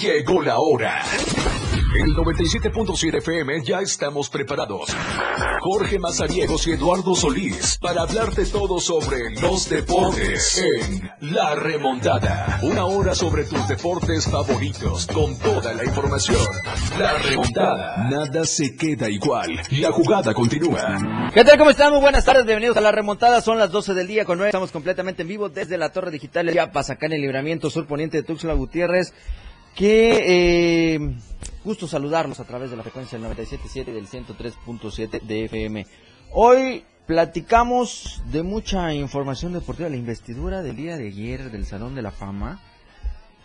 Llegó 0.00 0.40
la 0.40 0.58
hora. 0.58 1.02
El 1.94 2.14
97.7 2.14 3.18
FM 3.18 3.62
ya 3.62 3.80
estamos 3.80 4.30
preparados. 4.30 4.88
Jorge 5.60 5.98
Mazariegos 5.98 6.66
y 6.68 6.72
Eduardo 6.72 7.14
Solís 7.14 7.76
para 7.76 8.02
hablarte 8.02 8.46
todo 8.46 8.80
sobre 8.80 9.34
los 9.42 9.68
deportes 9.68 10.56
en 10.56 11.10
La 11.32 11.54
Remontada. 11.54 12.60
Una 12.62 12.86
hora 12.86 13.14
sobre 13.14 13.44
tus 13.44 13.68
deportes 13.68 14.24
favoritos 14.24 15.06
con 15.06 15.38
toda 15.38 15.74
la 15.74 15.84
información. 15.84 16.40
La 16.98 17.18
Remontada. 17.18 18.08
Nada 18.08 18.46
se 18.46 18.74
queda 18.74 19.10
igual. 19.10 19.60
La 19.72 19.92
jugada 19.92 20.32
continúa. 20.32 21.30
¿Qué 21.34 21.44
tal? 21.44 21.58
¿Cómo 21.58 21.70
están? 21.70 21.92
Muy 21.92 22.00
buenas 22.00 22.24
tardes. 22.24 22.46
Bienvenidos 22.46 22.78
a 22.78 22.80
La 22.80 22.92
Remontada. 22.92 23.42
Son 23.42 23.58
las 23.58 23.70
12 23.70 23.92
del 23.92 24.06
día 24.06 24.24
con 24.24 24.38
9. 24.38 24.48
Estamos 24.48 24.72
completamente 24.72 25.22
en 25.22 25.28
vivo 25.28 25.50
desde 25.50 25.76
la 25.76 25.92
Torre 25.92 26.10
Digital 26.10 26.46
de 26.46 26.52
Chiapas, 26.52 26.88
acá 26.88 27.04
en 27.04 27.12
el 27.12 27.20
libramiento 27.20 27.68
sur 27.68 27.86
poniente 27.86 28.16
de 28.16 28.22
Tuxtla 28.22 28.54
Gutiérrez. 28.54 29.12
Que 29.74 30.94
eh, 30.94 31.14
gusto 31.64 31.86
saludarlos 31.86 32.40
a 32.40 32.44
través 32.44 32.70
de 32.70 32.76
la 32.76 32.82
frecuencia 32.82 33.18
del 33.18 33.28
97.7 33.28 33.88
y 33.88 33.92
del 33.92 34.06
103.7 34.06 35.22
de 35.22 35.44
FM. 35.44 35.86
Hoy 36.32 36.84
platicamos 37.06 38.22
de 38.30 38.42
mucha 38.42 38.94
información 38.94 39.52
deportiva, 39.52 39.88
la 39.88 39.96
investidura 39.96 40.62
del 40.62 40.76
día 40.76 40.96
de 40.96 41.08
ayer 41.08 41.50
del 41.50 41.66
Salón 41.66 41.94
de 41.94 42.02
la 42.02 42.12
Fama. 42.12 42.60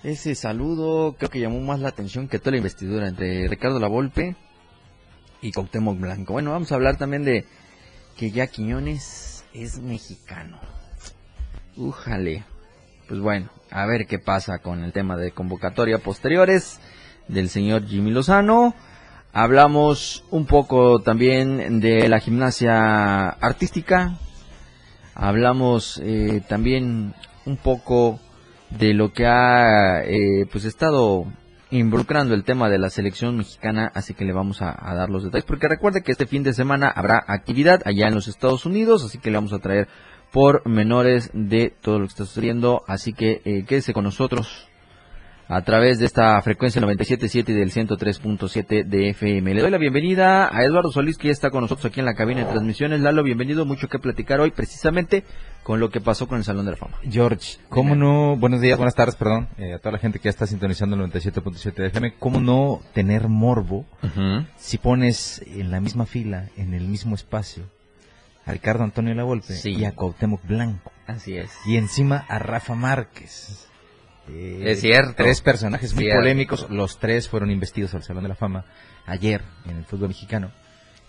Ese 0.04 0.36
saludo 0.36 1.16
creo 1.18 1.32
que 1.32 1.40
llamó 1.40 1.60
más 1.62 1.80
la 1.80 1.90
atención 1.90 2.28
que 2.28 2.38
toda 2.38 2.52
la 2.52 2.58
investidura 2.58 3.08
entre 3.08 3.48
Ricardo 3.48 3.80
Lavolpe 3.80 4.36
y 5.42 5.52
Cuauhtémoc 5.52 6.00
Blanco. 6.00 6.34
Bueno, 6.34 6.52
vamos 6.52 6.72
a 6.72 6.76
hablar 6.76 6.98
también 6.98 7.24
de 7.24 7.46
que 8.16 8.32
ya 8.32 8.48
Quiñones 8.48 9.46
es 9.54 9.80
mexicano. 9.80 10.60
Újale. 11.76 12.46
Pues 13.08 13.20
bueno, 13.20 13.50
a 13.72 13.86
ver 13.86 14.08
qué 14.08 14.20
pasa 14.20 14.60
con 14.60 14.84
el 14.84 14.92
tema 14.92 15.18
de 15.18 15.32
convocatoria 15.32 16.00
posteriores 16.00 16.80
del 17.28 17.50
señor 17.50 17.86
Jimmy 17.86 18.12
Lozano. 18.12 18.76
Hablamos 19.34 20.24
un 20.32 20.46
poco 20.46 21.00
también 21.02 21.80
de 21.82 22.08
la 22.08 22.20
gimnasia 22.20 23.28
artística. 23.30 24.14
Hablamos 25.14 26.00
eh, 26.04 26.42
también 26.48 27.14
un 27.46 27.58
poco 27.58 28.20
de 28.70 28.94
lo 28.94 29.12
que 29.12 29.26
ha 29.26 30.04
eh, 30.04 30.46
pues 30.52 30.66
estado 30.66 31.26
involucrando 31.72 32.34
el 32.34 32.44
tema 32.44 32.70
de 32.70 32.78
la 32.78 32.90
selección 32.90 33.38
mexicana, 33.38 33.92
así 33.94 34.14
que 34.14 34.24
le 34.24 34.34
vamos 34.34 34.62
a, 34.62 34.74
a, 34.78 34.96
dar 34.96 35.10
los 35.10 35.24
detalles, 35.24 35.46
porque 35.46 35.68
recuerde 35.68 36.02
que 36.02 36.12
este 36.12 36.26
fin 36.26 36.44
de 36.44 36.54
semana 36.54 36.88
habrá 36.88 37.22
actividad 37.28 37.82
allá 37.86 38.08
en 38.08 38.16
los 38.16 38.28
Estados 38.28 38.66
Unidos, 38.66 39.04
así 39.04 39.18
que 39.18 39.32
le 39.32 39.38
vamos 39.38 39.52
a 39.52 39.60
traer 39.60 39.88
por 40.36 40.68
menores 40.68 41.32
de 41.34 41.74
todo 41.82 41.98
lo 41.98 42.08
que 42.08 42.10
está 42.10 42.26
sucediendo, 42.26 42.84
así 42.90 43.14
que 43.14 43.42
eh, 43.46 43.64
quédese 43.66 43.94
con 43.94 44.04
nosotros 44.04 44.68
a 45.48 45.62
través 45.62 45.98
de 45.98 46.06
esta 46.06 46.42
frecuencia 46.42 46.82
97.7 46.82 47.48
y 47.48 47.54
del 47.54 47.72
103.7 47.72 48.84
de 48.84 49.10
FM. 49.12 49.54
Le 49.54 49.62
doy 49.62 49.72
la 49.72 49.78
bienvenida 49.78 50.54
a 50.54 50.66
Eduardo 50.66 50.92
Solís, 50.92 51.18
que 51.18 51.30
ya 51.30 51.32
está 51.32 51.52
con 51.52 51.62
nosotros 51.62 51.86
aquí 51.86 52.02
en 52.02 52.06
la 52.06 52.16
cabina 52.16 52.42
de 52.42 52.52
transmisiones. 52.52 53.00
Lalo, 53.00 53.24
bienvenido, 53.24 53.66
mucho 53.66 53.88
que 53.88 53.98
platicar 53.98 54.42
hoy, 54.42 54.52
precisamente 54.52 55.24
con 55.64 55.80
lo 55.80 55.90
que 55.90 56.02
pasó 56.02 56.28
con 56.28 56.38
el 56.38 56.44
Salón 56.44 56.66
de 56.66 56.72
la 56.72 56.78
Fama. 56.78 56.98
George, 57.10 57.58
¿cómo 57.70 57.96
no? 57.96 58.36
Buenos 58.36 58.60
días, 58.60 58.78
buenas 58.78 58.96
tardes, 58.96 59.16
perdón, 59.16 59.48
eh, 59.58 59.76
a 59.76 59.80
toda 59.80 59.94
la 59.94 60.00
gente 60.00 60.20
que 60.20 60.26
ya 60.26 60.32
está 60.32 60.46
sintonizando 60.46 60.98
el 60.98 61.10
97.7 61.10 61.76
de 61.76 61.88
FM. 61.88 62.16
¿Cómo 62.20 62.42
no 62.42 62.82
tener 62.94 63.30
morbo 63.30 63.86
uh 64.04 64.08
-huh. 64.08 64.48
si 64.58 64.80
pones 64.80 65.42
en 65.48 65.72
la 65.72 65.80
misma 65.80 66.06
fila, 66.06 66.50
en 66.58 66.74
el 66.74 66.90
mismo 66.90 67.16
espacio, 67.16 67.64
Ricardo 68.54 68.84
Antonio 68.84 69.14
Lavolpe 69.14 69.54
sí. 69.54 69.72
y 69.72 69.86
a 69.86 69.94
Cuauhtémoc 69.94 70.46
Blanco? 70.46 70.92
Así 71.08 71.38
es. 71.38 71.52
Y 71.66 71.78
encima 71.78 72.26
a 72.28 72.40
Rafa 72.40 72.76
Márquez. 72.76 73.68
Eh, 74.30 74.62
es 74.66 74.82
cierto. 74.82 75.14
Tres 75.18 75.42
personajes 75.42 75.94
muy 75.94 76.06
cierto. 76.06 76.20
polémicos. 76.20 76.70
Los 76.70 77.00
tres 77.00 77.30
fueron 77.30 77.52
investidos 77.52 77.94
al 77.94 78.04
Salón 78.04 78.24
de 78.24 78.30
la 78.30 78.36
Fama 78.36 78.66
ayer 79.06 79.42
en 79.66 79.78
el 79.78 79.86
fútbol 79.86 80.10
mexicano. 80.10 80.52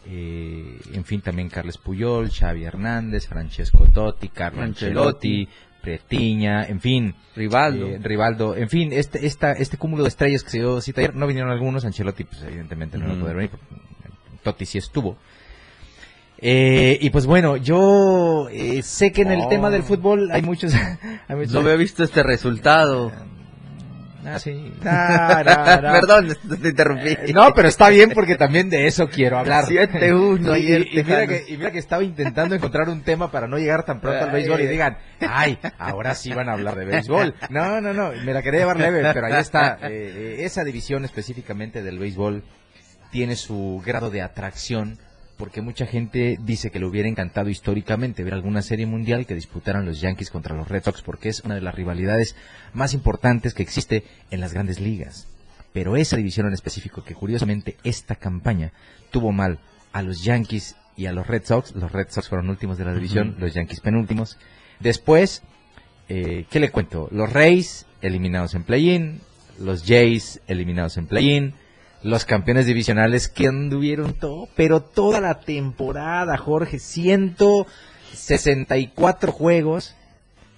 Eh, 0.09 0.79
en 0.93 1.05
fin, 1.05 1.21
también 1.21 1.49
Carles 1.49 1.79
Puyol, 1.79 2.31
Xavi 2.31 2.65
Hernández, 2.65 3.27
Francesco 3.27 3.87
Totti, 3.93 4.29
Carlo 4.29 4.63
Ancelotti, 4.63 5.49
Pretiña, 5.83 6.65
en 6.65 6.81
fin. 6.81 7.15
Rivaldo. 7.35 7.87
Eh, 7.87 7.99
Rivaldo. 8.03 8.57
En 8.57 8.69
fin, 8.69 8.93
este, 8.93 9.27
esta, 9.27 9.53
este 9.53 9.79
cúmulo 9.79 10.05
de 10.05 10.09
estrellas 10.09 10.45
que 10.45 10.51
se 10.51 10.59
dio 10.59 10.81
cita 10.81 11.01
ayer, 11.01 11.15
no 11.15 11.27
vinieron 11.27 11.51
algunos. 11.51 11.85
Ancelotti, 11.85 12.25
pues 12.25 12.43
evidentemente 12.43 12.99
no 12.99 13.09
va 13.09 13.15
a 13.15 13.21
poder 13.21 13.37
venir. 13.37 13.51
Totti 14.43 14.65
sí 14.65 14.79
estuvo. 14.79 15.19
Eh, 16.39 16.99
y 17.01 17.11
pues 17.11 17.27
bueno, 17.27 17.57
yo 17.57 18.49
eh, 18.51 18.83
sé 18.83 19.13
que 19.13 19.23
en 19.23 19.33
el 19.33 19.41
oh. 19.43 19.49
tema 19.49 19.71
del 19.71 19.83
fútbol 19.83 20.31
hay 20.33 20.43
muchos... 20.43 20.75
hay 21.29 21.37
muchos 21.37 21.53
no 21.53 21.61
había 21.61 21.77
visto 21.77 22.05
este 22.05 22.23
resultado. 22.23 23.13
Ah, 24.27 24.41
sí. 24.41 24.73
Ah, 24.85 25.43
no, 25.81 25.89
no. 25.89 25.93
Perdón, 25.93 26.37
te 26.61 26.69
interrumpí. 26.69 27.11
Eh, 27.11 27.33
no, 27.33 27.55
pero 27.55 27.69
está 27.69 27.89
bien 27.91 28.11
porque 28.11 28.35
también 28.35 28.69
de 28.69 28.87
eso 28.87 29.09
quiero 29.09 29.39
hablar. 29.39 29.67
7-1 29.67 30.53
ayer. 30.53 30.87
Y, 30.91 30.99
y, 30.99 31.05
mira 31.05 31.27
que, 31.27 31.45
y, 31.47 31.57
mira 31.57 31.71
que, 31.71 31.79
estaba 31.79 32.03
intentando 32.03 32.55
encontrar 32.57 32.89
un 32.89 33.03
tema 33.03 33.31
para 33.31 33.47
no 33.47 33.57
llegar 33.57 33.85
tan 33.85 34.01
pronto 34.01 34.25
al 34.25 34.33
béisbol 34.33 34.61
y 34.63 34.67
digan, 34.67 34.99
ay, 35.21 35.59
ahora 35.79 36.15
sí 36.15 36.33
van 36.33 36.49
a 36.49 36.55
hablar 36.55 36.75
de 36.75 36.87
béisbol. 36.87 37.35
No, 37.51 37.81
no, 37.81 37.93
no, 37.93 38.11
me 38.25 38.33
la 38.33 38.43
quería 38.43 38.61
llevar 38.61 38.79
leve, 38.79 39.03
pero 39.15 39.27
ahí 39.27 39.41
está. 39.41 39.79
Eh, 39.83 40.39
esa 40.41 40.65
división 40.65 41.05
específicamente 41.05 41.83
del 41.83 41.99
béisbol 41.99 42.43
tiene 43.13 43.37
su 43.37 43.81
grado 43.85 44.11
de 44.11 44.23
atracción 44.23 44.99
porque 45.37 45.61
mucha 45.61 45.87
gente 45.87 46.39
dice 46.41 46.71
que 46.71 46.79
le 46.79 46.87
hubiera 46.87 47.09
encantado 47.09 47.51
históricamente 47.51 48.25
ver 48.25 48.35
alguna 48.35 48.63
serie 48.63 48.87
mundial 48.87 49.27
que 49.27 49.35
disputaran 49.35 49.85
los 49.85 50.01
Yankees 50.01 50.31
contra 50.31 50.57
los 50.57 50.69
Red 50.69 50.85
Sox, 50.85 51.03
porque 51.03 51.29
es 51.29 51.41
una 51.41 51.55
de 51.55 51.61
las 51.61 51.75
rivalidades 51.75 52.37
más 52.73 52.95
importantes 52.95 53.53
que 53.53 53.63
existe 53.63 54.05
en 54.31 54.41
las 54.41 54.55
grandes 54.55 54.81
ligas. 54.81 55.27
Pero 55.73 55.97
esa 55.97 56.17
división 56.17 56.47
en 56.47 56.55
específico, 56.55 57.05
que 57.05 57.15
curiosamente 57.15 57.77
esta 57.85 58.15
campaña 58.15 58.73
tuvo 59.11 59.31
mal 59.31 59.59
a 59.93 60.03
los 60.03 60.25
Yankees 60.25 60.77
y 60.97 61.07
a 61.07 61.13
los 61.13 61.27
Red 61.27 61.45
Sox, 61.45 61.75
los 61.75 61.93
Red 61.93 62.09
Sox 62.09 62.29
fueron 62.29 62.49
últimos 62.49 62.79
de 62.79 62.87
la 62.87 62.95
división, 62.95 63.29
uh 63.29 63.33
-huh. 63.33 63.41
los 63.41 63.55
Yankees 63.55 63.81
penúltimos. 63.81 64.39
Después, 64.81 65.43
eh, 66.09 66.47
¿qué 66.51 66.61
le 66.61 66.71
cuento? 66.71 67.09
Los 67.11 67.31
Rays 67.31 67.85
eliminados 68.01 68.55
en 68.55 68.63
play-in, 68.63 69.21
los 69.59 69.85
Jays 69.85 70.41
eliminados 70.47 70.97
en 70.97 71.07
play-in, 71.07 71.55
los 72.03 72.25
campeones 72.25 72.67
divisionales 72.67 73.29
que 73.29 73.47
anduvieron 73.49 74.15
todo, 74.15 74.49
pero 74.55 74.81
toda 74.81 75.21
la 75.21 75.41
temporada, 75.41 76.37
Jorge, 76.37 76.79
164 76.79 79.33
juegos, 79.33 79.97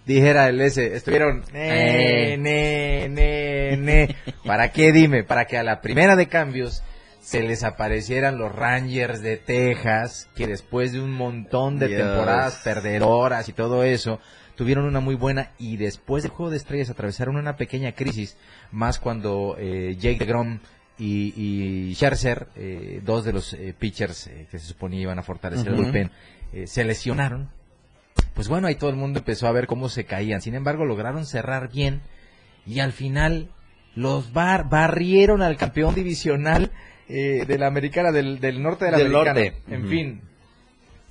dijera 0.06 0.48
el 0.48 0.60
S, 0.60 0.94
estuvieron, 0.94 1.42
ne, 1.52 2.36
ne, 2.38 3.08
ne, 3.08 3.76
ne. 3.76 4.16
¿para 4.44 4.72
qué 4.72 4.92
dime? 4.92 5.24
Para 5.24 5.46
que 5.46 5.58
a 5.58 5.62
la 5.62 5.80
primera 5.80 6.16
de 6.16 6.26
cambios 6.28 6.82
se 7.20 7.42
les 7.42 7.62
aparecieran 7.62 8.38
los 8.38 8.54
Rangers 8.54 9.20
de 9.20 9.36
Texas, 9.36 10.30
que 10.34 10.46
después 10.46 10.92
de 10.92 11.00
un 11.00 11.12
montón 11.12 11.78
de 11.78 11.88
Dios. 11.88 12.00
temporadas 12.00 12.62
perdedoras 12.64 13.50
y 13.50 13.52
todo 13.52 13.84
eso, 13.84 14.18
tuvieron 14.54 14.86
una 14.86 15.00
muy 15.00 15.14
buena 15.14 15.50
y 15.58 15.76
después 15.76 16.22
del 16.22 16.32
juego 16.32 16.48
de 16.50 16.56
estrellas 16.56 16.88
atravesaron 16.88 17.36
una 17.36 17.56
pequeña 17.56 17.92
crisis, 17.92 18.38
más 18.72 18.98
cuando 18.98 19.56
eh, 19.58 19.94
Jake 19.98 20.18
DeGrom 20.18 20.60
y, 20.98 21.32
y 21.90 21.94
Scherzer, 21.94 22.48
eh, 22.56 23.00
dos 23.04 23.24
de 23.24 23.32
los 23.32 23.52
eh, 23.54 23.74
pitchers 23.78 24.26
eh, 24.26 24.46
que 24.50 24.58
se 24.58 24.66
suponía 24.66 25.00
iban 25.02 25.18
a 25.18 25.22
fortalecer 25.22 25.68
uh 25.68 25.70
-huh. 25.70 25.78
el 25.78 25.82
bullpen, 25.84 26.10
eh, 26.52 26.66
se 26.66 26.84
lesionaron. 26.84 27.50
Pues 28.34 28.48
bueno, 28.48 28.66
ahí 28.66 28.74
todo 28.74 28.90
el 28.90 28.96
mundo 28.96 29.20
empezó 29.20 29.46
a 29.46 29.52
ver 29.52 29.66
cómo 29.66 29.88
se 29.88 30.04
caían. 30.04 30.40
Sin 30.40 30.54
embargo, 30.54 30.84
lograron 30.84 31.24
cerrar 31.24 31.70
bien 31.72 32.00
y 32.66 32.80
al 32.80 32.92
final 32.92 33.50
los 33.94 34.32
bar 34.32 34.68
barrieron 34.68 35.42
al 35.42 35.56
campeón 35.56 35.94
divisional 35.94 36.70
eh, 37.08 37.44
de 37.46 37.58
la 37.58 37.66
americana, 37.68 38.12
del, 38.12 38.38
del 38.40 38.62
norte 38.62 38.84
de 38.86 38.90
la 38.92 38.98
del 38.98 39.14
americana. 39.14 39.40
Norte. 39.40 39.62
En 39.74 39.82
uh 39.82 39.86
-huh. 39.86 39.90
fin, 39.90 40.20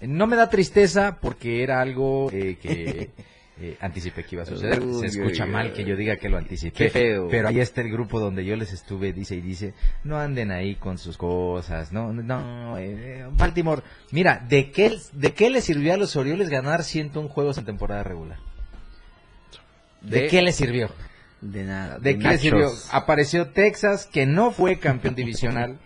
no 0.02 0.28
me 0.28 0.36
da 0.36 0.50
tristeza 0.50 1.18
porque 1.22 1.64
era 1.64 1.82
algo 1.82 2.30
eh, 2.32 2.58
que 2.62 3.10
eh, 3.60 3.78
anticipé 3.82 4.24
que 4.24 4.36
iba 4.36 4.44
a 4.44 4.46
suceder. 4.46 4.80
Uy, 4.82 5.00
Se 5.10 5.20
escucha 5.20 5.46
uy, 5.46 5.50
mal 5.52 5.68
uy. 5.68 5.74
que 5.74 5.84
yo 5.84 5.96
diga 5.96 6.18
que 6.18 6.30
lo 6.30 6.38
anticipé. 6.38 6.86
Qué 6.86 6.90
feo. 6.90 7.28
Pero 7.30 7.48
ahí 7.48 7.60
está 7.60 7.82
el 7.82 7.92
grupo 7.92 8.20
donde 8.20 8.46
yo 8.46 8.56
les 8.56 8.72
estuve, 8.74 9.14
dice 9.14 9.36
y 9.36 9.42
dice, 9.42 9.74
no 10.04 10.18
anden 10.20 10.52
ahí 10.52 10.76
con 10.76 10.98
sus 10.98 11.18
cosas, 11.18 11.92
no, 11.92 12.14
no, 12.14 12.78
eh, 12.78 13.26
Baltimore, 13.32 13.82
mira, 14.12 14.46
¿de 14.48 14.72
qué, 14.72 14.96
¿de 15.14 15.34
qué 15.34 15.50
le 15.50 15.62
sirvió 15.62 15.94
a 15.94 15.98
los 15.98 16.16
Orioles 16.16 16.50
ganar 16.50 16.84
101 16.84 17.30
juegos 17.30 17.58
en 17.58 17.66
temporada 17.66 18.04
regular? 18.04 18.38
¿De, 20.02 20.22
De- 20.22 20.28
qué 20.28 20.42
le 20.42 20.52
sirvió? 20.52 20.90
De 21.42 21.64
nada. 21.64 22.00
¿De 22.00 22.18
qué 22.18 22.28
le 22.28 22.38
sirvió? 22.38 22.72
Apareció 22.92 23.48
Texas, 23.50 24.06
que 24.06 24.26
no 24.26 24.52
fue 24.52 24.80
campeón 24.80 25.16
divisional, 25.16 25.78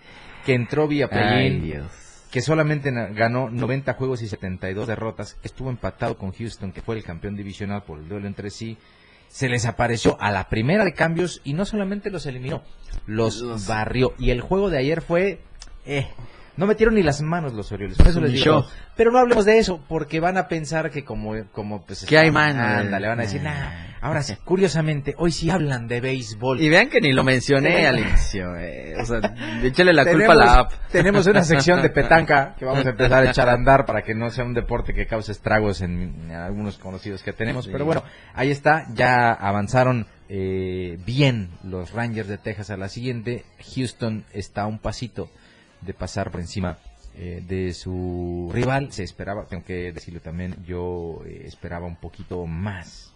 que 0.45 0.53
entró 0.53 0.87
vía 0.87 1.07
Ay, 1.11 1.17
play-in, 1.17 1.63
Dios. 1.63 1.91
Que 2.31 2.41
solamente 2.41 2.91
ganó 3.13 3.49
90 3.49 3.93
juegos 3.93 4.21
y 4.21 4.27
72 4.27 4.87
derrotas, 4.87 5.37
estuvo 5.43 5.69
empatado 5.69 6.17
con 6.17 6.31
Houston, 6.31 6.71
que 6.71 6.81
fue 6.81 6.95
el 6.95 7.03
campeón 7.03 7.35
divisional 7.35 7.83
por 7.83 7.99
el 7.99 8.07
duelo 8.07 8.25
entre 8.27 8.49
sí, 8.49 8.77
se 9.27 9.47
les 9.49 9.65
apareció 9.65 10.17
a 10.21 10.31
la 10.31 10.49
primera 10.49 10.83
de 10.85 10.93
cambios 10.93 11.41
y 11.43 11.53
no 11.53 11.65
solamente 11.65 12.09
los 12.09 12.25
eliminó, 12.25 12.63
los 13.05 13.41
Los- 13.41 13.67
barrió. 13.67 14.13
Y 14.17 14.31
el 14.31 14.41
juego 14.41 14.69
de 14.69 14.77
ayer 14.77 15.01
fue, 15.01 15.41
eh, 15.85 16.07
No 16.57 16.67
metieron 16.67 16.95
ni 16.95 17.01
las 17.03 17.21
manos 17.21 17.53
los 17.53 17.71
Orioles, 17.71 17.97
por 17.97 18.07
eso 18.07 18.19
les 18.19 18.33
digo. 18.33 18.65
Pero 18.95 19.11
no 19.11 19.19
hablemos 19.19 19.45
de 19.45 19.57
eso, 19.57 19.83
porque 19.87 20.19
van 20.19 20.37
a 20.37 20.47
pensar 20.47 20.91
que 20.91 21.03
como, 21.05 21.33
como 21.53 21.85
pues... 21.85 22.05
Que 22.05 22.17
hay 22.17 22.29
mano. 22.29 22.61
Ándale, 22.61 23.07
van 23.07 23.19
a 23.19 23.23
decir, 23.23 23.41
nah. 23.41 23.87
Ahora 24.01 24.21
sí, 24.23 24.35
curiosamente, 24.43 25.13
hoy 25.17 25.31
sí 25.31 25.49
hablan 25.49 25.87
de 25.87 26.01
béisbol. 26.01 26.59
Y 26.59 26.69
vean 26.69 26.89
que 26.89 26.99
ni 26.99 27.13
lo 27.13 27.23
mencioné 27.23 27.85
al 27.87 27.99
inicio. 27.99 28.55
eh, 28.57 28.95
O 28.99 29.05
sea, 29.05 29.19
échale 29.63 29.93
la 29.93 30.05
culpa 30.05 30.33
a 30.33 30.35
la 30.35 30.53
app. 30.59 30.71
Tenemos 30.91 31.25
una 31.27 31.43
sección 31.43 31.81
de 31.81 31.89
petanca 31.91 32.55
que 32.57 32.65
vamos 32.65 32.85
a 32.85 32.89
empezar 32.89 33.25
a 33.25 33.29
echar 33.29 33.47
a 33.47 33.53
andar 33.53 33.85
para 33.85 34.01
que 34.01 34.13
no 34.15 34.29
sea 34.31 34.43
un 34.43 34.53
deporte 34.55 34.93
que 34.93 35.05
cause 35.05 35.31
estragos 35.31 35.81
en, 35.81 36.15
en 36.25 36.31
algunos 36.31 36.77
conocidos 36.79 37.21
que 37.23 37.31
tenemos. 37.31 37.65
Sí. 37.65 37.71
Pero 37.71 37.85
bueno, 37.85 38.03
ahí 38.33 38.49
está. 38.49 38.87
Ya 38.93 39.31
avanzaron 39.33 40.07
eh, 40.29 40.97
bien 41.05 41.49
los 41.63 41.91
Rangers 41.91 42.27
de 42.27 42.39
Texas 42.39 42.71
a 42.71 42.77
la 42.77 42.89
siguiente. 42.89 43.45
Houston 43.75 44.25
está 44.33 44.63
a 44.63 44.67
un 44.67 44.79
pasito 44.79 45.29
de 45.81 45.93
pasar 45.93 46.31
por 46.31 46.39
encima 46.41 46.77
eh, 47.15 47.43
de 47.47 47.73
su 47.73 48.49
rival. 48.53 48.91
Se 48.91 49.03
esperaba, 49.03 49.45
tengo 49.45 49.63
que 49.65 49.91
decirlo 49.91 50.19
también, 50.21 50.55
yo 50.65 51.21
eh, 51.25 51.43
esperaba 51.45 51.85
un 51.87 51.97
poquito 51.97 52.45
más. 52.45 53.07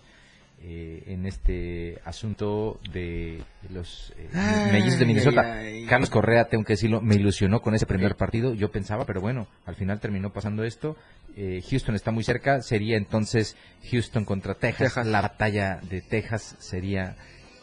eh, 0.67 1.03
en 1.07 1.25
este 1.27 2.00
asunto 2.06 2.79
de 2.91 3.44
los 3.69 4.13
eh, 4.17 4.29
Ay, 4.33 4.71
mellizos 4.71 5.00
de 5.00 5.06
Minnesota. 5.06 5.41
ay, 5.59 5.67
ay. 5.81 5.85
Carlos 5.85 6.09
Correa, 6.09 6.45
tengo 6.47 6.63
que 6.63 6.73
decirlo, 6.73 7.01
me 7.01 7.15
ilusionó 7.15 7.62
con 7.62 7.75
ese 7.75 7.85
primer 7.85 8.15
partido. 8.15 8.53
Yo 8.56 8.71
pensaba, 8.71 9.06
pero 9.06 9.21
bueno, 9.21 9.47
al 9.65 9.75
final 9.75 10.00
terminó 10.00 10.31
pasando 10.33 10.63
esto. 10.63 10.95
Eh, 11.38 11.61
Houston 11.69 11.94
está 11.94 12.09
muy 12.11 12.23
cerca. 12.23 12.61
Sería 12.63 12.97
entonces 12.97 13.56
Houston 13.91 14.25
contra 14.25 14.56
Texas. 14.56 14.94
Texas. 14.95 15.06
La 15.07 15.21
batalla 15.21 15.79
de 15.83 16.01
Texas 16.01 16.56
sería 16.57 17.15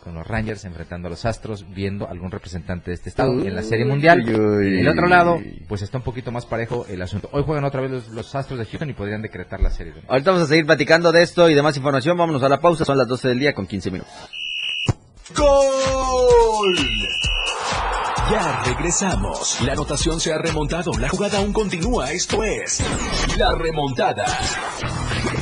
con 0.02 0.14
los 0.14 0.26
Rangers 0.26 0.64
enfrentando 0.64 1.06
a 1.08 1.10
los 1.10 1.24
Astros, 1.24 1.64
viendo 1.74 2.08
algún 2.08 2.30
representante 2.30 2.90
de 2.90 2.94
este 2.94 3.08
estado 3.08 3.32
en 3.32 3.54
la 3.54 3.62
Serie 3.62 3.84
Mundial. 3.84 4.22
Uy, 4.26 4.34
uy. 4.34 4.66
En 4.74 4.78
el 4.80 4.88
otro 4.88 5.06
lado, 5.06 5.38
pues 5.68 5.82
está 5.82 5.98
un 5.98 6.04
poquito 6.04 6.32
más 6.32 6.44
parejo 6.46 6.86
el 6.88 7.00
asunto. 7.02 7.28
Hoy 7.32 7.44
juegan 7.44 7.64
otra 7.64 7.80
vez 7.80 7.90
los, 7.90 8.08
los 8.08 8.34
Astros 8.34 8.58
de 8.58 8.66
Houston 8.66 8.90
y 8.90 8.94
podrían 8.94 9.22
decretar 9.22 9.60
la 9.60 9.70
serie. 9.70 9.94
Ahorita 10.08 10.30
vamos 10.30 10.46
a 10.46 10.48
seguir 10.48 10.66
platicando 10.66 11.12
de 11.12 11.22
esto 11.22 11.48
y 11.48 11.54
de 11.54 11.62
más 11.62 11.76
información. 11.76 12.16
Vámonos 12.16 12.42
a 12.42 12.48
la 12.48 12.60
pausa. 12.60 12.84
Son 12.84 12.98
las 12.98 13.06
12 13.06 13.28
del 13.28 13.38
día 13.38 13.54
con 13.54 13.66
15 13.66 13.90
minutos. 13.90 14.12
¡Gol! 15.36 16.76
Ya 18.30 18.62
regresamos. 18.64 19.60
La 19.62 19.72
anotación 19.72 20.18
se 20.18 20.32
ha 20.32 20.38
remontado. 20.38 20.92
La 20.98 21.08
jugada 21.08 21.38
aún 21.38 21.52
continúa. 21.52 22.10
Esto 22.10 22.42
es 22.42 22.82
La 23.36 23.54
Remontada. 23.54 24.24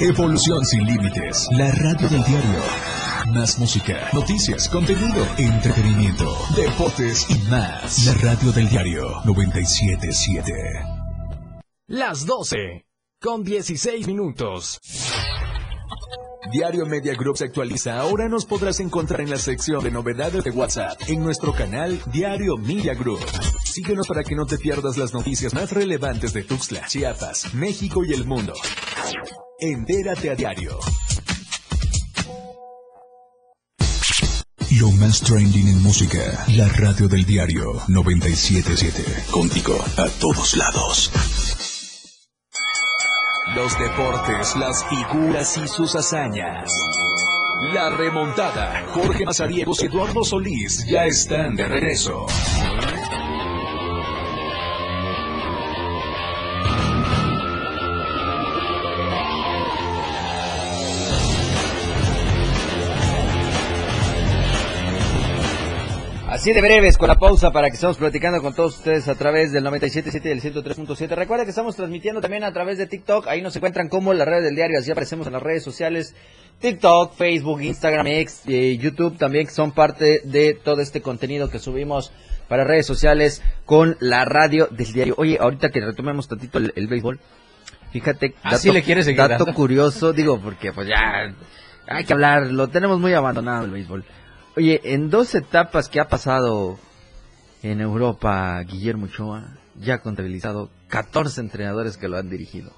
Evolución 0.01 0.65
sin 0.65 0.85
límites. 0.85 1.49
La 1.53 1.71
radio 1.71 2.09
del 2.09 2.25
diario. 2.25 2.90
Más 3.29 3.59
música, 3.59 4.09
noticias, 4.13 4.69
contenido, 4.69 5.27
entretenimiento, 5.37 6.37
deportes 6.57 7.27
y 7.29 7.39
más. 7.51 8.07
La 8.07 8.15
radio 8.15 8.51
del 8.53 8.69
diario 8.69 9.21
977. 9.25 10.53
Las 11.87 12.25
12, 12.25 12.87
con 13.21 13.45
16 13.45 14.07
minutos. 14.07 14.81
Diario 16.51 16.87
Media 16.87 17.15
Group 17.15 17.37
se 17.37 17.45
actualiza. 17.45 18.01
Ahora 18.01 18.29
nos 18.29 18.47
podrás 18.47 18.81
encontrar 18.81 19.21
en 19.21 19.31
la 19.31 19.39
sección 19.39 19.85
de 19.85 19.91
novedades 19.91 20.43
de 20.43 20.51
WhatsApp 20.51 20.99
en 21.07 21.23
nuestro 21.23 21.53
canal 21.53 22.01
Diario 22.07 22.57
Media 22.57 22.95
Group. 22.95 23.21
Síguenos 23.65 24.09
para 24.09 24.25
que 24.25 24.35
no 24.35 24.47
te 24.47 24.59
pierdas 24.59 24.97
las 24.97 25.13
noticias 25.13 25.55
más 25.55 25.71
relevantes 25.71 26.33
de 26.33 26.43
Tuxtla, 26.43 26.87
Chiapas, 26.87 27.55
México 27.55 28.03
y 28.05 28.13
el 28.15 28.25
mundo. 28.25 28.55
Entérate 29.61 30.31
a 30.31 30.35
diario. 30.35 30.79
Lo 34.81 34.91
más 34.93 35.21
trending 35.21 35.69
en 35.69 35.83
música. 35.83 36.47
La 36.57 36.67
radio 36.67 37.07
del 37.07 37.27
diario 37.27 37.83
977. 37.89 39.31
Contigo 39.31 39.79
a 39.99 40.09
todos 40.19 40.57
lados. 40.57 41.13
Los 43.55 43.79
deportes, 43.79 44.57
las 44.57 44.83
figuras 44.89 45.59
y 45.59 45.69
sus 45.69 45.95
hazañas. 45.97 46.73
La 47.75 47.91
remontada. 47.91 48.87
Jorge 48.95 49.27
Mazariegos 49.27 49.83
y 49.83 49.87
Eduardo 49.87 50.25
Solís 50.25 50.87
ya 50.89 51.05
están 51.05 51.57
de 51.57 51.69
regreso. 51.69 52.25
Así 66.41 66.55
de 66.55 66.63
breves 66.63 66.97
con 66.97 67.07
la 67.09 67.17
pausa 67.17 67.51
para 67.51 67.69
que 67.69 67.75
estemos 67.75 67.99
platicando 67.99 68.41
con 68.41 68.55
todos 68.55 68.79
ustedes 68.79 69.07
a 69.09 69.15
través 69.15 69.53
del 69.53 69.63
97.7 69.63 70.25
y 70.25 70.29
del 70.31 70.41
103.7. 70.41 71.15
Recuerda 71.15 71.45
que 71.45 71.51
estamos 71.51 71.77
transmitiendo 71.77 72.23
también 72.23 72.45
a 72.45 72.53
través 72.55 72.79
de 72.79 72.87
TikTok. 72.87 73.27
Ahí 73.27 73.43
nos 73.43 73.55
encuentran 73.57 73.91
como 73.91 74.15
la 74.15 74.25
red 74.25 74.43
del 74.43 74.55
diario. 74.55 74.79
Así 74.79 74.91
aparecemos 74.91 75.27
en 75.27 75.35
las 75.35 75.43
redes 75.43 75.63
sociales. 75.63 76.15
TikTok, 76.61 77.15
Facebook, 77.15 77.61
Instagram, 77.61 78.07
X, 78.07 78.45
eh, 78.47 78.79
YouTube 78.79 79.19
también 79.19 79.49
que 79.49 79.53
son 79.53 79.73
parte 79.73 80.23
de 80.25 80.55
todo 80.55 80.81
este 80.81 81.03
contenido 81.03 81.51
que 81.51 81.59
subimos 81.59 82.11
para 82.49 82.65
redes 82.65 82.87
sociales 82.87 83.43
con 83.67 83.99
la 84.01 84.25
radio 84.25 84.67
del 84.71 84.95
diario. 84.95 85.17
Oye, 85.19 85.37
ahorita 85.39 85.69
que 85.69 85.83
retomemos 85.83 86.27
tantito 86.27 86.57
el, 86.57 86.73
el 86.75 86.87
béisbol. 86.87 87.21
Fíjate, 87.93 88.35
Así 88.45 88.73
le 88.73 88.83
quieres 88.83 89.05
seguir 89.05 89.21
dato 89.21 89.45
dando. 89.45 89.53
curioso, 89.53 90.15
digo, 90.15 90.41
porque 90.41 90.73
pues 90.73 90.89
ya 90.89 91.35
hay 91.87 92.05
que 92.05 92.15
hablar, 92.15 92.47
lo 92.47 92.69
tenemos 92.69 92.99
muy 92.99 93.13
abandonado 93.13 93.67
el 93.67 93.73
béisbol. 93.73 94.07
Oye, 94.57 94.81
en 94.85 95.11
dos 95.11 95.35
etapas 95.35 95.89
que 95.89 96.01
ha 96.01 96.09
pasado 96.09 96.79
en 97.63 97.81
Europa, 97.81 98.61
Guillermo 98.63 99.07
Ochoa 99.07 99.57
ya 99.81 99.95
ha 99.95 99.99
contabilizado 100.03 100.71
14 100.89 101.41
entrenadores 101.41 101.97
que 101.97 102.09
lo 102.09 102.17
han 102.19 102.29
dirigido. 102.31 102.73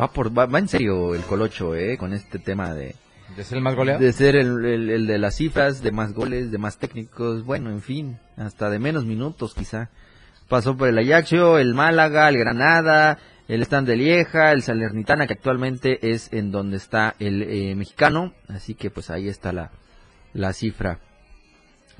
Va 0.00 0.12
por 0.12 0.36
va, 0.36 0.46
va 0.46 0.58
en 0.58 0.68
serio 0.68 1.14
el 1.14 1.22
Colocho, 1.22 1.74
eh, 1.74 1.98
con 1.98 2.12
este 2.12 2.38
tema 2.38 2.72
de, 2.74 2.94
¿De 3.36 3.42
ser 3.44 3.58
el 3.58 3.64
más 3.64 3.74
goleado? 3.74 4.00
de 4.00 4.12
ser 4.12 4.36
el, 4.36 4.64
el- 4.64 4.90
el 4.90 5.06
de 5.06 5.18
las 5.18 5.34
cifras, 5.34 5.82
de 5.82 5.90
más 5.90 6.12
goles, 6.12 6.52
de 6.52 6.58
más 6.58 6.78
técnicos, 6.78 7.44
bueno, 7.44 7.70
en 7.70 7.82
fin, 7.82 8.18
hasta 8.36 8.70
de 8.70 8.78
menos 8.78 9.04
minutos 9.04 9.54
quizá. 9.54 9.90
Pasó 10.48 10.76
por 10.76 10.88
el 10.88 10.98
Ajaxio, 10.98 11.58
el 11.58 11.74
Málaga, 11.74 12.28
el 12.28 12.38
Granada, 12.38 13.18
el 13.48 13.62
Stand 13.62 13.88
de 13.88 13.96
Lieja, 13.96 14.52
el 14.52 14.62
Salernitana, 14.62 15.26
que 15.26 15.34
actualmente 15.34 16.12
es 16.12 16.32
en 16.32 16.50
donde 16.52 16.76
está 16.76 17.14
el 17.18 17.42
eh, 17.42 17.74
mexicano. 17.74 18.32
Así 18.48 18.74
que 18.74 18.90
pues 18.90 19.10
ahí 19.10 19.28
está 19.28 19.52
la, 19.52 19.70
la 20.32 20.52
cifra 20.52 21.00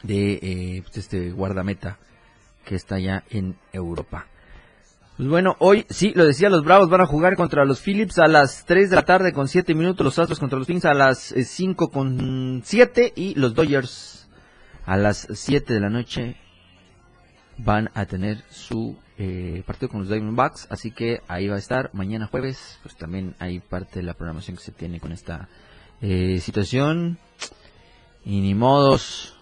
de 0.03 0.32
eh, 0.43 0.82
pues, 0.82 0.99
este 0.99 1.31
guardameta 1.31 1.99
que 2.65 2.75
está 2.75 2.99
ya 2.99 3.25
en 3.31 3.56
Europa. 3.73 4.27
Pues 5.17 5.29
bueno, 5.29 5.56
hoy 5.59 5.85
sí, 5.91 6.12
lo 6.15 6.25
decía, 6.25 6.49
los 6.49 6.65
Bravos 6.65 6.88
van 6.88 7.03
a 7.03 7.06
jugar 7.06 7.37
contra 7.37 7.67
los 7.67 7.82
Phillips 7.82 8.19
a 8.19 8.27
las 8.27 8.65
3 8.65 8.88
de 8.88 8.97
la 8.97 9.05
tarde 9.05 9.32
con 9.32 9.49
7 9.49 9.75
minutos, 9.75 10.05
los 10.05 10.19
Astros 10.19 10.38
contra 10.38 10.59
los 10.59 10.67
Kings 10.67 10.87
a 10.87 10.94
las 10.94 11.32
eh, 11.32 11.44
5 11.44 11.91
con 11.91 12.62
7 12.65 13.12
y 13.17 13.35
los 13.35 13.55
Dodgers 13.55 14.29
a 14.87 14.97
las 14.97 15.29
7 15.31 15.75
de 15.75 15.81
la 15.81 15.91
noche 15.91 16.37
van 17.59 17.90
a 17.93 18.07
tener 18.07 18.43
su 18.49 18.97
eh, 19.19 19.62
partido 19.66 19.90
con 19.90 20.00
los 20.00 20.09
Diamondbacks, 20.09 20.69
así 20.71 20.90
que 20.90 21.21
ahí 21.28 21.49
va 21.49 21.57
a 21.57 21.59
estar 21.59 21.90
mañana 21.93 22.26
jueves, 22.26 22.78
pues 22.83 22.97
también 22.97 23.35
hay 23.38 23.61
parte 23.61 23.99
de 23.99 24.05
la 24.05 24.14
programación 24.14 24.57
que 24.57 24.62
se 24.62 24.73
tiene 24.73 25.00
con 25.00 25.12
esta 25.12 25.50
eh, 26.00 26.40
situación 26.40 27.19
y 28.25 28.41
ni 28.41 28.55
modos 28.55 29.35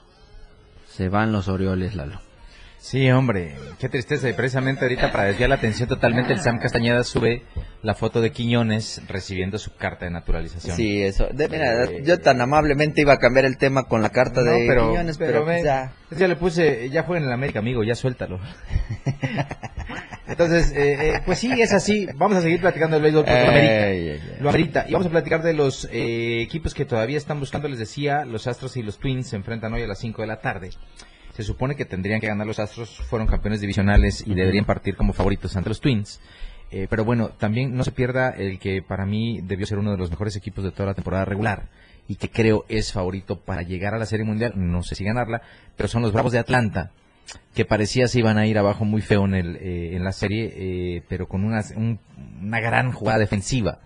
se 0.88 1.08
van 1.08 1.32
los 1.32 1.48
Orioles, 1.48 1.94
Lalo. 1.94 2.27
Sí, 2.90 3.10
hombre, 3.10 3.54
qué 3.78 3.90
tristeza. 3.90 4.30
Y 4.30 4.32
precisamente 4.32 4.82
ahorita 4.82 5.12
para 5.12 5.24
desviar 5.24 5.50
la 5.50 5.56
atención 5.56 5.90
totalmente, 5.90 6.32
el 6.32 6.40
Sam 6.40 6.58
Castañeda 6.58 7.04
sube 7.04 7.42
la 7.82 7.94
foto 7.94 8.22
de 8.22 8.32
Quiñones 8.32 9.02
recibiendo 9.08 9.58
su 9.58 9.76
carta 9.76 10.06
de 10.06 10.10
naturalización. 10.10 10.74
Sí, 10.74 11.02
eso. 11.02 11.28
De, 11.30 11.50
mira, 11.50 11.84
Eh, 11.84 12.02
yo 12.02 12.18
tan 12.18 12.40
amablemente 12.40 13.02
iba 13.02 13.12
a 13.12 13.18
cambiar 13.18 13.44
el 13.44 13.58
tema 13.58 13.82
con 13.82 14.00
la 14.00 14.08
carta 14.08 14.40
No, 14.40 14.52
de 14.52 14.64
pero, 14.66 14.88
Quiñones, 14.88 15.18
pero 15.18 15.44
pues 15.44 15.62
ya. 15.62 15.92
ya 16.12 16.28
le 16.28 16.36
puse, 16.36 16.88
ya 16.88 17.02
juega 17.02 17.20
en 17.20 17.26
el 17.26 17.32
América, 17.34 17.58
amigo, 17.58 17.84
ya 17.84 17.94
suéltalo. 17.94 18.40
Entonces, 20.26 20.72
eh, 20.72 21.10
eh, 21.10 21.22
pues 21.26 21.40
sí, 21.40 21.52
es 21.60 21.74
así. 21.74 22.06
Vamos 22.16 22.38
a 22.38 22.40
seguir 22.40 22.60
platicando 22.60 22.96
del 22.96 23.02
béisbol 23.02 23.24
porque 23.26 23.42
lo 23.42 23.48
amerita. 23.50 24.24
Lo 24.40 24.48
amerita. 24.48 24.84
Y 24.88 24.92
vamos 24.92 25.08
a 25.08 25.10
platicar 25.10 25.42
de 25.42 25.52
los 25.52 25.86
eh, 25.92 26.40
equipos 26.40 26.72
que 26.72 26.86
todavía 26.86 27.18
están 27.18 27.38
buscando. 27.38 27.68
Les 27.68 27.78
decía, 27.80 28.24
los 28.24 28.46
Astros 28.46 28.78
y 28.78 28.82
los 28.82 28.98
Twins 28.98 29.28
se 29.28 29.36
enfrentan 29.36 29.74
hoy 29.74 29.82
a 29.82 29.86
las 29.86 29.98
5 29.98 30.22
de 30.22 30.28
la 30.28 30.40
tarde. 30.40 30.70
Se 31.38 31.44
supone 31.44 31.76
que 31.76 31.84
tendrían 31.84 32.20
que 32.20 32.26
ganar 32.26 32.48
los 32.48 32.58
Astros, 32.58 32.98
fueron 33.08 33.28
campeones 33.28 33.60
divisionales 33.60 34.24
y 34.26 34.34
deberían 34.34 34.64
partir 34.64 34.96
como 34.96 35.12
favoritos 35.12 35.56
ante 35.56 35.68
los 35.68 35.80
Twins. 35.80 36.20
Eh, 36.72 36.88
pero 36.90 37.04
bueno, 37.04 37.28
también 37.28 37.76
no 37.76 37.84
se 37.84 37.92
pierda 37.92 38.30
el 38.30 38.58
que 38.58 38.82
para 38.82 39.06
mí 39.06 39.40
debió 39.44 39.64
ser 39.64 39.78
uno 39.78 39.92
de 39.92 39.98
los 39.98 40.10
mejores 40.10 40.34
equipos 40.34 40.64
de 40.64 40.72
toda 40.72 40.86
la 40.86 40.94
temporada 40.94 41.24
regular 41.24 41.68
y 42.08 42.16
que 42.16 42.28
creo 42.28 42.64
es 42.68 42.92
favorito 42.92 43.38
para 43.38 43.62
llegar 43.62 43.94
a 43.94 43.98
la 43.98 44.04
Serie 44.06 44.24
Mundial, 44.26 44.54
no 44.56 44.82
sé 44.82 44.96
si 44.96 45.04
ganarla, 45.04 45.40
pero 45.76 45.88
son 45.88 46.02
los 46.02 46.12
Bravos 46.12 46.32
de 46.32 46.40
Atlanta, 46.40 46.90
que 47.54 47.64
parecía 47.64 48.08
se 48.08 48.18
iban 48.18 48.36
a 48.36 48.46
ir 48.48 48.58
abajo 48.58 48.84
muy 48.84 49.00
feo 49.00 49.24
en, 49.24 49.34
el, 49.34 49.56
eh, 49.60 49.94
en 49.94 50.02
la 50.02 50.10
serie, 50.10 50.52
eh, 50.56 51.02
pero 51.08 51.28
con 51.28 51.44
una, 51.44 51.62
un- 51.76 52.00
una 52.42 52.58
gran 52.58 52.90
jugada 52.90 53.20
defensiva. 53.20 53.78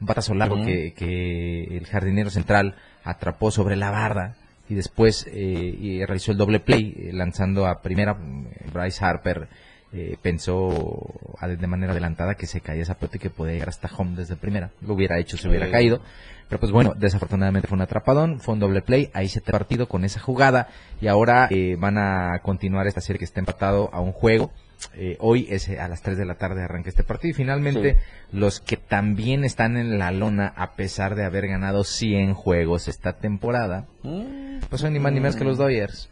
Un 0.00 0.08
batazo 0.08 0.34
largo 0.34 0.56
que, 0.64 0.92
que 0.92 1.76
el 1.78 1.86
jardinero 1.86 2.30
central 2.30 2.74
atrapó 3.04 3.52
sobre 3.52 3.76
la 3.76 3.92
barda 3.92 4.34
y 4.68 4.74
después 4.74 5.26
eh, 5.28 5.76
y 5.80 6.04
realizó 6.04 6.32
el 6.32 6.38
doble 6.38 6.60
play, 6.60 6.94
eh, 6.96 7.12
lanzando 7.12 7.66
a 7.66 7.82
primera 7.82 8.16
Bryce 8.72 9.04
Harper 9.04 9.48
eh, 9.92 10.18
pensó 10.20 11.14
de 11.40 11.66
manera 11.68 11.92
adelantada 11.92 12.34
que 12.34 12.46
se 12.46 12.60
caía 12.60 12.82
esa 12.82 12.98
pelota 12.98 13.16
y 13.16 13.20
que 13.20 13.30
podía 13.30 13.54
llegar 13.54 13.68
hasta 13.68 13.88
home 13.96 14.16
desde 14.16 14.36
primera. 14.36 14.70
Lo 14.82 14.94
hubiera 14.94 15.18
hecho, 15.18 15.36
se 15.36 15.48
hubiera 15.48 15.70
caído. 15.70 16.00
Pero 16.48 16.60
pues 16.60 16.72
bueno, 16.72 16.92
desafortunadamente 16.96 17.68
fue 17.68 17.76
un 17.76 17.82
atrapadón, 17.82 18.40
fue 18.40 18.54
un 18.54 18.60
doble 18.60 18.82
play, 18.82 19.10
ahí 19.14 19.28
se 19.28 19.40
partido 19.40 19.88
con 19.88 20.04
esa 20.04 20.20
jugada 20.20 20.68
y 21.00 21.06
ahora 21.06 21.48
eh, 21.50 21.76
van 21.78 21.98
a 21.98 22.40
continuar 22.42 22.86
esta 22.86 23.00
serie 23.00 23.18
que 23.18 23.24
está 23.24 23.40
empatado 23.40 23.88
a 23.92 24.00
un 24.00 24.12
juego. 24.12 24.50
Eh, 24.94 25.16
hoy 25.20 25.46
es 25.50 25.68
a 25.68 25.88
las 25.88 26.02
3 26.02 26.18
de 26.18 26.24
la 26.26 26.36
tarde 26.36 26.62
arranca 26.62 26.88
este 26.88 27.02
partido 27.02 27.30
y 27.30 27.34
finalmente 27.34 27.98
los 28.32 28.60
que 28.60 28.76
también 28.76 29.44
están 29.44 29.76
en 29.76 29.98
la 29.98 30.10
lona 30.10 30.52
a 30.56 30.74
pesar 30.74 31.14
de 31.14 31.24
haber 31.24 31.46
ganado 31.48 31.84
100 31.84 32.34
juegos 32.34 32.88
esta 32.88 33.14
temporada, 33.14 33.86
mm. 34.02 34.60
pues 34.68 34.80
son 34.80 34.92
ni 34.92 34.98
más 34.98 35.12
ni 35.12 35.20
menos 35.20 35.36
que 35.36 35.44
los 35.44 35.58
Dodgers 35.58 36.10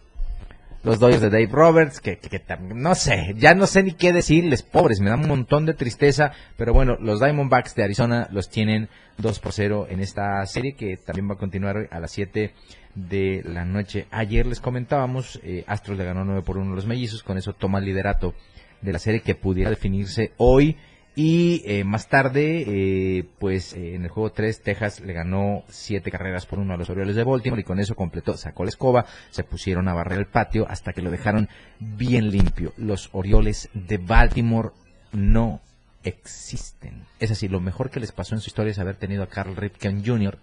los 0.85 0.99
Dodgers 0.99 1.23
de 1.23 1.31
Dave 1.31 1.49
Roberts, 1.51 2.01
que, 2.01 2.19
que, 2.19 2.43
no 2.61 2.95
sé, 2.95 3.35
ya 3.37 3.55
no 3.55 3.67
sé 3.67 3.83
ni 3.83 3.93
qué 3.93 4.13
decirles, 4.13 4.63
pobres, 4.63 5.01
me 5.01 5.09
da 5.09 5.17
un 5.17 5.27
montón 5.27 5.65
de 5.65 5.75
tristeza, 5.75 6.33
pero 6.57 6.75
bueno, 6.75 6.97
los 7.01 7.21
Diamondbacks 7.21 7.75
de 7.75 7.85
Arizona 7.85 8.29
los 8.31 8.51
tienen 8.51 8.89
2 9.19 9.41
por 9.41 9.53
0 9.53 9.87
en 9.89 10.01
esta 10.01 10.45
serie 10.47 10.75
que 10.75 10.99
también 10.99 11.29
va 11.29 11.35
a 11.35 11.39
continuar 11.39 11.89
a 11.91 12.01
las 12.01 12.11
7 12.13 12.53
de 12.95 13.43
la 13.45 13.65
noche. 13.65 14.07
Ayer 14.11 14.47
les 14.47 14.61
comentábamos, 14.61 15.41
eh, 15.43 15.65
Astros 15.67 15.99
le 15.99 16.05
ganó 16.05 16.25
9 16.25 16.43
por 16.43 16.59
1 16.59 16.73
a 16.73 16.75
los 16.75 16.87
mellizos, 16.87 17.23
con 17.23 17.39
eso 17.39 17.55
toma 17.55 17.79
el 17.79 17.87
liderato 17.87 18.35
de 18.83 18.93
la 18.93 18.99
serie 18.99 19.21
que 19.21 19.35
pudiera 19.35 19.71
definirse 19.71 20.33
hoy 20.37 20.77
y 21.17 21.63
eh, 21.65 21.85
más 21.85 22.09
tarde, 22.09 22.65
eh, 22.67 23.25
pues 23.39 23.75
eh, 23.75 23.95
en 23.95 24.03
el 24.03 24.11
juego 24.11 24.33
3, 24.33 24.63
Texas 24.63 25.01
le 25.01 25.13
ganó 25.13 25.63
7 25.69 26.11
carreras 26.11 26.45
por 26.45 26.59
uno 26.59 26.75
a 26.75 26.77
los 26.77 26.91
Orioles 26.91 27.15
de 27.15 27.23
Baltimore 27.23 27.61
y 27.61 27.65
con 27.65 27.79
eso 27.79 27.95
completó, 27.95 28.37
sacó 28.37 28.65
la 28.65 28.71
escoba, 28.71 29.07
se 29.31 29.45
pusieron 29.45 29.87
a 29.89 29.95
barrer 29.95 30.19
el 30.19 30.27
patio 30.27 30.67
hasta 30.69 30.93
que 30.93 31.03
lo 31.03 31.13
dejaron 31.13 31.49
bien 31.79 32.31
limpio. 32.31 32.73
Los 32.77 33.11
Orioles 33.13 33.71
de 33.75 33.99
Baltimore 33.99 34.71
no 35.13 35.61
existen. 36.03 37.05
Es 37.21 37.31
así, 37.31 37.47
lo 37.47 37.61
mejor 37.61 37.91
que 37.91 38.01
les 38.01 38.11
pasó 38.11 38.35
en 38.35 38.41
su 38.41 38.49
historia 38.49 38.73
es 38.73 38.81
haber 38.81 38.97
tenido 38.97 39.23
a 39.23 39.29
Carl 39.29 39.55
Ripken 39.55 40.05
Jr., 40.05 40.39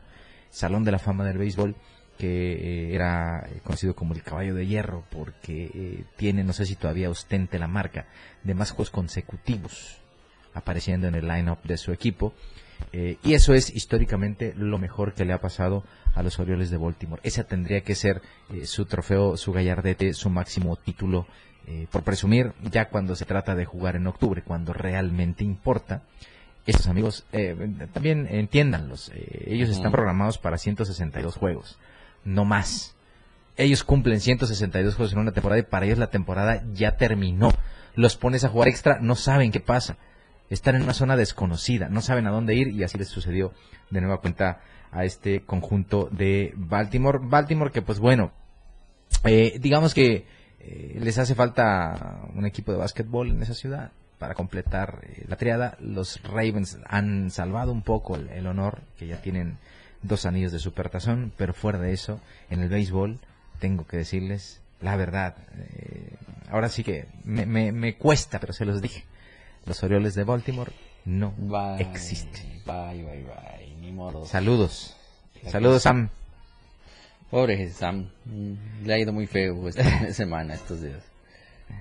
Salón 0.51 0.85
de 0.85 0.91
la 0.91 0.99
Fama 0.99 1.25
del 1.25 1.37
Béisbol, 1.37 1.75
que 2.17 2.93
era 2.95 3.45
conocido 3.63 3.93
como 3.93 4.13
el 4.13 4.23
caballo 4.23 4.55
de 4.55 4.67
hierro 4.67 5.03
porque 5.09 6.05
tiene, 6.17 6.43
no 6.43 6.53
sé 6.53 6.65
si 6.65 6.75
todavía 6.75 7.09
ostente 7.09 7.57
la 7.57 7.67
marca, 7.67 8.05
de 8.43 8.53
más 8.53 8.71
juegos 8.71 8.91
consecutivos 8.91 10.00
apareciendo 10.53 11.07
en 11.07 11.15
el 11.15 11.27
line-up 11.27 11.59
de 11.63 11.77
su 11.77 11.91
equipo. 11.91 12.33
Eh, 12.93 13.17
y 13.23 13.33
eso 13.33 13.53
es 13.53 13.69
históricamente 13.73 14.53
lo 14.57 14.77
mejor 14.77 15.13
que 15.13 15.25
le 15.25 15.33
ha 15.33 15.41
pasado 15.41 15.83
a 16.13 16.23
los 16.23 16.39
Orioles 16.39 16.69
de 16.69 16.77
Baltimore. 16.77 17.21
Ese 17.23 17.43
tendría 17.43 17.81
que 17.81 17.95
ser 17.95 18.21
eh, 18.53 18.65
su 18.65 18.85
trofeo, 18.85 19.37
su 19.37 19.53
gallardete, 19.53 20.13
su 20.13 20.29
máximo 20.29 20.75
título, 20.75 21.25
eh, 21.67 21.87
por 21.91 22.03
presumir, 22.03 22.53
ya 22.71 22.89
cuando 22.89 23.15
se 23.15 23.25
trata 23.25 23.55
de 23.55 23.65
jugar 23.65 23.95
en 23.95 24.07
octubre, 24.07 24.41
cuando 24.41 24.73
realmente 24.73 25.43
importa. 25.43 26.03
Estos 26.65 26.87
amigos, 26.87 27.25
también 27.91 28.27
entiéndanlos, 28.29 29.11
ellos 29.15 29.67
están 29.69 29.91
programados 29.91 30.37
para 30.37 30.59
162 30.59 31.35
juegos, 31.35 31.79
no 32.23 32.45
más. 32.45 32.95
Ellos 33.57 33.83
cumplen 33.83 34.19
162 34.19 34.93
juegos 34.93 35.13
en 35.13 35.19
una 35.19 35.31
temporada 35.31 35.59
y 35.59 35.63
para 35.63 35.87
ellos 35.87 35.97
la 35.97 36.11
temporada 36.11 36.63
ya 36.71 36.97
terminó. 36.97 37.51
Los 37.95 38.15
pones 38.15 38.43
a 38.43 38.49
jugar 38.49 38.67
extra, 38.67 38.99
no 39.01 39.15
saben 39.15 39.51
qué 39.51 39.59
pasa 39.59 39.97
están 40.51 40.75
en 40.75 40.83
una 40.83 40.93
zona 40.93 41.15
desconocida, 41.15 41.87
no 41.87 42.01
saben 42.01 42.27
a 42.27 42.31
dónde 42.31 42.55
ir 42.55 42.67
y 42.67 42.83
así 42.83 42.97
les 42.97 43.07
sucedió 43.07 43.53
de 43.89 44.01
nueva 44.01 44.19
cuenta 44.19 44.59
a 44.91 45.05
este 45.05 45.43
conjunto 45.45 46.09
de 46.11 46.53
Baltimore. 46.55 47.19
Baltimore 47.21 47.71
que 47.71 47.81
pues 47.81 47.99
bueno, 47.99 48.33
eh, 49.23 49.57
digamos 49.61 49.93
que 49.93 50.25
eh, 50.59 50.97
les 50.99 51.17
hace 51.17 51.35
falta 51.35 52.27
un 52.35 52.45
equipo 52.45 52.73
de 52.73 52.79
básquetbol 52.79 53.29
en 53.29 53.41
esa 53.41 53.53
ciudad 53.53 53.91
para 54.19 54.33
completar 54.33 54.99
eh, 55.03 55.23
la 55.29 55.37
triada. 55.37 55.77
Los 55.79 56.21
Ravens 56.23 56.79
han 56.85 57.31
salvado 57.31 57.71
un 57.71 57.81
poco 57.81 58.17
el, 58.17 58.45
honor, 58.45 58.81
que 58.97 59.07
ya 59.07 59.21
tienen 59.21 59.57
dos 60.01 60.25
anillos 60.25 60.51
de 60.51 60.59
supertazón, 60.59 61.31
pero 61.37 61.53
fuera 61.53 61.79
de 61.79 61.93
eso, 61.93 62.19
en 62.49 62.59
el 62.59 62.67
béisbol, 62.67 63.19
tengo 63.59 63.87
que 63.87 63.97
decirles 63.97 64.59
la 64.81 64.97
verdad. 64.97 65.35
ahora 66.49 66.67
sí 66.67 66.83
que 66.83 67.05
me, 67.23 67.45
me 67.45 67.95
cuesta, 67.95 68.39
pero 68.39 68.51
se 68.51 68.65
los 68.65 68.81
dije 68.81 69.05
los 69.65 69.83
Orioles 69.83 70.15
de 70.15 70.23
Baltimore 70.23 70.71
no 71.05 71.33
existen. 71.79 72.61
Bye, 72.65 73.03
bye, 73.03 73.23
bye. 73.23 73.75
Ni 73.79 73.91
modo. 73.91 74.25
Saludos. 74.25 74.95
Saludos, 75.47 75.83
Sam. 75.83 76.09
Pobre 77.29 77.69
Sam. 77.69 78.09
Mm, 78.25 78.85
le 78.85 78.93
ha 78.93 78.99
ido 78.99 79.13
muy 79.13 79.25
feo 79.25 79.67
esta 79.67 79.83
semana, 80.13 80.53
estos 80.53 80.81
días. 80.81 81.03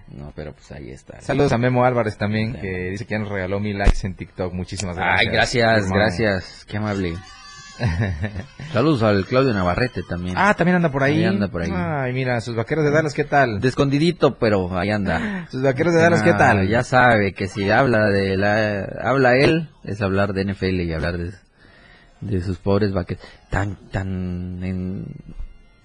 No, 0.09 0.33
pero 0.35 0.53
pues 0.53 0.71
ahí 0.73 0.91
está. 0.91 1.21
Saludos 1.21 1.53
a 1.53 1.59
Memo 1.59 1.85
Álvarez 1.85 2.17
también, 2.17 2.55
que 2.55 2.91
dice 2.91 3.05
que 3.05 3.13
ya 3.13 3.19
nos 3.19 3.29
regaló 3.29 3.59
mil 3.59 3.77
likes 3.77 4.07
en 4.07 4.15
TikTok. 4.15 4.53
Muchísimas 4.53 4.97
gracias. 4.97 5.21
Ay, 5.21 5.27
gracias, 5.33 5.91
gracias. 5.91 6.65
Qué 6.67 6.77
amable. 6.77 7.15
Saludos 8.73 9.03
al 9.03 9.27
Claudio 9.27 9.53
Navarrete 9.53 10.03
también. 10.03 10.37
Ah, 10.39 10.55
también 10.55 10.77
anda 10.77 10.91
por 10.91 11.03
ahí. 11.03 11.25
anda 11.25 11.49
por 11.49 11.63
ahí. 11.63 11.71
Ay, 11.75 12.13
mira, 12.13 12.41
sus 12.41 12.55
vaqueros 12.55 12.85
de 12.85 12.91
Dallas, 12.91 13.15
¿qué 13.15 13.25
tal? 13.25 13.61
Descondidito, 13.61 14.39
pero 14.39 14.79
ahí 14.79 14.91
anda. 14.91 15.47
Sus 15.51 15.63
vaqueros 15.63 15.95
de 15.95 16.01
Dallas, 16.01 16.23
¿qué 16.23 16.35
tal? 16.35 16.69
Ya 16.69 16.83
sabe 16.83 17.33
que 17.33 17.49
si 17.49 17.71
habla 17.71 18.09
de 18.09 18.37
la, 18.37 18.85
habla 19.03 19.37
él, 19.37 19.69
es 19.85 20.01
hablar 20.03 20.33
de 20.33 20.45
NFL 20.45 20.81
y 20.81 20.93
hablar 20.93 21.19
de, 21.19 21.33
de 22.21 22.41
sus 22.43 22.59
pobres 22.59 22.93
vaqueros. 22.93 23.25
Tan, 23.49 23.77
tan, 23.91 25.05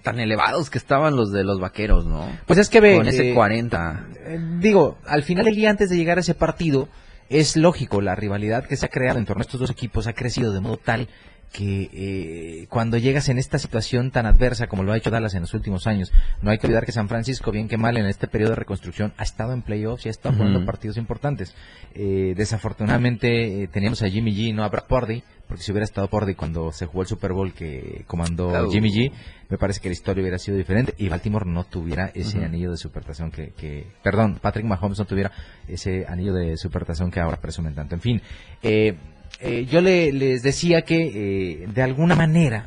tan 0.02 0.20
elevados 0.20 0.70
que 0.70 0.78
estaban 0.78 1.16
los 1.16 1.32
de 1.32 1.44
los 1.44 1.60
vaqueros, 1.60 2.06
¿no? 2.06 2.28
Pues 2.46 2.58
es 2.58 2.68
que 2.68 2.80
ve. 2.80 2.96
Con 2.96 3.08
ese 3.08 3.34
40. 3.34 4.06
Eh, 4.14 4.34
eh, 4.34 4.40
digo, 4.60 4.98
al 5.06 5.22
final 5.22 5.46
del 5.46 5.54
día, 5.54 5.70
antes 5.70 5.90
de 5.90 5.96
llegar 5.96 6.18
a 6.18 6.20
ese 6.20 6.34
partido, 6.34 6.88
es 7.28 7.56
lógico, 7.56 8.00
la 8.00 8.14
rivalidad 8.14 8.64
que 8.64 8.76
se 8.76 8.86
ha 8.86 8.88
creado 8.88 9.18
en 9.18 9.26
torno 9.26 9.40
a 9.40 9.44
estos 9.46 9.60
dos 9.60 9.70
equipos 9.70 10.06
ha 10.06 10.12
crecido 10.12 10.52
de 10.52 10.60
modo 10.60 10.76
tal 10.76 11.08
que 11.52 11.90
eh, 11.92 12.66
cuando 12.68 12.98
llegas 12.98 13.28
en 13.28 13.38
esta 13.38 13.58
situación 13.58 14.10
tan 14.10 14.26
adversa 14.26 14.66
como 14.66 14.82
lo 14.82 14.92
ha 14.92 14.96
hecho 14.96 15.10
Dallas 15.10 15.34
en 15.34 15.42
los 15.42 15.54
últimos 15.54 15.86
años, 15.86 16.12
no 16.42 16.50
hay 16.50 16.58
que 16.58 16.66
olvidar 16.66 16.84
que 16.84 16.92
San 16.92 17.08
Francisco, 17.08 17.50
bien 17.50 17.68
que 17.68 17.78
mal 17.78 17.96
en 17.96 18.06
este 18.06 18.28
periodo 18.28 18.50
de 18.50 18.56
reconstrucción, 18.56 19.12
ha 19.16 19.22
estado 19.22 19.52
en 19.52 19.62
playoffs 19.62 20.04
y 20.04 20.08
ha 20.08 20.10
estado 20.10 20.36
jugando 20.36 20.64
partidos 20.64 20.96
importantes. 20.96 21.54
Eh, 21.94 22.34
desafortunadamente 22.36 23.62
eh, 23.62 23.68
teníamos 23.68 24.02
a 24.02 24.08
Jimmy 24.08 24.34
G, 24.34 24.54
no 24.54 24.64
a 24.64 24.68
Brad 24.68 24.86
Pordy, 24.86 25.22
porque 25.46 25.62
si 25.62 25.70
hubiera 25.70 25.84
estado 25.84 26.08
Pordy 26.08 26.34
cuando 26.34 26.72
se 26.72 26.86
jugó 26.86 27.02
el 27.02 27.08
Super 27.08 27.32
Bowl 27.32 27.52
que 27.52 28.04
comandó 28.06 28.68
Jimmy 28.70 28.90
G, 28.90 29.12
me 29.48 29.58
parece 29.58 29.80
que 29.80 29.88
la 29.88 29.92
historia 29.92 30.22
hubiera 30.22 30.38
sido 30.38 30.56
diferente 30.56 30.94
y 30.98 31.08
Baltimore 31.08 31.46
no 31.46 31.64
tuviera 31.64 32.10
ese 32.14 32.44
anillo 32.44 32.72
de 32.72 32.76
supertazón 32.76 33.30
que, 33.30 33.52
que, 33.52 33.86
perdón, 34.02 34.38
Patrick 34.42 34.66
Mahomes 34.66 34.98
no 34.98 35.04
tuviera 35.04 35.30
ese 35.68 36.04
anillo 36.08 36.34
de 36.34 36.56
supertazón 36.56 37.10
que 37.10 37.20
ahora 37.20 37.40
presumen 37.40 37.74
tanto. 37.74 37.94
En 37.94 38.00
fin, 38.00 38.22
eh, 38.62 38.96
eh, 39.40 39.66
yo 39.70 39.80
le, 39.80 40.12
les 40.12 40.42
decía 40.42 40.82
que 40.82 41.62
eh, 41.62 41.66
de 41.68 41.82
alguna 41.82 42.14
manera, 42.14 42.66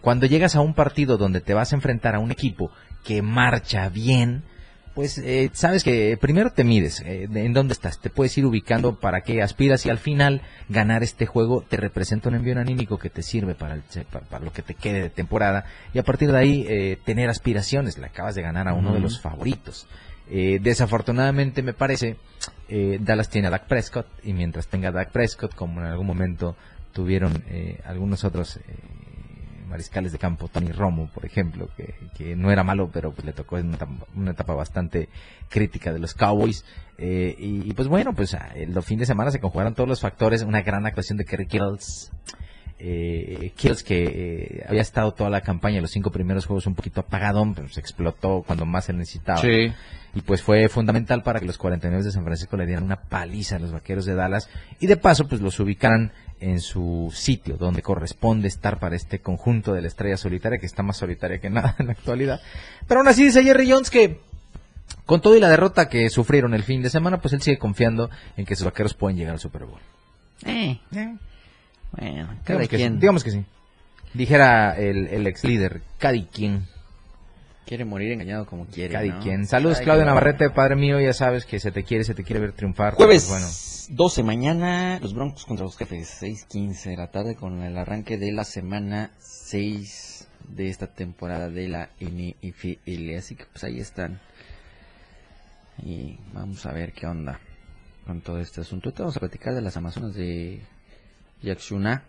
cuando 0.00 0.26
llegas 0.26 0.54
a 0.54 0.60
un 0.60 0.74
partido 0.74 1.16
donde 1.16 1.40
te 1.40 1.54
vas 1.54 1.72
a 1.72 1.76
enfrentar 1.76 2.14
a 2.14 2.20
un 2.20 2.30
equipo 2.30 2.70
que 3.04 3.22
marcha 3.22 3.88
bien, 3.88 4.44
pues 4.94 5.18
eh, 5.18 5.50
sabes 5.52 5.82
que 5.82 6.16
primero 6.20 6.50
te 6.50 6.64
mides 6.64 7.00
en 7.04 7.52
dónde 7.52 7.72
estás, 7.72 8.00
te 8.00 8.10
puedes 8.10 8.36
ir 8.36 8.44
ubicando 8.44 8.98
para 8.98 9.22
que 9.22 9.40
aspiras 9.40 9.86
y 9.86 9.90
al 9.90 9.98
final 9.98 10.42
ganar 10.68 11.02
este 11.02 11.26
juego 11.26 11.62
te 11.62 11.76
representa 11.76 12.28
un 12.28 12.34
envío 12.34 12.58
anímico 12.58 12.98
que 12.98 13.08
te 13.08 13.22
sirve 13.22 13.54
para, 13.54 13.78
para, 14.28 14.44
lo 14.44 14.52
que 14.52 14.62
te 14.62 14.74
quede 14.74 15.02
de 15.02 15.10
temporada 15.10 15.64
y 15.94 15.98
a 16.00 16.02
partir 16.02 16.32
de 16.32 16.38
ahí 16.38 16.98
tener 17.04 17.30
aspiraciones, 17.30 17.98
le 17.98 18.06
acabas 18.06 18.34
de 18.34 18.42
ganar 18.42 18.68
a 18.68 18.74
uno 18.74 18.92
de 18.92 19.00
los 19.00 19.20
favoritos. 19.20 19.86
Eh, 20.32 20.60
desafortunadamente 20.62 21.60
me 21.60 21.72
parece, 21.72 22.16
eh, 22.68 22.98
Dallas 23.00 23.28
tiene 23.28 23.48
a 23.48 23.50
Dak 23.50 23.66
Prescott 23.66 24.06
y 24.22 24.32
mientras 24.32 24.68
tenga 24.68 24.92
Dak 24.92 25.10
Prescott, 25.10 25.56
como 25.56 25.80
en 25.80 25.88
algún 25.88 26.06
momento 26.06 26.56
tuvieron 26.92 27.42
eh, 27.48 27.80
algunos 27.84 28.22
otros 28.22 28.60
mariscales 29.68 30.12
de 30.12 30.18
campo, 30.18 30.48
Tony 30.48 30.72
Romo, 30.72 31.08
por 31.12 31.24
ejemplo, 31.24 31.68
que, 31.76 32.36
no 32.36 32.50
era 32.50 32.64
malo, 32.64 32.90
pero 32.92 33.12
pues 33.12 33.24
le 33.24 33.32
tocó 33.32 33.58
en 33.58 33.76
una 34.16 34.32
etapa, 34.32 34.54
bastante 34.54 35.08
crítica 35.48 35.92
de 35.92 36.00
los 36.00 36.14
Cowboys. 36.14 36.64
y, 36.98 37.72
pues 37.74 37.86
bueno, 37.86 38.12
pues 38.12 38.36
el 38.56 38.82
fin 38.82 38.98
de 38.98 39.06
semana 39.06 39.30
se 39.30 39.38
conjugaron 39.38 39.74
todos 39.74 39.88
los 39.88 40.00
factores, 40.00 40.42
una 40.42 40.62
gran 40.62 40.86
actuación 40.86 41.18
de 41.18 41.24
Kerry 41.24 41.46
Kills 43.56 43.82
que 43.82 44.64
había 44.68 44.82
estado 44.82 45.12
toda 45.12 45.30
la 45.30 45.40
campaña, 45.42 45.80
los 45.80 45.90
cinco 45.90 46.10
primeros 46.10 46.46
juegos 46.46 46.66
un 46.66 46.74
poquito 46.74 47.00
apagado, 47.00 47.46
pero 47.54 47.68
se 47.68 47.80
explotó 47.80 48.42
cuando 48.46 48.64
más 48.64 48.86
se 48.86 48.92
necesitaba. 48.92 49.40
Sí 49.40 49.72
y 50.14 50.22
pues 50.22 50.42
fue 50.42 50.68
fundamental 50.68 51.22
para 51.22 51.40
que 51.40 51.46
los 51.46 51.58
49 51.58 52.04
de 52.04 52.10
San 52.10 52.24
Francisco 52.24 52.56
le 52.56 52.66
dieran 52.66 52.84
una 52.84 53.02
paliza 53.02 53.56
a 53.56 53.58
los 53.58 53.72
vaqueros 53.72 54.04
de 54.04 54.14
Dallas 54.14 54.48
y 54.80 54.86
de 54.86 54.96
paso 54.96 55.28
pues 55.28 55.40
los 55.40 55.58
ubicaran 55.60 56.12
en 56.40 56.60
su 56.60 57.12
sitio 57.14 57.56
donde 57.56 57.82
corresponde 57.82 58.48
estar 58.48 58.78
para 58.78 58.96
este 58.96 59.20
conjunto 59.20 59.72
de 59.72 59.82
la 59.82 59.88
estrella 59.88 60.16
solitaria 60.16 60.58
que 60.58 60.66
está 60.66 60.82
más 60.82 60.96
solitaria 60.96 61.38
que 61.38 61.50
nada 61.50 61.76
en 61.78 61.86
la 61.86 61.92
actualidad. 61.92 62.40
Pero 62.88 63.00
aún 63.00 63.08
así 63.08 63.24
dice 63.24 63.42
Jerry 63.44 63.70
Jones 63.70 63.90
que 63.90 64.20
con 65.06 65.20
todo 65.20 65.36
y 65.36 65.40
la 65.40 65.48
derrota 65.48 65.88
que 65.88 66.08
sufrieron 66.10 66.54
el 66.54 66.64
fin 66.64 66.82
de 66.82 66.90
semana, 66.90 67.20
pues 67.20 67.32
él 67.34 67.42
sigue 67.42 67.58
confiando 67.58 68.10
en 68.36 68.44
que 68.44 68.56
sus 68.56 68.64
vaqueros 68.64 68.94
pueden 68.94 69.16
llegar 69.16 69.34
al 69.34 69.40
Super 69.40 69.64
Bowl. 69.64 69.80
Eh. 70.44 70.80
eh. 70.94 71.16
Bueno, 71.92 72.28
cada 72.44 72.60
digamos 72.60 72.68
quien. 72.68 72.68
Que 72.68 72.88
sí, 72.88 73.00
digamos 73.00 73.24
que 73.24 73.30
sí. 73.30 73.44
Dijera 74.14 74.76
el, 74.76 75.06
el 75.08 75.26
ex 75.26 75.44
líder, 75.44 75.82
cada 75.98 76.16
quien. 76.26 76.66
Quiere 77.66 77.84
morir 77.84 78.10
engañado 78.10 78.46
como 78.46 78.66
quiere. 78.66 78.92
Cada 78.92 79.04
¿no? 79.04 79.20
quien. 79.20 79.46
Saludos, 79.46 79.80
Claudio 79.80 80.04
Navarrete, 80.04 80.50
padre 80.50 80.74
mío, 80.74 81.00
ya 81.00 81.12
sabes 81.12 81.46
que 81.46 81.60
se 81.60 81.70
te 81.70 81.84
quiere, 81.84 82.02
se 82.02 82.14
te 82.14 82.24
quiere 82.24 82.40
ver 82.40 82.52
triunfar. 82.52 82.94
Jueves 82.94 83.26
Pues 83.28 83.86
bueno, 83.88 84.04
12 84.04 84.22
mañana, 84.24 84.98
los 85.00 85.14
Broncos 85.14 85.44
contra 85.46 85.64
los 85.64 85.76
Jefes, 85.76 86.22
6:15 86.22 86.90
de 86.90 86.96
la 86.96 87.10
tarde 87.10 87.36
con 87.36 87.62
el 87.62 87.78
arranque 87.78 88.18
de 88.18 88.32
la 88.32 88.44
semana 88.44 89.12
6 89.18 90.28
de 90.48 90.68
esta 90.68 90.88
temporada 90.88 91.48
de 91.48 91.68
la 91.68 91.90
NFL. 92.00 93.16
Así 93.16 93.36
que 93.36 93.44
pues 93.46 93.62
ahí 93.64 93.78
están. 93.78 94.20
Y 95.82 96.18
vamos 96.32 96.66
a 96.66 96.72
ver 96.72 96.92
qué 96.92 97.06
onda 97.06 97.40
con 98.06 98.20
todo 98.20 98.40
este 98.40 98.60
asunto. 98.60 98.92
Te 98.92 99.02
vamos 99.02 99.16
a 99.16 99.20
platicar 99.20 99.54
de 99.54 99.62
las 99.62 99.76
Amazonas 99.76 100.14
de 100.14 100.60
Yaxuna, 101.42 102.04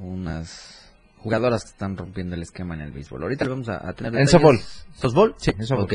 unas 0.00 0.92
jugadoras 1.18 1.64
que 1.64 1.70
están 1.70 1.96
rompiendo 1.96 2.36
el 2.36 2.42
esquema 2.42 2.74
en 2.74 2.82
el 2.82 2.92
béisbol. 2.92 3.22
Ahorita 3.22 3.48
vamos 3.48 3.68
a, 3.68 3.88
a 3.88 3.92
tener 3.92 4.16
En 4.20 4.28
softball. 4.28 4.60
¿Softball? 4.94 5.34
Sí, 5.38 5.52
en 5.58 5.66
softball. 5.66 5.84
Ok, 5.84 5.92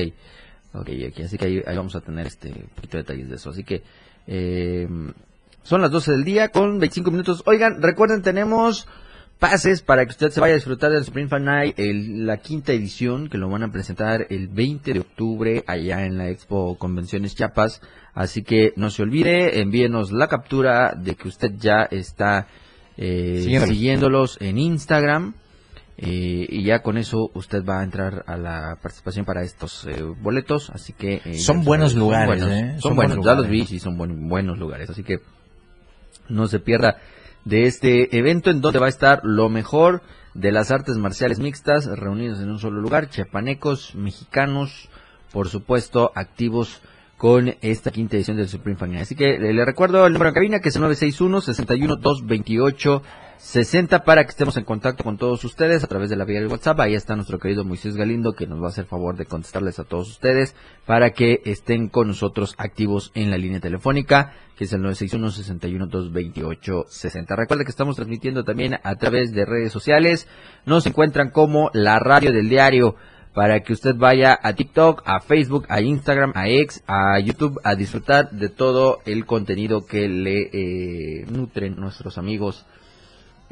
ok, 0.74 0.90
ok. 1.10 1.20
Así 1.26 1.38
que 1.38 1.46
ahí, 1.46 1.64
ahí 1.66 1.78
vamos 1.78 1.96
a 1.96 2.02
tener 2.02 2.28
este 2.28 2.50
poquito 2.76 2.98
de 2.98 3.04
detalles 3.04 3.30
de 3.30 3.36
eso. 3.36 3.50
Así 3.52 3.64
que 3.64 3.84
eh, 4.28 4.88
son 5.64 5.82
las 5.82 5.92
12 5.92 6.12
del 6.12 6.24
día 6.24 6.50
con 6.50 6.80
25 6.80 7.12
minutos. 7.12 7.44
Oigan, 7.46 7.82
recuerden, 7.82 8.22
tenemos 8.22 8.88
pases 9.42 9.82
para 9.82 10.06
que 10.06 10.12
usted 10.12 10.30
se 10.30 10.40
vaya 10.40 10.54
a 10.54 10.58
disfrutar 10.58 10.92
del 10.92 11.02
Spring 11.02 11.28
Fan 11.28 11.46
Night, 11.46 11.80
el- 11.80 12.28
la 12.28 12.38
quinta 12.38 12.74
edición, 12.74 13.28
que 13.28 13.40
lo 13.40 13.50
van 13.50 13.64
a 13.64 13.72
presentar 13.72 14.28
el 14.30 14.48
20 14.48 14.94
de 14.94 15.00
octubre 15.00 15.64
allá 15.66 16.06
en 16.06 16.20
la 16.20 16.30
Expo 16.30 16.78
Convenciones 16.78 17.36
Chiapas. 17.36 17.82
Así 18.14 18.44
que 18.44 18.72
no 18.76 18.92
se 18.92 19.02
olvide, 19.02 19.60
envíenos 19.62 20.12
la 20.12 20.28
captura 20.28 20.94
de 20.96 21.16
que 21.16 21.28
usted 21.28 21.54
ya 21.58 21.82
está 21.90 22.48
eh, 22.98 23.40
Siguiéndolos. 23.42 23.70
siguiéndolos 23.70 24.38
en 24.42 24.58
Instagram. 24.60 25.34
eh, 26.04 26.48
y 26.50 26.64
ya 26.64 26.80
con 26.82 26.98
eso 26.98 27.30
usted 27.36 27.64
va 27.64 27.82
a 27.82 27.84
entrar 27.84 28.24
a 28.28 28.36
la 28.38 28.78
participación 28.82 29.24
para 29.26 29.44
estos 29.44 29.86
eh, 29.88 30.02
boletos, 30.02 30.70
así 30.72 30.94
que... 30.94 31.22
eh, 31.26 31.38
Son 31.40 31.60
ya 31.60 31.66
buenos 31.66 31.94
lugares, 31.96 32.40
Son 32.40 32.50
buenos, 32.50 32.64
¿eh? 32.64 32.72
son 32.74 32.82
Son 32.82 32.96
buenos, 32.96 33.18
buenos 33.18 33.26
ya 33.36 33.42
los 33.42 33.50
vi, 33.50 33.66
sí, 33.68 33.80
son 33.80 33.98
buen- 33.98 34.28
buenos 34.28 34.58
lugares, 34.58 34.90
así 34.90 35.04
que 35.04 35.20
no 36.30 36.48
se 36.48 36.60
pierda 36.60 36.98
de 37.46 37.66
este 37.66 38.18
evento 38.18 38.50
en 38.50 38.62
donde 38.62 38.80
va 38.80 38.86
a 38.86 38.90
estar 38.90 39.22
lo 39.24 39.50
mejor 39.50 40.02
de 40.34 40.52
las 40.52 40.72
artes 40.72 40.98
marciales 40.98 41.40
mixtas 41.40 41.86
reunidos 41.86 42.40
en 42.40 42.50
un 42.50 42.60
solo 42.60 42.80
lugar, 42.82 43.10
chiapanecos, 43.10 43.96
mexicanos, 43.96 44.90
por 45.32 45.50
supuesto, 45.50 46.12
activos 46.16 46.82
con 47.18 47.56
esta 47.62 47.92
quinta 47.92 48.16
edición 48.16 48.38
del 48.38 48.50
Supreme 48.50 48.80
Final. 48.80 49.02
Así 49.02 49.16
que 49.16 49.36
eh, 49.36 49.54
le 49.54 49.66
recuerdo 49.66 50.08
el 50.08 50.14
número 50.14 50.32
de 50.32 50.36
cabina 50.36 50.60
que 50.60 50.70
es 50.70 50.76
el 50.76 50.82
961 50.82 51.42
61 51.42 51.96
228 51.98 53.04
60 53.42 54.04
para 54.04 54.24
que 54.24 54.30
estemos 54.30 54.56
en 54.56 54.66
contacto 54.66 55.04
con 55.04 55.18
todos 55.18 55.44
ustedes 55.44 55.84
a 55.84 55.88
través 55.88 56.12
de 56.12 56.16
la 56.16 56.26
vía 56.26 56.40
del 56.40 56.48
WhatsApp. 56.48 56.80
Ahí 56.80 56.94
está 56.94 57.16
nuestro 57.16 57.40
querido 57.40 57.66
Moisés 57.66 57.98
Galindo 57.98 58.34
que 58.34 58.46
nos 58.46 58.62
va 58.62 58.68
a 58.68 58.70
hacer 58.70 58.86
favor 58.86 59.18
de 59.18 59.26
contestarles 59.26 59.80
a 59.80 59.84
todos 59.84 60.10
ustedes 60.10 60.56
para 60.86 61.10
que 61.10 61.42
estén 61.44 61.90
con 61.90 62.08
nosotros 62.08 62.54
activos 62.60 63.12
en 63.16 63.32
la 63.32 63.38
línea 63.38 63.60
telefónica 63.60 64.34
que 64.56 64.66
es 64.66 64.74
el 64.74 64.82
961 64.84 65.32
61 65.32 65.88
228 65.88 66.86
60. 66.88 67.36
Recuerda 67.36 67.64
que 67.64 67.72
estamos 67.72 67.96
transmitiendo 67.96 68.44
también 68.44 68.78
a 68.84 68.96
través 68.96 69.34
de 69.34 69.44
redes 69.44 69.72
sociales. 69.72 70.28
Nos 70.68 70.86
encuentran 70.86 71.32
como 71.32 71.72
la 71.74 71.98
radio 71.98 72.32
del 72.32 72.48
diario 72.48 72.96
para 73.34 73.62
que 73.62 73.74
usted 73.74 73.96
vaya 73.96 74.38
a 74.40 74.54
TikTok, 74.54 75.02
a 75.04 75.20
Facebook, 75.20 75.66
a 75.68 75.82
Instagram, 75.82 76.34
a 76.36 76.48
X, 76.48 76.84
a 76.86 77.20
YouTube 77.20 77.60
a 77.64 77.74
disfrutar 77.74 78.30
de 78.30 78.50
todo 78.50 79.00
el 79.06 79.26
contenido 79.26 79.88
que 79.88 80.08
le 80.08 80.50
eh, 80.54 81.26
nutren 81.28 81.76
nuestros 81.78 82.20
amigos 82.20 82.68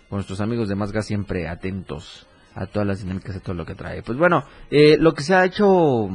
con 0.09 0.19
nuestros 0.19 0.41
amigos 0.41 0.69
de 0.69 0.75
Más 0.75 0.93
Gas 0.93 1.07
siempre 1.07 1.49
atentos 1.49 2.27
a 2.55 2.67
todas 2.67 2.87
las 2.87 3.01
dinámicas, 3.03 3.37
a 3.37 3.41
todo 3.41 3.55
lo 3.55 3.67
que 3.67 3.75
trae. 3.75 4.03
Pues 4.03 4.17
bueno, 4.19 4.45
eh, 4.71 4.97
lo 4.99 5.13
que 5.15 5.23
se 5.23 5.35
ha 5.35 5.45
hecho 5.45 6.09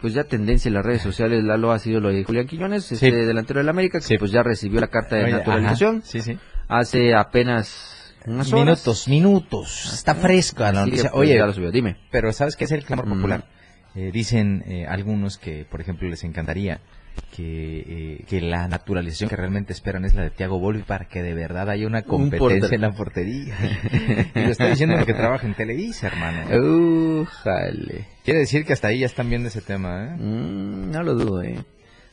pues 0.00 0.14
ya 0.14 0.24
tendencia 0.24 0.68
en 0.68 0.74
las 0.74 0.84
redes 0.84 1.00
sociales, 1.02 1.44
Lalo, 1.44 1.70
ha 1.70 1.78
sido 1.78 2.00
lo 2.00 2.08
de 2.08 2.24
Julián 2.24 2.46
Quiñones, 2.48 2.84
Sí. 2.84 2.94
este 2.96 3.12
delantero 3.12 3.60
del 3.60 3.68
América, 3.68 3.98
que 3.98 4.04
Sí. 4.04 4.18
pues 4.18 4.32
ya 4.32 4.42
recibió 4.42 4.80
la 4.80 4.88
carta 4.88 5.14
de 5.16 5.24
Oye, 5.24 5.32
naturalización 5.32 5.96
ajá, 5.98 6.06
Sí, 6.06 6.20
sí. 6.22 6.38
hace 6.68 7.14
apenas 7.14 8.14
unas 8.26 8.52
horas. 8.52 8.64
Minutos, 8.64 9.08
minutos. 9.08 9.90
Está 9.92 10.14
fresca 10.16 10.72
la 10.72 10.84
noticia. 10.86 11.10
pues, 11.10 11.20
Oye, 11.22 11.36
ya 11.36 11.46
lo 11.46 11.52
subió. 11.52 11.70
Dime. 11.70 11.96
pero 12.10 12.32
¿sabes 12.32 12.56
qué 12.56 12.64
es 12.64 12.72
el 12.72 12.84
clamor 12.84 13.06
Mm. 13.06 13.14
popular? 13.14 13.44
Eh, 13.94 14.10
dicen 14.12 14.64
eh, 14.66 14.86
algunos 14.88 15.38
que, 15.38 15.66
por 15.70 15.80
ejemplo, 15.80 16.08
les 16.08 16.24
encantaría 16.24 16.80
que, 17.34 17.78
eh, 17.86 18.24
que 18.28 18.40
la 18.40 18.68
naturalización 18.68 19.30
que 19.30 19.36
realmente 19.36 19.72
esperan 19.72 20.04
es 20.04 20.14
la 20.14 20.22
de 20.22 20.30
Thiago 20.30 20.58
Volpi 20.58 20.82
para 20.82 21.06
que 21.06 21.22
de 21.22 21.34
verdad 21.34 21.70
haya 21.70 21.86
una 21.86 22.02
competencia 22.02 22.74
en 22.74 22.80
la 22.80 22.92
portería. 22.92 23.56
y 24.34 24.40
lo 24.40 24.50
estoy 24.50 24.70
diciendo 24.70 24.96
porque 24.96 25.14
trabaja 25.14 25.46
en 25.46 25.54
Televisa, 25.54 26.08
hermano. 26.08 26.44
Uh, 26.56 27.24
jale. 27.24 28.06
Quiere 28.24 28.40
decir 28.40 28.64
que 28.64 28.72
hasta 28.72 28.88
ahí 28.88 29.00
ya 29.00 29.06
están 29.06 29.28
viendo 29.28 29.48
ese 29.48 29.62
tema, 29.62 30.04
¿eh? 30.04 30.16
Mm, 30.18 30.90
no 30.90 31.02
lo 31.02 31.14
dudo, 31.14 31.42
eh. 31.42 31.64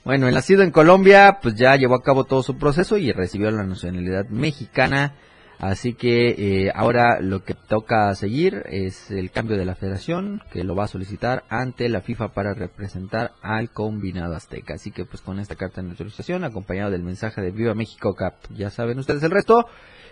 Bueno, 0.05 0.27
el 0.27 0.33
nacido 0.33 0.63
en 0.63 0.71
Colombia, 0.71 1.39
pues 1.41 1.55
ya 1.55 1.75
llevó 1.75 1.95
a 1.95 2.01
cabo 2.01 2.23
todo 2.23 2.41
su 2.41 2.57
proceso 2.57 2.97
y 2.97 3.11
recibió 3.11 3.51
la 3.51 3.63
nacionalidad 3.63 4.27
mexicana. 4.29 5.13
Así 5.59 5.93
que 5.93 6.29
eh, 6.29 6.71
ahora 6.73 7.19
lo 7.19 7.43
que 7.43 7.53
toca 7.53 8.15
seguir 8.15 8.63
es 8.69 9.11
el 9.11 9.29
cambio 9.29 9.57
de 9.57 9.65
la 9.65 9.75
federación, 9.75 10.41
que 10.53 10.63
lo 10.63 10.73
va 10.73 10.85
a 10.85 10.87
solicitar 10.87 11.43
ante 11.49 11.89
la 11.89 11.99
FIFA 11.99 12.29
para 12.29 12.53
representar 12.53 13.33
al 13.41 13.69
combinado 13.69 14.35
azteca. 14.35 14.75
Así 14.75 14.91
que 14.91 15.03
pues 15.03 15.21
con 15.21 15.37
esta 15.37 15.55
carta 15.55 15.81
de 15.81 15.89
autorización, 15.89 16.45
acompañado 16.45 16.91
del 16.91 17.03
mensaje 17.03 17.41
de 17.41 17.51
Viva 17.51 17.75
México 17.75 18.15
Cap, 18.15 18.35
ya 18.55 18.69
saben 18.69 18.99
ustedes 18.99 19.21
el 19.21 19.31
resto. 19.31 19.65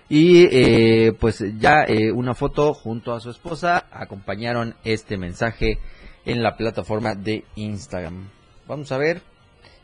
Y 0.09 0.47
eh, 0.51 1.13
pues 1.17 1.41
ya 1.59 1.83
eh, 1.87 2.11
una 2.11 2.33
foto 2.33 2.73
junto 2.73 3.13
a 3.13 3.21
su 3.21 3.29
esposa 3.29 3.87
acompañaron 3.89 4.75
este 4.83 5.17
mensaje 5.17 5.79
en 6.25 6.43
la 6.43 6.57
plataforma 6.57 7.15
de 7.15 7.45
Instagram. 7.55 8.29
Vamos 8.67 8.91
a 8.91 8.97
ver 8.97 9.21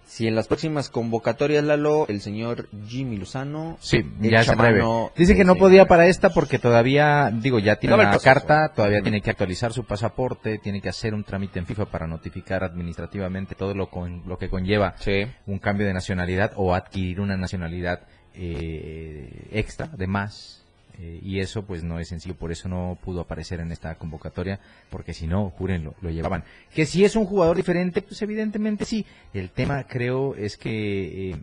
si 0.05 0.27
en 0.27 0.35
las 0.35 0.47
próximas 0.47 0.89
convocatorias, 0.89 1.63
Lalo, 1.63 2.05
el 2.07 2.21
señor 2.21 2.69
Jimmy 2.87 3.17
Lozano 3.17 3.77
Sí, 3.79 4.03
ya 4.19 4.43
se 4.43 4.55
mano 4.55 5.11
Dice 5.15 5.35
que 5.35 5.43
no 5.43 5.55
podía 5.55 5.87
para 5.87 6.07
esta 6.07 6.29
porque 6.29 6.59
todavía, 6.59 7.31
digo, 7.33 7.59
ya 7.59 7.77
tiene 7.77 7.97
la 7.97 8.17
carta, 8.19 8.73
todavía 8.75 9.01
tiene 9.01 9.21
que 9.21 9.29
actualizar 9.29 9.73
su 9.73 9.85
pasaporte, 9.85 10.59
tiene 10.59 10.81
que 10.81 10.89
hacer 10.89 11.13
un 11.13 11.23
trámite 11.23 11.59
en 11.59 11.65
FIFA 11.65 11.85
para 11.85 12.07
notificar 12.07 12.63
administrativamente 12.63 13.55
todo 13.55 13.73
lo, 13.73 13.89
con, 13.89 14.23
lo 14.27 14.37
que 14.37 14.49
conlleva 14.49 14.95
Sí. 14.99 15.25
un 15.45 15.59
cambio 15.59 15.87
de 15.87 15.93
nacionalidad 15.93 16.53
o 16.55 16.73
adquirir 16.75 17.19
una 17.19 17.37
nacionalidad 17.37 18.01
eh, 18.35 19.47
extra, 19.51 19.87
de 19.87 20.07
más. 20.07 20.62
Eh, 20.99 21.19
y 21.23 21.39
eso 21.39 21.63
pues 21.65 21.83
no 21.83 21.99
es 21.99 22.07
sencillo, 22.09 22.35
por 22.35 22.51
eso 22.51 22.69
no 22.69 22.97
pudo 23.03 23.21
aparecer 23.21 23.59
en 23.59 23.71
esta 23.71 23.95
convocatoria, 23.95 24.59
porque 24.89 25.13
si 25.13 25.27
no, 25.27 25.49
júrenlo, 25.51 25.95
lo 26.01 26.09
llevaban. 26.11 26.43
Que 26.73 26.85
si 26.85 27.03
es 27.03 27.15
un 27.15 27.25
jugador 27.25 27.57
diferente, 27.57 28.01
pues 28.01 28.21
evidentemente 28.21 28.85
sí. 28.85 29.05
El 29.33 29.49
tema 29.49 29.85
creo 29.85 30.35
es 30.35 30.57
que 30.57 31.31
eh, 31.31 31.35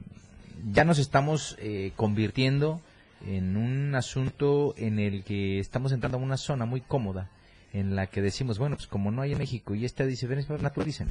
ya 0.72 0.84
nos 0.84 0.98
estamos 0.98 1.56
eh, 1.60 1.92
convirtiendo 1.96 2.80
en 3.26 3.56
un 3.56 3.94
asunto 3.94 4.74
en 4.78 4.98
el 4.98 5.24
que 5.24 5.58
estamos 5.58 5.92
entrando 5.92 6.18
a 6.18 6.20
una 6.20 6.36
zona 6.36 6.64
muy 6.64 6.80
cómoda, 6.80 7.28
en 7.72 7.94
la 7.94 8.06
que 8.06 8.22
decimos, 8.22 8.58
bueno, 8.58 8.76
pues 8.76 8.86
como 8.88 9.10
no 9.10 9.22
hay 9.22 9.32
en 9.32 9.38
México 9.38 9.74
y 9.74 9.84
esta 9.84 10.04
dice, 10.06 10.26
ven, 10.26 10.44
pues, 10.46 10.62
naturalicen 10.62 11.08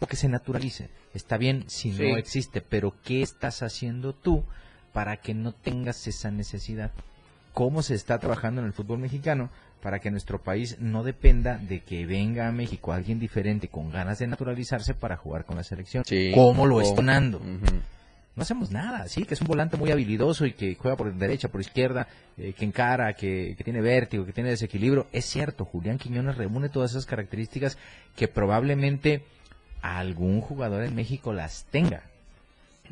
o 0.00 0.06
que 0.06 0.16
se 0.16 0.28
naturalice. 0.28 0.88
Está 1.14 1.36
bien 1.38 1.64
si 1.68 1.92
Sí. 1.92 2.02
no 2.02 2.16
existe, 2.16 2.60
pero 2.60 2.94
¿qué 3.04 3.22
estás 3.22 3.62
haciendo 3.62 4.12
tú 4.14 4.42
para 4.92 5.18
que 5.18 5.32
no 5.34 5.52
tengas 5.52 6.06
esa 6.08 6.30
necesidad? 6.30 6.90
¿Cómo 7.54 7.82
se 7.82 7.94
está 7.94 8.18
trabajando 8.18 8.60
en 8.60 8.66
el 8.66 8.72
fútbol 8.72 8.98
mexicano 8.98 9.48
para 9.80 10.00
que 10.00 10.10
nuestro 10.10 10.42
país 10.42 10.76
no 10.80 11.04
dependa 11.04 11.56
de 11.56 11.80
que 11.80 12.04
venga 12.04 12.48
a 12.48 12.52
México 12.52 12.92
alguien 12.92 13.20
diferente 13.20 13.68
con 13.68 13.92
ganas 13.92 14.18
de 14.18 14.26
naturalizarse 14.26 14.92
para 14.92 15.16
jugar 15.16 15.44
con 15.44 15.56
la 15.56 15.62
selección? 15.62 16.04
Sí. 16.04 16.32
¿Cómo 16.34 16.66
lo 16.66 16.80
están 16.80 17.06
dando? 17.06 17.40
No 17.40 18.42
hacemos 18.42 18.72
nada, 18.72 19.06
sí, 19.06 19.24
que 19.24 19.34
es 19.34 19.40
un 19.40 19.46
volante 19.46 19.76
muy 19.76 19.92
habilidoso 19.92 20.44
y 20.46 20.54
que 20.54 20.74
juega 20.74 20.96
por 20.96 21.14
derecha, 21.14 21.48
por 21.48 21.60
izquierda, 21.60 22.08
eh, 22.36 22.54
que 22.54 22.64
encara, 22.64 23.12
que, 23.14 23.54
que, 23.56 23.62
tiene 23.62 23.80
vértigo, 23.80 24.26
que 24.26 24.32
tiene 24.32 24.50
desequilibrio. 24.50 25.06
Es 25.12 25.24
cierto, 25.24 25.64
Julián 25.64 25.98
Quiñones 25.98 26.36
reúne 26.36 26.68
todas 26.68 26.90
esas 26.90 27.06
características 27.06 27.78
que 28.16 28.26
probablemente 28.26 29.22
algún 29.80 30.40
jugador 30.40 30.82
en 30.82 30.96
México 30.96 31.32
las 31.32 31.66
tenga. 31.66 32.02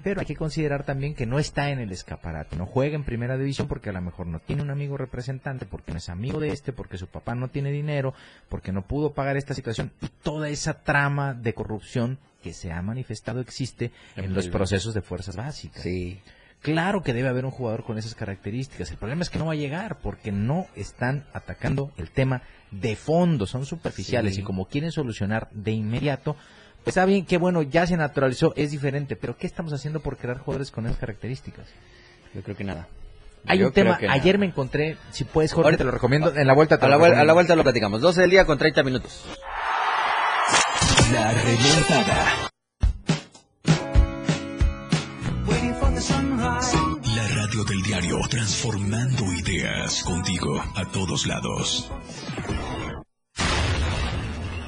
Pero 0.02 0.20
hay 0.20 0.26
que 0.26 0.36
considerar 0.36 0.84
también 0.84 1.14
que 1.14 1.26
no 1.26 1.38
está 1.38 1.70
en 1.70 1.78
el 1.78 1.92
escaparate, 1.92 2.56
no 2.56 2.66
juega 2.66 2.96
en 2.96 3.04
primera 3.04 3.36
división 3.36 3.68
porque 3.68 3.90
a 3.90 3.92
lo 3.92 4.00
mejor 4.00 4.26
no 4.26 4.40
tiene 4.40 4.62
un 4.62 4.70
amigo 4.70 4.96
representante, 4.96 5.66
porque 5.66 5.92
no 5.92 5.98
es 5.98 6.08
amigo 6.08 6.40
de 6.40 6.48
este, 6.48 6.72
porque 6.72 6.98
su 6.98 7.06
papá 7.06 7.34
no 7.34 7.48
tiene 7.48 7.70
dinero, 7.70 8.14
porque 8.48 8.72
no 8.72 8.82
pudo 8.82 9.12
pagar 9.12 9.36
esta 9.36 9.54
situación 9.54 9.92
y 10.00 10.08
toda 10.22 10.48
esa 10.48 10.82
trama 10.82 11.34
de 11.34 11.54
corrupción 11.54 12.18
que 12.42 12.52
se 12.52 12.72
ha 12.72 12.82
manifestado 12.82 13.40
existe 13.40 13.92
en 14.16 14.34
los 14.34 14.48
procesos 14.48 14.94
de 14.94 15.02
fuerzas 15.02 15.36
básicas. 15.36 15.82
Sí. 15.82 16.20
Claro 16.62 17.02
que 17.02 17.12
debe 17.12 17.28
haber 17.28 17.44
un 17.44 17.50
jugador 17.50 17.84
con 17.84 17.98
esas 17.98 18.14
características. 18.14 18.90
El 18.92 18.96
problema 18.96 19.22
es 19.22 19.30
que 19.30 19.38
no 19.38 19.46
va 19.46 19.52
a 19.52 19.56
llegar 19.56 19.98
porque 19.98 20.30
no 20.32 20.66
están 20.76 21.26
atacando 21.32 21.92
el 21.96 22.10
tema 22.10 22.42
de 22.70 22.94
fondo, 22.96 23.46
son 23.46 23.66
superficiales 23.66 24.36
Sí. 24.36 24.40
y 24.40 24.44
como 24.44 24.66
quieren 24.66 24.92
solucionar 24.92 25.48
de 25.52 25.72
inmediato, 25.72 26.36
está 26.86 27.04
bien 27.04 27.24
que 27.26 27.38
bueno, 27.38 27.62
ya 27.62 27.86
se 27.86 27.96
naturalizó, 27.96 28.52
es 28.56 28.70
diferente, 28.70 29.16
pero 29.16 29.36
¿qué 29.36 29.46
estamos 29.46 29.72
haciendo 29.72 30.00
por 30.00 30.16
crear 30.16 30.38
jugadores 30.38 30.70
con 30.70 30.86
esas 30.86 30.98
características? 30.98 31.66
Yo 32.34 32.42
creo 32.42 32.56
que 32.56 32.64
nada. 32.64 32.88
Hay 33.46 33.58
Yo 33.58 33.66
un 33.68 33.72
tema, 33.72 33.98
ayer 34.08 34.34
nada. 34.36 34.38
me 34.38 34.46
encontré, 34.46 34.96
si 35.10 35.24
puedes, 35.24 35.52
Jorge, 35.52 35.66
Ahorita- 35.66 35.78
te 35.78 35.84
lo 35.84 35.90
recomiendo, 35.90 36.32
en 36.34 36.46
la 36.46 36.54
vuelta 36.54 36.78
te 36.78 36.86
A 36.86 36.88
lo 36.88 36.98
la, 36.98 37.04
vuel- 37.08 37.18
a 37.18 37.24
la 37.24 37.32
vuelta 37.32 37.56
lo 37.56 37.62
platicamos. 37.64 38.00
12 38.00 38.20
del 38.20 38.30
día 38.30 38.44
con 38.46 38.56
30 38.58 38.82
minutos. 38.84 39.24
La 41.12 41.32
remontada. 41.32 42.48
La 47.14 47.28
radio 47.28 47.64
del 47.64 47.82
diario, 47.82 48.18
transformando 48.30 49.24
ideas 49.32 50.02
contigo 50.04 50.60
a 50.74 50.84
todos 50.92 51.26
lados. 51.26 51.90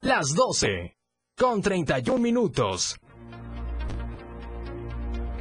Las 0.00 0.32
12. 0.32 0.96
Con 1.36 1.60
31 1.60 2.20
minutos. 2.20 2.96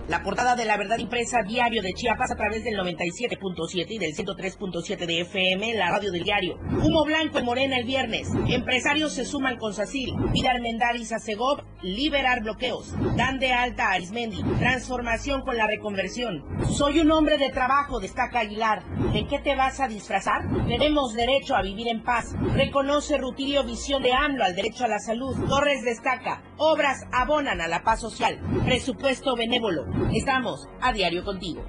La 0.07 0.23
portada 0.23 0.55
de 0.55 0.63
la 0.63 0.77
verdad 0.77 0.99
impresa 0.99 1.39
diario 1.45 1.81
de 1.81 1.91
Chiapas 1.91 2.31
a 2.31 2.37
través 2.37 2.63
del 2.63 2.75
97.7 2.75 3.85
y 3.89 3.97
del 3.97 4.15
103.7 4.15 5.05
de 5.05 5.21
FM, 5.21 5.73
la 5.73 5.91
radio 5.91 6.13
del 6.13 6.23
diario. 6.23 6.57
Humo 6.81 7.03
blanco 7.03 7.39
en 7.39 7.45
Morena 7.45 7.77
el 7.77 7.83
viernes. 7.83 8.29
Empresarios 8.47 9.11
se 9.11 9.25
suman 9.25 9.57
con 9.57 9.73
Sacil. 9.73 10.15
Pide 10.31 10.47
Armendáriz 10.47 11.11
a 11.11 11.19
Segov 11.19 11.61
liberar 11.81 12.41
bloqueos. 12.41 12.95
Dan 13.17 13.39
de 13.39 13.51
alta 13.51 13.89
a 13.89 13.93
Arismendi. 13.95 14.41
Transformación 14.59 15.41
con 15.41 15.57
la 15.57 15.67
reconversión. 15.67 16.41
Soy 16.71 17.01
un 17.01 17.11
hombre 17.11 17.37
de 17.37 17.49
trabajo, 17.49 17.99
destaca 17.99 18.39
Aguilar. 18.39 18.83
¿De 19.11 19.27
qué 19.27 19.39
te 19.39 19.57
vas 19.57 19.81
a 19.81 19.89
disfrazar? 19.89 20.43
Tenemos 20.69 21.15
derecho 21.15 21.53
a 21.53 21.61
vivir 21.61 21.89
en 21.89 22.01
paz. 22.03 22.33
Reconoce 22.55 23.17
Rutilio 23.17 23.65
visión 23.65 24.01
de 24.03 24.13
AMLO 24.13 24.45
al 24.45 24.55
derecho 24.55 24.85
a 24.85 24.87
la 24.87 24.99
salud. 24.99 25.35
Torres 25.49 25.83
destaca. 25.83 26.43
Obras 26.55 27.05
abonan 27.11 27.59
a 27.59 27.67
la 27.67 27.83
paz 27.83 27.99
social. 27.99 28.39
Presupuesto 28.63 29.35
benévolo. 29.35 29.96
Estamos 30.13 30.67
a 30.81 30.93
diario 30.93 31.23
contigo. 31.23 31.63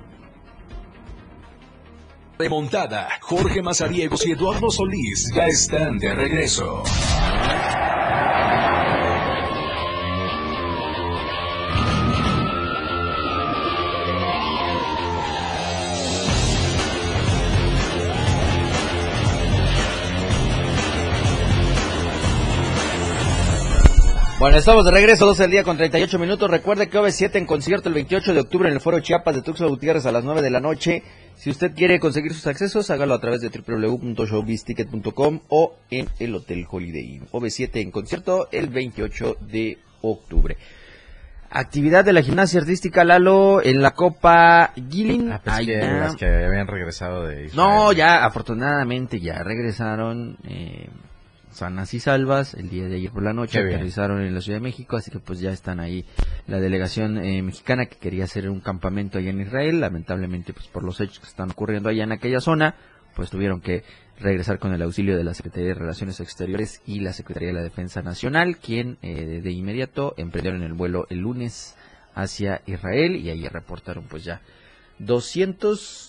Remontada. 2.39 3.09
Jorge 3.21 3.63
Mazariegos 3.63 4.25
y 4.27 4.33
Eduardo 4.33 4.71
Solís 4.71 5.33
ya 5.35 5.47
están 5.47 5.99
de 5.99 6.15
regreso. 6.15 6.85
Bueno, 24.39 24.57
estamos 24.57 24.85
de 24.85 24.93
regreso, 24.93 25.27
12 25.27 25.43
del 25.43 25.51
día 25.51 25.65
con 25.65 25.77
38 25.77 26.17
minutos. 26.17 26.49
Recuerde 26.49 26.89
que 26.89 26.97
OV7 26.97 27.35
en 27.35 27.45
concierto 27.45 27.89
el 27.89 27.97
28 27.97 28.35
de 28.35 28.41
octubre 28.41 28.69
en 28.69 28.75
el 28.75 28.81
Foro 28.81 29.01
Chiapas 29.01 29.35
de 29.35 29.43
Tuxtla 29.43 29.67
Gutiérrez 29.67 30.07
a 30.07 30.13
las 30.13 30.23
9 30.23 30.43
de 30.43 30.51
la 30.51 30.61
noche. 30.61 31.03
Si 31.35 31.51
usted 31.51 31.75
quiere 31.75 31.99
conseguir 31.99 32.33
sus 32.33 32.47
accesos, 32.47 32.89
hágalo 32.91 33.15
a 33.15 33.21
través 33.21 33.41
de 33.41 33.49
www.showbizticket.com 33.51 35.41
o 35.49 35.75
en 35.91 36.07
el 36.21 36.37
Hotel 36.37 36.65
Holiday 36.71 37.17
Inn. 37.17 37.27
OV7 37.33 37.81
en 37.81 37.91
concierto 37.91 38.47
el 38.53 38.69
28 38.69 39.39
de 39.41 39.79
octubre. 40.03 40.57
Actividad 41.51 42.05
de 42.05 42.13
la 42.13 42.23
gimnasia 42.23 42.61
artística 42.61 43.03
Lalo 43.03 43.61
en 43.61 43.83
la 43.83 43.91
Copa 43.91 44.73
Gilling. 44.89 45.33
Ah, 45.33 45.41
pensé 45.43 45.67
que, 45.67 45.79
las 45.79 46.15
que 46.15 46.27
habían 46.27 46.69
regresado 46.69 47.27
de 47.27 47.47
Israel. 47.47 47.57
No, 47.57 47.91
ya, 47.91 48.25
afortunadamente 48.25 49.19
ya 49.19 49.43
regresaron 49.43 50.37
eh, 50.45 50.89
sanas 51.59 51.93
y 51.93 52.01
salvas 52.01 52.55
el 52.55 52.71
día 52.71 52.87
de 52.87 52.97
ayer 52.97 53.11
por 53.11 53.23
la 53.23 53.33
noche, 53.33 53.59
aterrizaron 53.59 54.23
en 54.23 54.33
la 54.35 54.41
Ciudad 54.41 54.59
de 54.59 54.63
México, 54.63 54.97
así 54.97 55.11
que 55.11 55.19
pues 55.19 55.41
ya 55.41 55.51
están 55.51 55.81
ahí 55.81 56.05
la 56.47 56.61
delegación 56.61 57.19
eh, 57.19 57.43
mexicana 57.43 57.87
que 57.87 57.97
quería 57.97 58.25
hacer 58.25 58.49
un 58.49 58.61
campamento 58.61 59.19
allá 59.19 59.31
en 59.31 59.41
Israel, 59.41 59.81
lamentablemente 59.81 60.53
pues 60.53 60.69
por 60.69 60.85
los 60.85 61.01
hechos 61.01 61.19
que 61.19 61.27
están 61.27 61.51
ocurriendo 61.51 61.89
allá 61.89 62.05
en 62.05 62.13
aquella 62.13 62.41
zona, 62.41 62.77
pues 63.15 63.31
tuvieron 63.31 63.61
que 63.61 63.83
regresar 64.21 64.59
con 64.59 64.73
el 64.73 64.83
auxilio 64.83 65.17
de 65.17 65.25
la 65.25 65.35
Secretaría 65.35 65.69
de 65.69 65.75
Relaciones 65.75 66.21
Exteriores 66.21 66.81
y 66.87 67.01
la 67.01 67.13
Secretaría 67.13 67.49
de 67.49 67.55
la 67.55 67.63
Defensa 67.63 68.03
Nacional, 68.03 68.59
quien 68.59 68.99
eh, 69.03 69.41
de 69.43 69.51
inmediato 69.51 70.15
emprendieron 70.17 70.63
el 70.63 70.75
vuelo 70.75 71.07
el 71.11 71.19
lunes 71.19 71.77
hacia 72.15 72.63
Israel 72.67 73.17
y 73.17 73.31
ahí 73.31 73.47
reportaron 73.49 74.05
pues 74.09 74.25
ya 74.25 74.41
200 75.01 76.08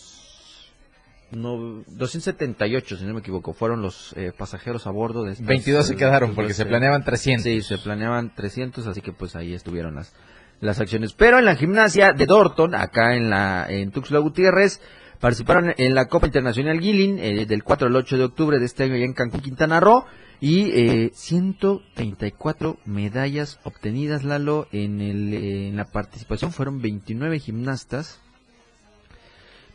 no, 1.32 1.84
278, 1.88 2.98
si 2.98 3.06
no 3.06 3.14
me 3.14 3.20
equivoco, 3.20 3.54
fueron 3.54 3.82
los 3.82 4.14
eh, 4.18 4.32
pasajeros 4.38 4.88
a 4.88 4.92
bordo 4.92 5.24
de 5.24 5.34
estas, 5.34 5.48
22 5.48 5.88
se 5.88 5.94
eh, 5.94 5.96
quedaron 5.96 6.36
porque 6.36 6.54
se 6.54 6.66
planeaban 6.66 7.04
300. 7.04 7.44
Sí, 7.44 7.62
se 7.62 7.78
planeaban 7.78 8.34
300, 8.34 8.88
así 8.88 9.02
que 9.02 9.12
pues 9.12 9.36
ahí 9.36 9.54
estuvieron 9.54 9.96
las, 9.96 10.14
las 10.60 10.80
acciones. 10.80 11.14
Pero 11.14 11.40
en 11.40 11.46
la 11.46 11.56
gimnasia 11.56 12.14
de 12.14 12.26
Dorton, 12.26 12.76
acá 12.76 13.16
en 13.16 13.30
la 13.30 13.66
en 13.70 13.92
Tuxtla 13.92 14.20
Gutiérrez, 14.20 14.82
participaron 15.20 15.74
en 15.78 15.96
la 15.96 16.06
Copa 16.06 16.28
Internacional 16.28 16.80
Guilin 16.80 17.20
eh, 17.20 17.46
del 17.46 17.64
4 17.64 17.88
al 17.88 17.96
8 17.96 18.18
de 18.18 18.24
octubre 18.24 18.60
de 18.60 18.66
este 18.66 18.84
año 18.84 18.96
allá 18.96 19.06
en 19.06 19.14
Cancún, 19.14 19.42
Quintana 19.42 19.80
Roo. 19.80 20.06
Y 20.42 20.72
eh, 20.72 21.12
134 21.14 22.78
medallas 22.86 23.60
obtenidas, 23.66 24.24
Lalo, 24.24 24.68
en, 24.72 25.02
el, 25.02 25.34
eh, 25.34 25.68
en 25.68 25.76
la 25.76 25.92
participación. 25.92 26.54
Fueron 26.54 26.82
29 26.82 27.40
gimnastas. 27.40 28.22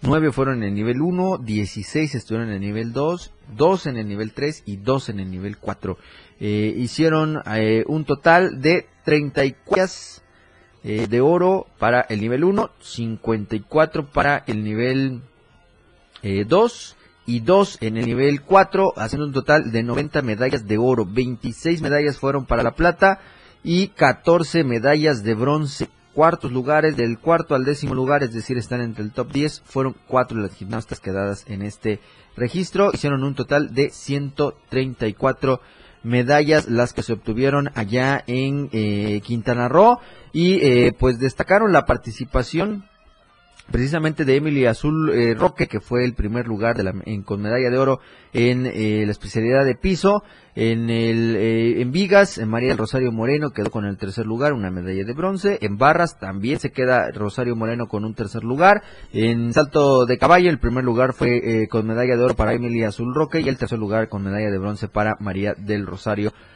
9 0.07 0.33
fueron 0.33 0.59
en 0.59 0.69
el 0.69 0.75
nivel 0.75 1.01
1, 1.01 1.39
16 1.39 2.15
estuvieron 2.15 2.49
en 2.49 2.57
el 2.57 2.61
nivel 2.61 2.93
2, 2.93 3.33
2 3.57 3.87
en 3.87 3.97
el 3.97 4.07
nivel 4.07 4.33
3 4.33 4.63
y 4.67 4.77
2 4.77 5.09
en 5.09 5.21
el 5.21 5.31
nivel 5.31 5.57
4. 5.57 5.99
Eh, 6.41 6.75
hicieron 6.77 7.41
eh, 7.47 7.85
un 7.87 8.05
total 8.05 8.61
de 8.61 8.87
34 9.05 10.23
eh, 10.85 11.07
de 11.09 11.21
oro 11.23 11.67
para 11.79 12.03
el 12.03 12.21
nivel 12.21 12.45
1, 12.45 12.71
54 12.81 14.11
para 14.11 14.45
el 14.47 14.63
nivel 14.63 15.23
eh, 16.23 16.45
2 16.47 16.97
y 17.25 17.41
2 17.41 17.79
en 17.81 17.97
el 17.97 18.05
nivel 18.05 18.43
4, 18.43 18.93
haciendo 18.97 19.27
un 19.27 19.33
total 19.33 19.73
de 19.73 19.83
90 19.83 20.21
medallas 20.21 20.67
de 20.69 20.77
oro. 20.77 21.07
26 21.07 21.81
medallas 21.81 22.19
fueron 22.19 22.45
para 22.45 22.63
la 22.63 22.75
plata 22.75 23.21
y 23.63 23.89
14 23.89 24.65
medallas 24.65 25.25
de 25.25 25.35
bronce. 25.35 25.89
Cuartos 26.15 26.53
lugares, 26.53 26.97
del 26.97 27.19
cuarto 27.19 27.57
al 27.57 27.65
décimo 27.65 27.95
lugar, 27.95 28.23
es 28.23 28.33
decir, 28.33 28.57
están 28.57 28.81
entre 28.81 29.03
el 29.03 29.13
top 29.13 29.33
10, 29.33 29.63
fueron 29.65 29.97
cuatro 30.07 30.39
las 30.39 30.55
gimnastas 30.55 31.01
quedadas 31.01 31.45
en 31.49 31.63
este 31.63 31.99
registro. 32.37 32.91
Hicieron 32.93 33.25
un 33.25 33.35
total 33.35 33.75
de 33.75 33.91
134 33.91 35.61
medallas 36.05 36.69
las 36.69 36.93
que 36.93 37.03
se 37.03 37.15
obtuvieron 37.15 37.71
allá 37.75 38.23
en 38.29 38.69
eh, 38.73 39.21
Quintana 39.25 39.69
Roo 39.69 39.99
y 40.33 40.65
eh, 40.65 40.93
pues 40.97 41.19
destacaron 41.19 41.73
la 41.73 41.85
participación 41.85 42.85
precisamente 43.71 44.25
de 44.25 44.37
Emily 44.37 44.67
Azul 44.67 45.11
eh, 45.11 45.35
Roque, 45.35 45.67
que 45.67 45.81
fue 45.81 46.05
el 46.05 46.15
primer 46.15 46.47
lugar 46.47 46.77
de 46.77 46.85
la, 46.85 46.95
en, 47.05 47.23
con 47.23 47.41
medalla 47.41 47.71
de 47.71 47.79
oro 47.79 48.01
en 48.33 48.67
eh, 48.67 49.05
la 49.05 49.13
especialidad 49.13 49.65
de 49.65 49.75
piso. 49.75 50.23
En 50.57 50.89
el 50.89 51.35
eh, 51.35 51.81
en 51.81 51.91
Vigas, 51.91 52.39
en 52.39 52.49
María 52.49 52.69
del 52.69 52.79
Rosario 52.79 53.11
Moreno 53.11 53.51
quedó 53.51 53.71
con 53.71 53.87
el 53.87 53.97
tercer 53.97 54.25
lugar, 54.27 54.53
una 54.53 54.71
medalla 54.71 55.05
de 55.05 55.13
bronce. 55.13 55.59
En 55.63 55.79
Barras 55.79 56.19
también 56.21 56.61
se 56.61 56.71
queda 56.71 57.11
Rosario 57.11 57.57
Moreno 57.57 57.89
con 57.89 58.05
un 58.05 58.15
tercer 58.15 58.45
lugar. 58.45 58.83
En 59.13 59.53
salto 59.53 60.07
de 60.07 60.19
caballo, 60.19 60.51
el 60.51 60.61
primer 60.61 60.85
lugar 60.85 61.13
fue 61.13 61.67
con 61.69 61.87
medalla 61.87 62.17
de 62.17 62.23
oro 62.23 62.35
para 62.35 62.55
Emily 62.55 62.85
Azul 62.85 63.13
Roque 63.15 63.41
y 63.41 63.49
el 63.49 63.59
tercer 63.59 63.81
lugar 63.81 64.09
con 64.09 64.23
medalla 64.23 64.51
de 64.51 64.59
bronce 64.59 64.87
para 64.87 65.17
María 65.19 65.55
del 65.55 65.87
Rosario 65.87 66.31
Moreno, 66.31 66.54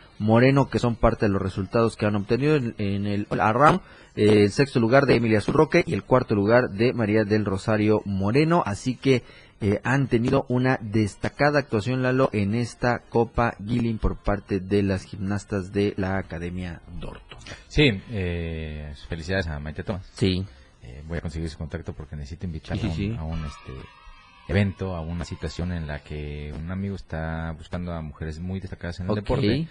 que 0.71 0.79
son 0.79 0.97
parte 0.97 1.27
de 1.27 1.33
los 1.33 1.41
resultados 1.43 1.97
que 1.97 2.07
han 2.07 2.17
obtenido 2.17 2.57
en, 2.57 2.75
en 2.79 3.07
el 3.07 3.27
ARRAM. 3.39 3.81
Eh, 4.17 4.43
el 4.45 4.51
sexto 4.51 4.81
lugar 4.81 5.07
de 5.07 5.15
Emilia 5.17 5.41
Zurroque 5.41 5.85
y 5.87 5.95
el 5.95 6.03
cuarto 6.03 6.35
lugar 6.35 6.71
de 6.71 6.93
María 6.93 7.25
del 7.25 7.45
Rosario 7.45 8.03
Moreno. 8.05 8.63
Así 8.67 8.97
que 8.97 9.23
eh, 9.61 9.81
han 9.85 10.09
tenido 10.09 10.45
una 10.49 10.79
destacada 10.81 11.61
actuación, 11.61 12.03
Lalo, 12.03 12.31
en 12.33 12.55
esta 12.55 13.01
Copa 13.09 13.55
Guilin 13.61 13.99
por 13.99 14.17
parte 14.17 14.61
de 14.61 14.83
las 14.83 15.05
gimnastas 15.05 15.73
de 15.73 15.95
la 15.97 16.19
Academia 16.19 16.81
Dorto. 17.01 17.37
Sí, 17.69 18.03
eh, 18.11 18.93
felicidades 19.09 19.47
a 19.47 19.59
Maite 19.61 19.85
Tomás. 19.85 20.09
Sí. 20.15 20.45
Eh, 20.83 21.03
voy 21.07 21.19
a 21.19 21.21
conseguir 21.21 21.49
su 21.51 21.59
contacto 21.59 21.93
porque 21.93 22.17
necesito 22.17 22.47
invitarla 22.47 22.83
Sí, 22.83 22.89
sí, 22.91 22.95
sí. 22.97 23.17
a 23.17 23.23
un, 23.23 23.33
a 23.33 23.37
un, 23.39 23.45
este, 23.45 23.73
evento, 24.49 24.97
a 24.97 25.01
una 25.01 25.25
situación 25.25 25.73
en 25.73 25.87
la 25.87 26.01
que 26.01 26.53
un 26.59 26.71
amigo 26.71 26.97
está 26.97 27.53
buscando 27.57 27.93
a 27.93 28.01
mujeres 28.01 28.39
muy 28.41 28.59
destacadas 28.61 28.99
en 29.01 29.07
el 29.07 29.11
Ok. 29.13 29.17
deporte 29.17 29.69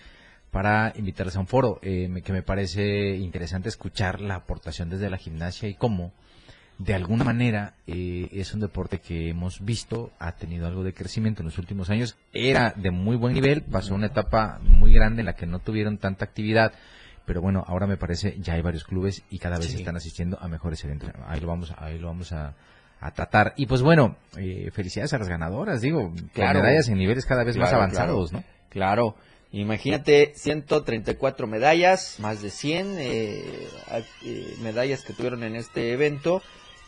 para 0.51 0.93
invitarlas 0.95 1.35
a 1.35 1.39
un 1.39 1.47
foro, 1.47 1.79
eh, 1.81 2.09
que 2.23 2.33
me 2.33 2.41
parece 2.41 3.15
interesante 3.17 3.69
escuchar 3.69 4.21
la 4.21 4.35
aportación 4.35 4.89
desde 4.89 5.09
la 5.09 5.17
gimnasia 5.17 5.67
y 5.69 5.73
cómo 5.75 6.13
de 6.79 6.93
alguna 6.93 7.23
manera 7.23 7.73
eh, 7.87 8.29
es 8.31 8.53
un 8.53 8.59
deporte 8.59 8.99
que 8.99 9.29
hemos 9.29 9.65
visto 9.65 10.11
ha 10.19 10.33
tenido 10.33 10.67
algo 10.67 10.83
de 10.83 10.93
crecimiento 10.93 11.41
en 11.41 11.47
los 11.47 11.57
últimos 11.57 11.89
años 11.89 12.15
era 12.33 12.71
de 12.75 12.91
muy 12.91 13.15
buen 13.15 13.33
nivel 13.33 13.63
pasó 13.63 13.95
una 13.95 14.05
etapa 14.05 14.59
muy 14.63 14.93
grande 14.93 15.21
en 15.21 15.25
la 15.25 15.33
que 15.33 15.47
no 15.47 15.57
tuvieron 15.57 15.97
tanta 15.97 16.25
actividad 16.25 16.73
pero 17.25 17.41
bueno 17.41 17.63
ahora 17.67 17.87
me 17.87 17.97
parece 17.97 18.37
ya 18.39 18.53
hay 18.53 18.61
varios 18.61 18.83
clubes 18.83 19.23
y 19.31 19.39
cada 19.39 19.57
vez 19.57 19.71
Sí. 19.71 19.77
están 19.77 19.95
asistiendo 19.95 20.37
a 20.39 20.47
mejores 20.47 20.83
eventos 20.83 21.09
ahí 21.25 21.39
lo 21.39 21.47
vamos 21.47 21.73
ahí 21.79 21.97
lo 21.97 22.07
vamos 22.09 22.31
a, 22.31 22.53
a 23.01 23.09
tratar 23.11 23.53
y 23.57 23.65
pues 23.65 23.81
bueno 23.81 24.15
eh, 24.37 24.69
felicidades 24.71 25.11
a 25.13 25.17
las 25.17 25.29
ganadoras 25.29 25.81
digo 25.81 26.13
Claro. 26.33 26.61
medallas 26.61 26.89
en 26.89 26.99
niveles 26.99 27.25
cada 27.25 27.43
vez 27.43 27.57
más 27.57 27.69
Claro, 27.69 27.83
avanzados 27.85 28.31
no 28.33 28.43
Claro. 28.69 29.15
Imagínate 29.61 30.33
134 30.35 31.47
medallas, 31.47 32.19
más 32.19 32.43
de 32.43 32.51
100 32.51 32.99
eh, 32.99 33.43
eh, 34.23 34.55
medallas 34.61 35.03
que 35.03 35.13
tuvieron 35.13 35.43
en 35.43 35.55
este 35.55 35.93
evento. 35.93 36.43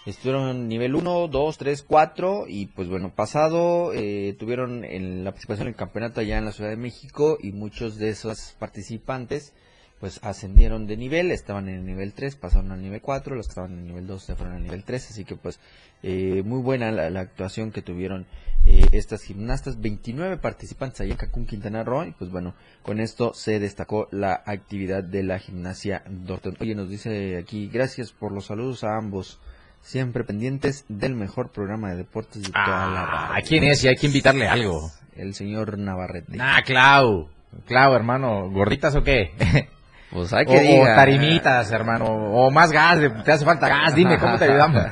Estuvieron 0.06 0.68
nivel 0.68 0.94
1, 0.94 1.30
2, 1.30 1.58
3, 1.58 1.82
4 1.82 2.46
y 2.48 2.68
pues 2.68 2.88
bueno, 2.88 3.12
pasado 3.16 3.92
eh, 3.94 4.36
tuvieron 4.38 4.86
en 4.86 5.24
la 5.24 5.32
participación 5.32 5.68
en 5.68 5.74
el 5.74 5.78
campeonato 5.78 6.22
allá 6.22 6.38
en 6.38 6.46
la 6.46 6.52
Ciudad 6.52 6.70
de 6.70 6.78
México 6.78 7.40
y 7.42 7.54
muchos 7.54 7.98
de 7.98 8.10
esos 8.10 8.56
participantes 8.60 9.54
pues 10.00 10.20
ascendieron 10.24 10.88
de 10.88 10.98
nivel, 10.98 11.32
estaban 11.32 11.68
en 11.68 11.76
el 11.76 11.86
nivel 11.86 12.14
3, 12.14 12.36
pasaron 12.36 12.72
al 12.72 12.82
nivel 12.82 13.02
4, 13.02 13.36
los 13.36 13.48
que 13.48 13.52
estaban 13.52 13.74
en 13.74 13.80
el 13.80 13.88
nivel 13.88 14.08
2 14.08 14.24
se 14.24 14.36
fueron 14.36 14.56
al 14.56 14.64
nivel 14.64 14.84
3, 14.84 15.10
así 15.12 15.26
que 15.26 15.36
pues 15.36 15.60
eh, 16.04 16.42
muy 16.46 16.62
buena 16.62 16.92
la, 16.92 17.10
la 17.10 17.20
actuación 17.20 17.72
que 17.72 17.82
tuvieron 17.82 18.26
eh, 18.66 18.88
estas 18.92 19.24
gimnastas, 19.24 19.80
29 19.82 20.38
participantes 20.38 21.02
allá 21.02 21.12
en 21.12 21.18
Cancún, 21.18 21.46
Quintana 21.46 21.84
Roo, 21.84 22.06
y 22.06 22.12
pues 22.12 22.32
bueno, 22.32 22.54
con 22.84 23.00
esto 23.00 23.34
se 23.34 23.60
destacó 23.60 24.08
la 24.12 24.42
actividad 24.46 25.04
de 25.04 25.24
la 25.24 25.40
gimnasia 25.40 26.04
Dorton. 26.08 26.56
Oye, 26.60 26.76
nos 26.76 26.90
dice 26.90 27.38
aquí, 27.38 27.68
gracias 27.68 28.12
por 28.12 28.32
los 28.32 28.46
saludos 28.46 28.84
a 28.84 28.98
ambos, 28.98 29.40
siempre 29.82 30.24
pendientes 30.24 30.86
del 30.88 31.16
mejor 31.16 31.52
programa 31.52 31.90
de 31.92 31.98
deportes 31.98 32.44
de 32.44 32.50
toda 32.52 32.88
la 32.88 33.04
ah, 33.04 33.28
radio. 33.30 33.46
quién 33.48 33.64
es 33.64 33.84
y 33.84 33.88
hay 33.88 33.96
que 33.96 34.08
invitarle 34.08 34.48
algo 34.48 34.92
El 35.16 35.34
señor 35.34 35.78
Navarrete. 35.78 36.38
ah 36.40 36.62
Clau 36.66 37.30
Clau 37.66 37.94
hermano 37.96 38.50
gorditas 38.52 38.96
o 38.96 39.04
qué 39.04 39.32
pues 40.12 40.34
hay 40.34 40.46
O, 40.48 40.50
que 40.52 40.58
o 40.58 40.62
diga. 40.62 40.96
tarimitas, 40.96 41.72
hermano. 41.72 42.06
O 42.06 42.50
más 42.52 42.72
gas, 42.72 43.00
te 43.24 43.32
hace 43.32 43.46
falta 43.46 43.68
gas. 43.68 43.94
Dime, 43.96 44.18
¿cómo 44.18 44.38
te 44.38 44.46
ayudamos? 44.46 44.84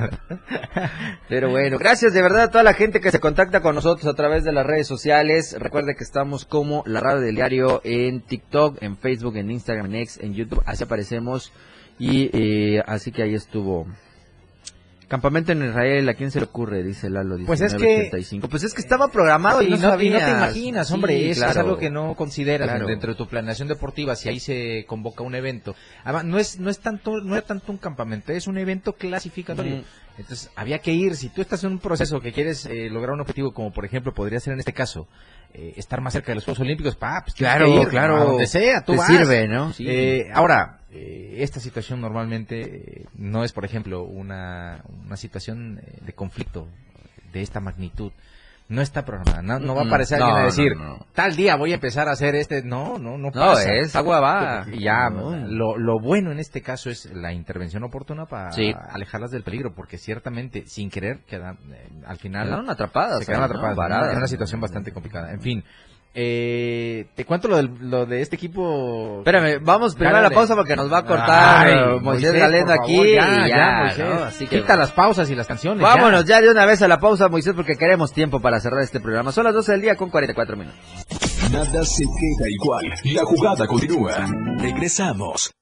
Pero 1.28 1.50
bueno, 1.50 1.78
gracias 1.78 2.12
de 2.14 2.22
verdad 2.22 2.42
a 2.44 2.50
toda 2.50 2.62
la 2.64 2.74
gente 2.74 3.00
que 3.00 3.10
se 3.10 3.20
contacta 3.20 3.60
con 3.60 3.74
nosotros 3.74 4.06
a 4.06 4.14
través 4.14 4.44
de 4.44 4.52
las 4.52 4.66
redes 4.66 4.86
sociales. 4.86 5.56
Recuerde 5.58 5.94
que 5.96 6.04
estamos 6.04 6.44
como 6.44 6.82
la 6.86 7.00
radio 7.00 7.20
del 7.20 7.34
diario 7.34 7.80
en 7.84 8.20
TikTok, 8.20 8.82
en 8.82 8.96
Facebook, 8.96 9.36
en 9.36 9.50
Instagram, 9.50 9.86
en 9.86 9.96
X, 9.96 10.18
en 10.22 10.34
YouTube. 10.34 10.62
Así 10.66 10.84
aparecemos. 10.84 11.52
Y 11.98 12.30
eh, 12.32 12.82
así 12.86 13.10
que 13.10 13.22
ahí 13.24 13.34
estuvo. 13.34 13.86
Campamento 15.08 15.52
en 15.52 15.64
Israel, 15.64 16.06
¿a 16.08 16.12
quién 16.14 16.30
se 16.30 16.38
le 16.38 16.44
ocurre? 16.44 16.82
Dice 16.82 17.08
Lalo. 17.08 17.38
Pues 17.46 17.62
es 17.62 17.72
que- 17.72 17.78
1985. 17.78 18.48
Pues 18.48 18.62
es 18.62 18.74
que 18.74 18.82
estaba 18.82 19.08
programado 19.08 19.62
y, 19.62 19.70
no, 19.70 19.76
no, 19.78 20.02
y 20.02 20.10
no 20.10 20.18
te 20.18 20.30
imaginas, 20.30 20.90
hombre, 20.92 21.18
Sí, 21.18 21.30
es, 21.30 21.36
claro. 21.38 21.50
es 21.52 21.56
algo 21.56 21.78
que 21.78 21.88
no 21.88 22.14
consideras 22.14 22.68
Claro. 22.68 22.86
dentro 22.86 23.12
de 23.12 23.16
tu 23.16 23.26
planeación 23.26 23.68
deportiva 23.68 24.14
si 24.16 24.28
ahí 24.28 24.38
se 24.38 24.84
convoca 24.86 25.22
un 25.24 25.34
evento. 25.34 25.74
Además, 26.04 26.24
no 26.24 26.38
es 26.38 26.60
no 26.60 26.68
es 26.68 26.78
tanto 26.80 27.20
no 27.22 27.36
es 27.36 27.44
tanto 27.46 27.72
un 27.72 27.78
campamento, 27.78 28.32
es 28.32 28.46
un 28.46 28.58
evento 28.58 28.92
clasificatorio. 28.92 29.82
Entonces, 30.18 30.50
había 30.56 30.80
que 30.80 30.92
ir, 30.92 31.14
si 31.16 31.28
tú 31.30 31.40
estás 31.40 31.62
en 31.64 31.70
un 31.72 31.78
proceso 31.78 32.20
que 32.20 32.32
quieres 32.32 32.66
eh, 32.66 32.90
lograr 32.90 33.12
un 33.14 33.20
objetivo 33.20 33.52
como 33.54 33.72
por 33.72 33.84
ejemplo 33.86 34.12
podría 34.12 34.40
ser 34.40 34.52
en 34.52 34.58
este 34.58 34.72
caso 34.72 35.06
eh, 35.54 35.72
estar 35.76 36.00
más 36.02 36.12
cerca 36.12 36.32
de 36.32 36.34
los 36.34 36.44
Juegos 36.44 36.60
Olímpicos, 36.60 36.96
pa, 36.96 37.22
pues 37.24 37.34
tienes 37.34 37.54
Claro, 37.56 37.72
que 37.72 37.80
ir, 37.82 37.88
claro. 37.88 38.16
a 38.16 38.24
donde 38.24 38.46
sea, 38.46 38.84
tú 38.84 38.92
Te 38.92 38.98
vas. 38.98 39.06
sirve, 39.06 39.48
¿no? 39.48 39.72
Sí. 39.72 39.86
Eh, 39.88 40.26
ahora, 40.34 40.77
eh, 40.90 41.36
esta 41.38 41.60
situación 41.60 42.00
normalmente 42.00 42.60
eh, 43.02 43.06
no 43.14 43.44
es, 43.44 43.52
por 43.52 43.64
ejemplo, 43.64 44.02
una, 44.04 44.82
una 45.04 45.16
situación 45.16 45.80
eh, 45.82 45.98
de 46.04 46.12
conflicto 46.12 46.66
de 47.32 47.42
esta 47.42 47.60
magnitud. 47.60 48.12
No 48.70 48.82
está 48.82 49.02
programada, 49.06 49.40
no, 49.40 49.58
no 49.58 49.74
va 49.74 49.80
a 49.80 49.84
Mm, 49.84 49.88
aparecer 49.88 50.18
no, 50.18 50.26
alguien 50.26 50.38
a 50.38 50.42
no, 50.42 50.46
decir, 50.50 50.76
no. 50.76 51.06
tal 51.14 51.34
día 51.36 51.56
voy 51.56 51.72
a 51.72 51.76
empezar 51.76 52.06
a 52.06 52.12
hacer 52.12 52.34
este. 52.34 52.62
No, 52.62 52.98
no, 52.98 53.16
no 53.16 53.30
No, 53.30 53.32
pasa. 53.32 53.72
es 53.72 53.96
agua 53.96 54.20
va. 54.20 54.66
Y 54.70 54.80
ya, 54.82 55.08
No. 55.08 55.34
lo, 55.36 55.78
lo 55.78 55.98
bueno 55.98 56.32
en 56.32 56.38
este 56.38 56.60
caso 56.60 56.90
es 56.90 57.06
la 57.14 57.32
intervención 57.32 57.82
oportuna 57.84 58.26
para 58.26 58.52
Sí. 58.52 58.74
alejarlas 58.90 59.30
del 59.30 59.42
peligro, 59.42 59.74
porque 59.74 59.96
ciertamente, 59.96 60.66
sin 60.66 60.90
querer, 60.90 61.20
quedan, 61.26 61.56
eh, 61.72 61.88
al 62.06 62.18
final 62.18 62.44
Quedaron 62.48 62.68
atrapadas. 62.68 63.20
se 63.20 63.24
quedaron 63.24 63.40
¿no? 63.48 63.56
atrapadas. 63.56 63.76
Varadas. 63.78 64.10
Es 64.12 64.18
una 64.18 64.26
situación 64.28 64.60
bastante 64.60 64.92
complicada. 64.92 65.32
En 65.32 65.40
fin, 65.40 65.64
eh, 66.20 67.06
te 67.14 67.24
cuento 67.24 67.46
lo, 67.46 67.56
del- 67.58 67.70
lo 67.90 68.04
de 68.06 68.20
este 68.22 68.34
equipo. 68.34 69.18
Espérame, 69.18 69.60
vamos 69.62 69.94
primero 69.94 70.16
a 70.16 70.20
la 70.20 70.30
pausa 70.30 70.56
porque 70.56 70.74
nos 70.74 70.92
va 70.92 70.98
a 70.98 71.04
cortar 71.04 71.66
Ay, 71.68 71.74
eh, 71.74 72.00
Moisés 72.00 72.30
por 72.32 72.40
Galeno 72.40 72.66
favor, 72.66 72.82
aquí. 72.84 72.96
ya, 73.14 73.46
y 73.46 73.48
ya, 73.50 73.56
ya, 73.56 73.78
Moisés. 73.84 74.04
¿no? 74.04 74.24
Así 74.24 74.46
que 74.48 74.60
Quita 74.60 74.76
las 74.76 74.90
pausas 74.90 75.30
y 75.30 75.36
las 75.36 75.46
canciones. 75.46 75.80
Vámonos 75.80 76.24
ya 76.24 76.40
de 76.40 76.50
una 76.50 76.66
vez 76.66 76.82
a 76.82 76.88
la 76.88 76.98
pausa, 76.98 77.28
Moisés, 77.28 77.54
porque 77.54 77.76
queremos 77.76 78.12
tiempo 78.12 78.40
para 78.40 78.58
cerrar 78.58 78.82
este 78.82 78.98
programa. 78.98 79.30
Son 79.30 79.44
las 79.44 79.54
12 79.54 79.70
del 79.72 79.80
día 79.82 79.94
con 79.96 80.10
44 80.10 80.56
minutos. 80.56 80.80
Nada 81.52 81.84
se 81.84 82.02
queda 82.02 82.48
igual. 82.50 82.84
La 83.14 83.22
jugada 83.24 83.66
continúa. 83.68 84.26
Regresamos. 84.58 85.52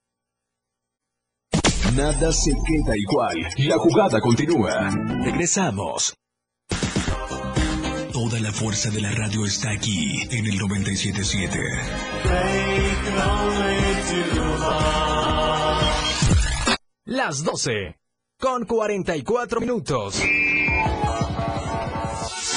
Nada 1.95 2.33
se 2.33 2.51
queda 2.53 2.95
igual. 2.97 3.37
La 3.59 3.77
jugada 3.77 4.21
continúa. 4.21 4.89
Regresamos. 5.23 6.15
Toda 8.37 8.51
la 8.51 8.53
fuerza 8.53 8.91
de 8.91 9.01
la 9.01 9.11
radio 9.13 9.47
está 9.47 9.71
aquí 9.71 10.21
en 10.31 10.45
el 10.45 10.59
977. 10.59 11.59
Las 17.07 17.43
12. 17.43 17.97
Con 18.39 18.67
44 18.67 19.61
minutos. 19.63 20.21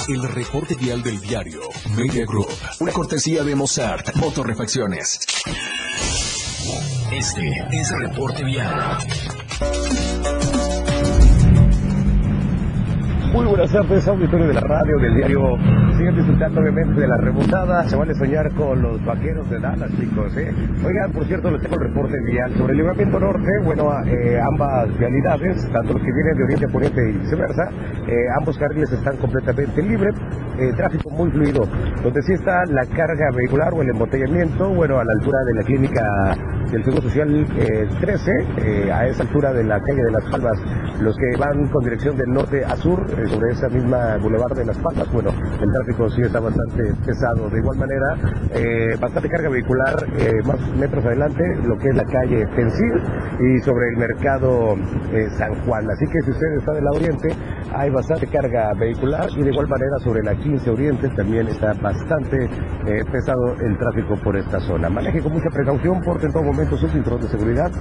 El 0.09 0.23
reporte 0.23 0.75
vial 0.75 1.01
del 1.01 1.21
diario 1.21 1.61
Media 1.95 2.25
Group. 2.25 2.49
Una 2.81 2.91
cortesía 2.91 3.45
de 3.45 3.55
Mozart 3.55 4.15
Motorrefacciones. 4.15 5.21
Este 7.09 7.51
es 7.71 7.91
el 7.91 8.01
reporte 8.01 8.43
vial. 8.43 8.97
Muy 13.31 13.45
buenas 13.45 13.71
tardes, 13.71 14.07
auditorio 14.07 14.47
de 14.47 14.53
la 14.55 14.61
radio, 14.61 14.97
del 14.97 15.15
diario. 15.15 15.55
Sigan 15.97 16.15
disfrutando 16.15 16.61
obviamente 16.61 16.99
de 16.99 17.07
la 17.07 17.17
remontada. 17.17 17.87
Se 17.87 17.95
vale 17.95 18.15
soñar 18.15 18.51
con 18.55 18.81
los 18.81 19.05
vaqueros 19.05 19.47
de 19.51 19.59
Dallas, 19.59 19.91
chicos. 19.99 20.35
¿eh? 20.35 20.51
Oigan, 20.83 21.11
por 21.11 21.25
cierto, 21.25 21.51
les 21.51 21.61
tengo 21.61 21.75
el 21.75 21.89
reporte 21.89 22.17
vial 22.25 22.51
sobre 22.55 22.71
el 22.71 22.77
libramiento 22.79 23.19
norte. 23.19 23.51
Bueno, 23.63 23.91
eh, 24.07 24.39
ambas 24.41 24.97
vialidades, 24.97 25.61
tanto 25.71 25.93
los 25.93 26.01
que 26.01 26.11
vienen 26.11 26.37
de 26.37 26.43
oriente 26.43 26.65
a 26.65 26.69
poniente 26.69 27.09
y 27.09 27.17
viceversa, 27.19 27.69
eh, 28.07 28.15
ambos 28.39 28.57
carriles 28.57 28.91
están 28.91 29.15
completamente 29.17 29.83
libres. 29.83 30.15
tráfico 30.75 31.11
muy 31.11 31.29
fluido. 31.29 31.61
Donde 32.03 32.21
sí 32.23 32.33
está 32.33 32.65
la 32.65 32.85
carga 32.87 33.29
vehicular 33.35 33.73
o 33.73 33.81
el 33.83 33.89
embotellamiento, 33.89 34.69
bueno, 34.69 34.97
a 34.97 35.05
la 35.05 35.13
altura 35.13 35.39
de 35.45 35.53
la 35.53 35.63
clínica 35.63 36.35
del 36.71 36.83
Seguro 36.83 37.01
Social 37.03 37.47
eh, 37.57 37.87
13, 37.99 38.31
eh, 38.57 38.91
a 38.91 39.07
esa 39.07 39.23
altura 39.23 39.53
de 39.53 39.63
la 39.63 39.79
calle 39.79 40.03
de 40.03 40.11
las 40.11 40.23
Palmas, 40.29 40.59
los 41.01 41.15
que 41.15 41.37
van 41.37 41.67
con 41.69 41.83
dirección 41.83 42.15
del 42.15 42.29
norte 42.29 42.63
a 42.63 42.75
sur, 42.75 43.05
sobre 43.27 43.51
esa 43.51 43.69
misma 43.69 44.17
Boulevard 44.17 44.55
de 44.55 44.65
las 44.65 44.77
Palmas. 44.77 45.11
Bueno, 45.11 45.31
el 45.61 45.71
tráfico 45.71 46.09
sí 46.09 46.21
está 46.21 46.39
bastante 46.39 46.93
pesado. 47.05 47.49
De 47.49 47.59
igual 47.59 47.77
manera, 47.77 48.15
eh, 48.53 48.95
bastante 48.99 49.29
carga 49.29 49.49
vehicular 49.49 49.95
eh, 50.17 50.33
más 50.45 50.59
metros 50.77 51.05
adelante, 51.05 51.43
lo 51.63 51.77
que 51.77 51.89
es 51.89 51.95
la 51.95 52.05
calle 52.05 52.47
Pensil 52.55 52.93
y 53.39 53.59
sobre 53.61 53.89
el 53.89 53.97
mercado 53.97 54.75
eh, 55.13 55.27
San 55.37 55.53
Juan. 55.65 55.89
Así 55.89 56.05
que 56.07 56.21
si 56.21 56.31
usted 56.31 56.47
está 56.57 56.73
del 56.73 56.87
oriente, 56.87 57.29
hay 57.73 57.89
bastante 57.89 58.27
carga 58.27 58.73
vehicular 58.73 59.29
y 59.35 59.43
de 59.43 59.49
igual 59.49 59.67
manera 59.67 59.99
sobre 59.99 60.23
la 60.23 60.35
15 60.35 60.69
Oriente 60.69 61.09
también 61.09 61.47
está 61.47 61.73
bastante 61.73 62.49
pesado 63.11 63.55
el 63.59 63.77
tráfico 63.77 64.15
por 64.23 64.35
esta 64.35 64.59
zona. 64.61 64.89
Maneje 64.89 65.21
con 65.21 65.33
mucha 65.33 65.49
precaución, 65.49 66.01
porte 66.01 66.25
en 66.25 66.33
todo 66.33 66.43
momento 66.43 66.77
su 66.77 66.87
cinturón 66.87 67.21
de 67.21 67.27
seguridad 67.27 67.71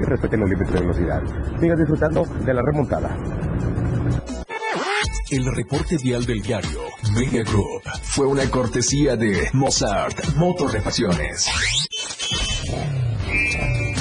y 0.00 0.04
respeten 0.04 0.40
los 0.40 0.50
límites 0.50 0.74
de 0.74 0.80
velocidad. 0.80 1.22
Sigan 1.58 1.78
disfrutando 1.78 2.24
de 2.44 2.54
la 2.54 2.62
remontada. 2.62 3.10
El 5.30 5.44
reporte 5.44 5.98
vial 5.98 6.24
del 6.24 6.40
diario 6.40 6.80
Media 7.12 7.42
Group 7.42 7.82
fue 8.02 8.26
una 8.26 8.50
cortesía 8.50 9.14
de 9.14 9.50
Mozart 9.52 10.34
Motorreparaciones. 10.36 11.50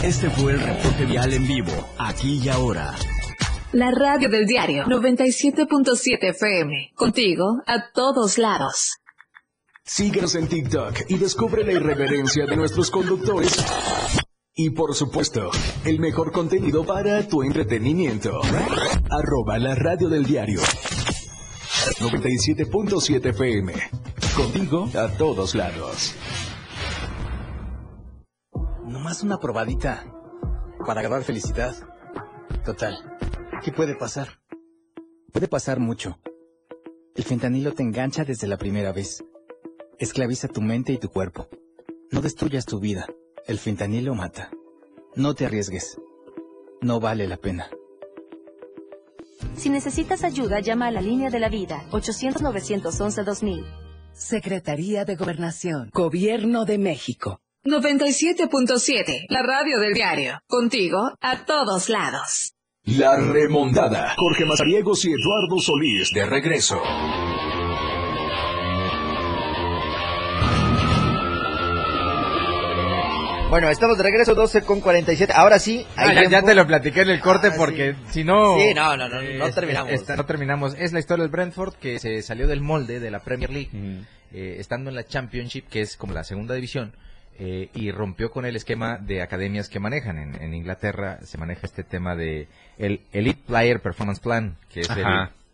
Este 0.02 0.30
fue 0.30 0.54
el 0.54 0.62
reporte 0.62 1.06
vial 1.06 1.34
en 1.34 1.46
vivo, 1.46 1.74
aquí 1.98 2.40
y 2.42 2.48
ahora. 2.48 2.96
La 3.74 3.92
radio 3.92 4.30
del 4.30 4.46
diario 4.46 4.86
97.7 4.86 6.30
FM. 6.30 6.92
Contigo 6.96 7.62
a 7.66 7.92
todos 7.92 8.38
lados. 8.38 8.96
Síguenos 9.84 10.34
en 10.36 10.48
TikTok 10.48 11.10
y 11.10 11.18
descubre 11.18 11.66
la 11.66 11.74
irreverencia 11.74 12.46
de 12.46 12.56
nuestros 12.56 12.90
conductores. 12.90 13.54
Y 14.56 14.70
por 14.70 14.96
supuesto, 14.96 15.52
el 15.84 16.00
mejor 16.00 16.32
contenido 16.32 16.86
para 16.86 17.28
tu 17.28 17.44
entretenimiento. 17.44 18.40
Arroba 19.10 19.60
la 19.60 19.76
radio 19.76 20.08
del 20.08 20.26
diario. 20.26 20.62
97.7 21.96 23.30
FM. 23.30 23.74
Contigo 24.36 24.90
a 24.96 25.08
todos 25.18 25.56
lados. 25.56 26.14
Nomás 28.86 29.24
una 29.24 29.40
probadita. 29.40 30.06
Para 30.86 31.00
agarrar 31.00 31.24
felicidad. 31.24 31.76
Total. 32.64 32.98
¿Qué 33.64 33.72
puede 33.72 33.96
pasar? 33.96 34.40
Puede 35.34 35.48
pasar 35.48 35.80
mucho. 35.80 36.20
El 37.16 37.24
fentanilo 37.24 37.74
te 37.74 37.84
engancha 37.84 38.24
desde 38.24 38.48
la 38.48 38.58
primera 38.58 38.92
vez. 38.92 39.24
Esclaviza 39.98 40.48
tu 40.48 40.62
mente 40.62 40.94
y 40.94 40.98
tu 40.98 41.10
cuerpo. 41.10 41.48
No 42.12 42.22
destruyas 42.22 42.66
tu 42.66 42.80
vida. 42.80 43.08
El 43.48 43.58
fentanilo 43.58 44.14
mata. 44.14 44.52
No 45.16 45.34
te 45.34 45.46
arriesgues. 45.46 46.00
No 46.82 47.00
vale 47.00 47.28
la 47.28 47.38
pena. 47.38 47.70
Si 49.56 49.70
necesitas 49.70 50.24
ayuda, 50.24 50.60
llama 50.60 50.88
a 50.88 50.92
la 50.92 51.02
línea 51.02 51.30
de 51.30 51.40
la 51.40 51.50
vida 51.50 51.84
800-911-2000. 51.92 53.66
Secretaría 54.14 55.06
de 55.06 55.16
Gobernación. 55.16 55.90
Gobierno 55.94 56.66
de 56.66 56.78
México. 56.78 57.40
97.7, 57.66 59.26
la 59.30 59.44
radio 59.44 59.80
del 59.80 59.94
diario. 59.94 60.40
Contigo 60.48 61.12
a 61.22 61.46
todos 61.46 61.90
lados. 61.90 62.54
La 62.86 63.18
remontada. 63.18 64.14
Jorge 64.18 64.46
Mazariegos 64.46 65.04
y 65.04 65.10
Eduardo 65.10 65.60
Solís 65.60 66.12
de 66.14 66.26
regreso. 66.26 66.82
Bueno, 73.50 73.70
estamos 73.70 73.96
de 73.98 74.04
regreso 74.04 74.36
12 74.36 74.64
con 74.64 74.82
47. 74.82 75.32
Ahora 75.34 75.58
sí, 75.58 75.86
hay 75.96 76.10
Ah, 76.18 76.24
ya, 76.24 76.30
ya 76.30 76.42
te 76.44 76.54
lo 76.54 76.68
platiqué 76.68 77.02
en 77.02 77.10
el 77.12 77.22
corte 77.22 77.48
Ah, 77.48 77.52
sí. 77.52 77.58
porque 77.58 77.96
si 78.10 78.24
no... 78.26 78.60
Sí, 78.60 78.74
no, 78.74 78.98
no, 78.98 79.08
no, 79.08 79.22
no 79.22 79.46
es- 79.48 79.56
terminamos. 79.56 79.92
esta- 79.94 80.18
no 80.18 80.26
terminamos. 80.26 80.76
Es 80.78 80.92
la 80.92 81.00
historia 81.00 81.24
del 81.24 81.32
Brentford 81.32 81.76
que 81.76 81.98
se 82.00 82.22
salió 82.24 82.46
del 82.48 82.60
molde 82.62 83.00
de 83.00 83.10
la 83.10 83.20
Premier 83.20 83.50
League, 83.50 83.70
eh, 84.34 84.58
estando 84.60 84.90
en 84.90 84.98
la 84.98 85.06
Championship, 85.06 85.70
que 85.70 85.80
es 85.80 85.96
como 85.96 86.14
la 86.14 86.26
segunda 86.26 86.56
división, 86.56 86.92
eh, 87.40 87.70
y 87.74 87.92
rompió 87.92 88.32
con 88.32 88.46
el 88.46 88.58
esquema 88.58 88.98
de 88.98 89.22
academias 89.22 89.70
que 89.70 89.80
manejan. 89.80 90.18
En, 90.18 90.42
en 90.42 90.54
Inglaterra 90.54 91.20
se 91.24 91.38
maneja 91.38 91.62
este 91.64 91.84
tema 91.86 92.16
de 92.18 92.50
el 92.78 93.02
Elite 93.14 93.42
Player 93.48 93.82
Performance 93.82 94.20
Plan, 94.20 94.58
que 94.70 94.82
es 94.82 94.90
el 94.90 95.06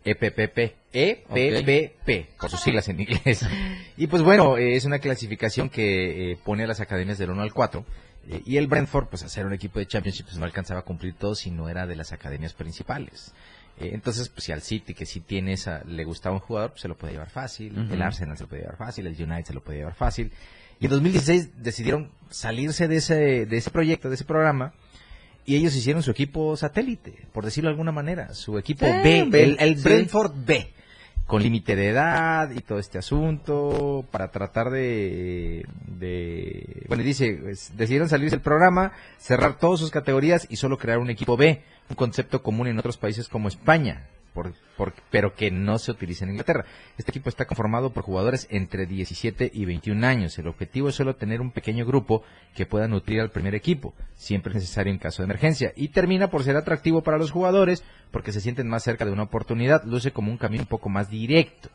EPPP. 0.04 0.74
EPPP, 0.92 2.38
por 2.38 2.50
sus 2.50 2.60
siglas 2.60 2.88
en 2.88 3.00
inglés. 3.00 3.46
Y 3.96 4.06
pues 4.08 4.22
bueno, 4.22 4.56
eh, 4.56 4.74
es 4.74 4.84
una 4.84 4.98
clasificación 4.98 5.70
que 5.70 6.32
eh, 6.32 6.38
pone 6.44 6.64
a 6.64 6.66
las 6.66 6.80
academias 6.80 7.16
del 7.18 7.30
1 7.30 7.42
al 7.42 7.52
4. 7.54 7.84
eh, 8.28 8.42
y 8.44 8.56
el 8.56 8.66
Brentford, 8.66 9.06
pues 9.06 9.22
hacer 9.22 9.46
un 9.46 9.52
equipo 9.52 9.78
de 9.78 9.86
Championship, 9.86 10.26
pues 10.26 10.36
no 10.36 10.44
alcanzaba 10.44 10.80
a 10.80 10.84
cumplir 10.84 11.14
todo 11.14 11.34
si 11.34 11.50
no 11.50 11.68
era 11.68 11.86
de 11.86 11.96
las 11.96 12.12
academias 12.12 12.52
principales. 12.54 13.32
Entonces, 13.76 14.28
pues 14.28 14.44
si 14.44 14.52
al 14.52 14.62
City, 14.62 14.94
que 14.94 15.04
sí 15.04 15.18
tiene 15.20 15.52
esa, 15.54 15.82
le 15.84 16.04
gustaba 16.04 16.36
un 16.36 16.40
jugador, 16.40 16.70
pues 16.70 16.82
se 16.82 16.88
lo 16.88 16.96
puede 16.96 17.14
llevar 17.14 17.30
fácil. 17.30 17.76
El 17.90 18.02
Arsenal 18.02 18.36
se 18.36 18.44
lo 18.44 18.48
puede 18.48 18.62
llevar 18.62 18.76
fácil, 18.76 19.04
el 19.08 19.14
United 19.20 19.46
se 19.46 19.52
lo 19.54 19.64
puede 19.64 19.78
llevar 19.78 19.94
fácil. 19.96 20.30
Y 20.78 20.84
en 20.84 20.90
2016 20.92 21.62
decidieron 21.62 22.12
salirse 22.30 22.86
de 22.86 22.96
ese, 22.96 23.46
de 23.46 23.56
ese 23.56 23.70
proyecto, 23.70 24.08
de 24.08 24.14
ese 24.14 24.24
programa, 24.24 24.74
y 25.46 25.56
ellos 25.56 25.74
hicieron 25.76 26.02
su 26.02 26.10
equipo 26.10 26.56
satélite, 26.56 27.26
por 27.32 27.44
decirlo 27.44 27.68
de 27.68 27.72
alguna 27.72 27.92
manera, 27.92 28.34
su 28.34 28.58
equipo 28.58 28.86
B, 28.86 29.26
B, 29.28 29.42
el, 29.42 29.56
el 29.58 29.76
sí. 29.76 29.84
Brentford 29.84 30.32
B, 30.34 30.68
con 31.26 31.42
límite 31.42 31.76
de 31.76 31.88
edad 31.88 32.50
y 32.50 32.60
todo 32.60 32.78
este 32.78 32.98
asunto, 32.98 34.06
para 34.10 34.30
tratar 34.30 34.70
de, 34.70 35.66
de 35.86 36.84
bueno, 36.88 37.02
dice, 37.02 37.38
pues, 37.42 37.72
decidieron 37.76 38.08
salirse 38.08 38.36
del 38.36 38.42
programa, 38.42 38.92
cerrar 39.18 39.58
todas 39.58 39.80
sus 39.80 39.90
categorías 39.90 40.46
y 40.48 40.56
solo 40.56 40.78
crear 40.78 40.98
un 40.98 41.10
equipo 41.10 41.36
B, 41.36 41.62
un 41.90 41.96
concepto 41.96 42.42
común 42.42 42.66
en 42.66 42.78
otros 42.78 42.96
países 42.96 43.28
como 43.28 43.48
España, 43.48 44.06
por, 44.34 44.52
por- 44.76 44.92
pero 45.10 45.34
que 45.34 45.50
no 45.50 45.78
se 45.78 45.92
utiliza 45.92 46.24
en 46.24 46.32
Inglaterra. 46.32 46.66
Este 46.98 47.12
equipo 47.12 47.30
está 47.30 47.46
conformado 47.46 47.92
por 47.94 48.02
jugadores 48.04 48.46
entre 48.50 48.84
17 48.84 49.50
y 49.54 49.64
21 49.64 50.06
años. 50.06 50.38
El 50.38 50.48
objetivo 50.48 50.90
es 50.90 50.96
solo 50.96 51.16
tener 51.16 51.40
un 51.40 51.52
pequeño 51.52 51.86
grupo 51.86 52.22
que 52.54 52.66
pueda 52.66 52.88
nutrir 52.88 53.20
al 53.20 53.30
primer 53.30 53.54
equipo, 53.54 53.94
siempre 54.14 54.50
es 54.50 54.56
necesario 54.56 54.92
en 54.92 54.98
caso 54.98 55.22
de 55.22 55.26
emergencia. 55.26 55.72
Y 55.76 55.88
termina 55.88 56.28
por 56.28 56.44
ser 56.44 56.56
atractivo 56.56 57.02
para 57.02 57.16
los 57.18 57.30
jugadores 57.30 57.82
porque 58.10 58.32
se 58.32 58.40
sienten 58.40 58.68
más 58.68 58.82
cerca 58.82 59.04
de 59.06 59.12
una 59.12 59.22
oportunidad, 59.22 59.84
luce 59.84 60.10
como 60.12 60.30
un 60.30 60.36
camino 60.38 60.64
un 60.64 60.68
poco 60.68 60.88
más 60.88 61.08
directo. 61.08 61.70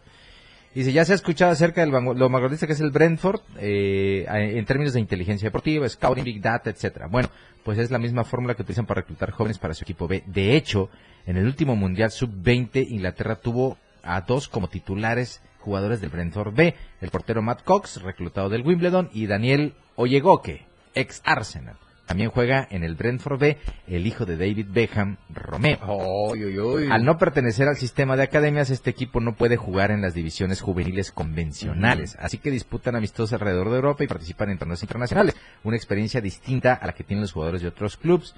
Dice, 0.73 0.93
ya 0.93 1.03
se 1.03 1.13
ha 1.13 1.15
escuchado 1.15 1.51
acerca 1.51 1.81
de 1.81 1.87
lo 1.87 2.29
vanguardista 2.29 2.67
que 2.67 2.73
es 2.73 2.79
el 2.79 2.91
Brentford 2.91 3.41
eh, 3.59 4.25
en 4.29 4.65
términos 4.65 4.93
de 4.93 4.99
inteligencia 4.99 5.47
deportiva, 5.47 5.89
scouting, 5.89 6.23
big 6.23 6.41
data, 6.41 6.69
etcétera. 6.69 7.07
Bueno, 7.07 7.29
pues 7.63 7.79
es 7.79 7.89
la 7.89 7.97
misma 7.97 8.23
fórmula 8.23 8.53
que 8.53 8.61
utilizan 8.61 8.85
para 8.85 9.01
reclutar 9.01 9.31
jóvenes 9.31 9.57
para 9.57 9.73
su 9.73 9.83
equipo 9.83 10.07
B. 10.07 10.23
De 10.27 10.55
hecho, 10.55 10.89
en 11.25 11.37
el 11.37 11.45
último 11.45 11.75
Mundial 11.75 12.11
Sub-20, 12.11 12.87
Inglaterra 12.91 13.35
tuvo 13.35 13.77
a 14.03 14.21
dos 14.21 14.47
como 14.47 14.69
titulares 14.69 15.41
jugadores 15.59 16.01
del 16.01 16.11
Brentford 16.11 16.53
B, 16.53 16.75
el 17.01 17.09
portero 17.09 17.41
Matt 17.41 17.63
Cox, 17.63 18.01
reclutado 18.01 18.49
del 18.49 18.65
Wimbledon, 18.65 19.09
y 19.11 19.27
Daniel 19.27 19.73
Oyegoke, 19.95 20.65
ex 20.93 21.21
Arsenal. 21.25 21.77
También 22.09 22.31
juega 22.31 22.67
en 22.71 22.83
el 22.83 22.95
Brentford 22.95 23.37
B 23.37 23.57
el 23.85 24.07
hijo 24.07 24.25
de 24.25 24.35
David 24.35 24.65
Beckham, 24.71 25.17
Romeo. 25.29 25.77
Al 26.89 27.05
no 27.05 27.19
pertenecer 27.19 27.67
al 27.67 27.77
sistema 27.77 28.17
de 28.17 28.23
academias, 28.23 28.71
este 28.71 28.89
equipo 28.89 29.19
no 29.19 29.35
puede 29.35 29.57
jugar 29.57 29.91
en 29.91 30.01
las 30.01 30.15
divisiones 30.15 30.59
juveniles 30.59 31.11
convencionales, 31.11 32.17
así 32.19 32.39
que 32.39 32.49
disputan 32.49 32.95
amistosos 32.95 33.33
alrededor 33.33 33.69
de 33.69 33.75
Europa 33.75 34.03
y 34.03 34.07
participan 34.07 34.49
en 34.49 34.57
torneos 34.57 34.81
internacionales, 34.81 35.35
una 35.63 35.75
experiencia 35.75 36.19
distinta 36.19 36.73
a 36.73 36.87
la 36.87 36.93
que 36.93 37.03
tienen 37.03 37.21
los 37.21 37.31
jugadores 37.31 37.61
de 37.61 37.67
otros 37.67 37.95
clubes. 37.95 38.33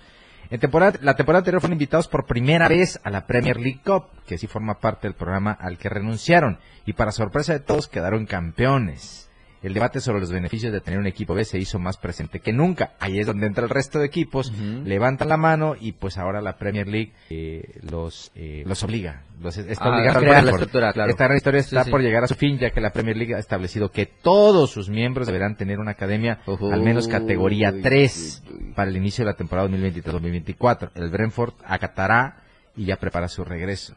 En 0.49 0.59
temporada, 0.59 0.99
la 1.01 1.15
temporada 1.15 1.39
anterior 1.39 1.61
fueron 1.61 1.75
invitados 1.75 2.09
por 2.09 2.25
primera 2.25 2.67
vez 2.67 2.99
a 3.05 3.09
la 3.09 3.25
Premier 3.25 3.55
League 3.55 3.79
Cup, 3.85 4.07
que 4.27 4.37
sí 4.37 4.47
forma 4.47 4.81
parte 4.81 5.07
del 5.07 5.15
programa 5.15 5.53
al 5.53 5.77
que 5.77 5.87
renunciaron, 5.87 6.59
y 6.85 6.91
para 6.91 7.13
sorpresa 7.13 7.53
de 7.53 7.61
todos 7.61 7.87
quedaron 7.87 8.25
campeones. 8.25 9.30
El 9.63 9.73
debate 9.73 9.99
sobre 9.99 10.19
los 10.21 10.31
beneficios 10.31 10.73
de 10.73 10.81
tener 10.81 10.99
un 10.99 11.05
equipo 11.07 11.33
B 11.35 11.45
se 11.45 11.59
hizo 11.59 11.77
más 11.77 11.97
presente 11.97 12.39
que 12.39 12.51
nunca. 12.51 12.93
Ahí 12.99 13.19
es 13.19 13.27
donde 13.27 13.45
entra 13.45 13.63
el 13.63 13.69
resto 13.69 13.99
de 13.99 14.07
equipos, 14.07 14.51
levantan 14.85 15.29
la 15.29 15.37
mano 15.37 15.75
y 15.79 15.91
pues 15.91 16.17
ahora 16.17 16.41
la 16.41 16.57
Premier 16.57 16.87
League 16.87 17.13
eh, 17.29 17.79
los 17.89 18.31
eh, 18.35 18.63
los 18.65 18.83
obliga, 18.83 19.23
los 19.39 19.57
está 19.57 19.85
Ah, 19.85 19.89
obligando 19.89 20.19
al 20.19 20.25
crear 20.25 20.43
la 20.43 20.51
estructura, 20.51 20.93
claro. 20.93 21.11
Esta 21.11 21.25
gran 21.25 21.37
historia 21.37 21.59
está 21.59 21.83
Sí, 21.83 21.91
por 21.91 22.01
llegar 22.01 22.23
a 22.23 22.27
su 22.27 22.35
fin, 22.35 22.57
ya 22.57 22.71
que 22.71 22.81
la 22.81 22.91
Premier 22.91 23.15
League 23.17 23.35
ha 23.35 23.39
establecido 23.39 23.91
que 23.91 24.05
todos 24.07 24.71
sus 24.71 24.89
miembros 24.89 25.27
deberán 25.27 25.55
tener 25.57 25.79
una 25.79 25.91
academia 25.91 26.39
al 26.47 26.81
menos 26.81 27.07
categoría 27.07 27.73
3 27.81 28.43
para 28.75 28.89
el 28.89 28.97
inicio 28.97 29.23
de 29.25 29.31
la 29.31 29.37
temporada 29.37 29.67
2023-2024. 29.69 30.91
El 30.95 31.09
Brentford 31.09 31.53
acatará 31.65 32.37
y 32.75 32.85
ya 32.85 32.95
prepara 32.97 33.27
su 33.27 33.43
regreso. 33.43 33.95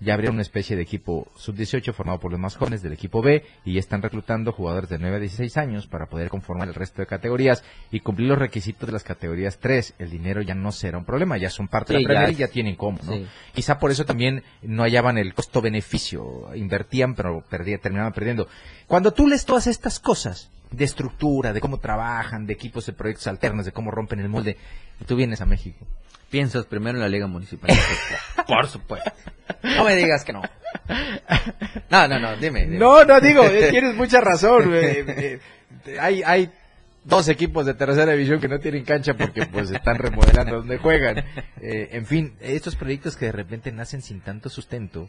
Ya 0.00 0.14
habría 0.14 0.30
una 0.30 0.42
especie 0.42 0.76
de 0.76 0.82
equipo 0.82 1.26
sub-18 1.34 1.92
formado 1.92 2.20
por 2.20 2.30
los 2.30 2.38
más 2.38 2.54
jóvenes 2.56 2.82
del 2.82 2.92
equipo 2.92 3.20
B 3.20 3.44
y 3.64 3.72
ya 3.74 3.80
están 3.80 4.00
reclutando 4.00 4.52
jugadores 4.52 4.88
de 4.88 4.98
9 4.98 5.16
a 5.16 5.18
16 5.18 5.56
años 5.56 5.88
para 5.88 6.06
poder 6.06 6.28
conformar 6.28 6.68
el 6.68 6.74
resto 6.74 7.02
de 7.02 7.06
categorías 7.08 7.64
y 7.90 7.98
cumplir 8.00 8.28
los 8.28 8.38
requisitos 8.38 8.86
de 8.86 8.92
las 8.92 9.02
categorías 9.02 9.58
3. 9.58 9.94
El 9.98 10.10
dinero 10.10 10.40
ya 10.40 10.54
no 10.54 10.70
será 10.70 10.98
un 10.98 11.04
problema, 11.04 11.36
ya 11.36 11.50
son 11.50 11.66
parte 11.66 11.94
de 11.94 11.98
Sí, 11.98 12.04
la 12.04 12.08
Premier 12.08 12.28
ya 12.28 12.32
es- 12.32 12.38
ya 12.38 12.48
tienen 12.48 12.76
cómo, 12.76 12.98
¿no? 13.04 13.12
sí. 13.12 13.26
Quizá 13.54 13.80
por 13.80 13.90
eso 13.90 14.04
también 14.04 14.44
no 14.62 14.84
hallaban 14.84 15.18
el 15.18 15.34
costo-beneficio, 15.34 16.54
invertían 16.54 17.14
pero 17.14 17.42
perdía, 17.48 17.78
terminaban 17.78 18.12
perdiendo. 18.12 18.46
Cuando 18.86 19.12
tú 19.12 19.26
lees 19.26 19.44
todas 19.44 19.66
estas 19.66 19.98
cosas, 20.00 20.50
de 20.70 20.84
estructura, 20.84 21.52
de 21.52 21.60
cómo 21.60 21.78
trabajan, 21.78 22.46
de 22.46 22.52
equipos 22.52 22.86
de 22.86 22.92
proyectos 22.92 23.26
alternos, 23.26 23.64
de 23.64 23.72
cómo 23.72 23.90
rompen 23.90 24.20
el 24.20 24.28
molde. 24.28 24.56
Y 25.00 25.04
tú 25.04 25.16
vienes 25.16 25.40
a 25.40 25.46
México. 25.46 25.86
Piensas 26.30 26.66
primero 26.66 26.96
en 26.96 27.02
la 27.02 27.08
Liga 27.08 27.26
Municipal. 27.26 27.70
Por 28.46 28.66
supuesto. 28.66 29.10
No 29.62 29.84
me 29.84 29.96
digas 29.96 30.24
que 30.24 30.32
no. 30.32 30.42
No, 31.90 32.08
no, 32.08 32.18
no, 32.18 32.36
dime. 32.36 32.66
dime. 32.66 32.78
No, 32.78 33.04
no, 33.04 33.20
digo, 33.20 33.48
tienes 33.48 33.94
mucha 33.94 34.20
razón. 34.20 34.70
eh, 34.74 35.40
eh, 35.86 35.98
hay, 35.98 36.22
hay 36.22 36.50
dos 37.04 37.28
equipos 37.28 37.64
de 37.64 37.74
tercera 37.74 38.12
división 38.12 38.40
que 38.40 38.48
no 38.48 38.58
tienen 38.58 38.84
cancha 38.84 39.14
porque 39.14 39.46
pues 39.46 39.70
están 39.70 39.96
remodelando 39.96 40.56
donde 40.56 40.76
juegan. 40.76 41.24
Eh, 41.60 41.88
en 41.92 42.04
fin, 42.04 42.34
estos 42.40 42.76
proyectos 42.76 43.16
que 43.16 43.26
de 43.26 43.32
repente 43.32 43.72
nacen 43.72 44.02
sin 44.02 44.20
tanto 44.20 44.50
sustento 44.50 45.08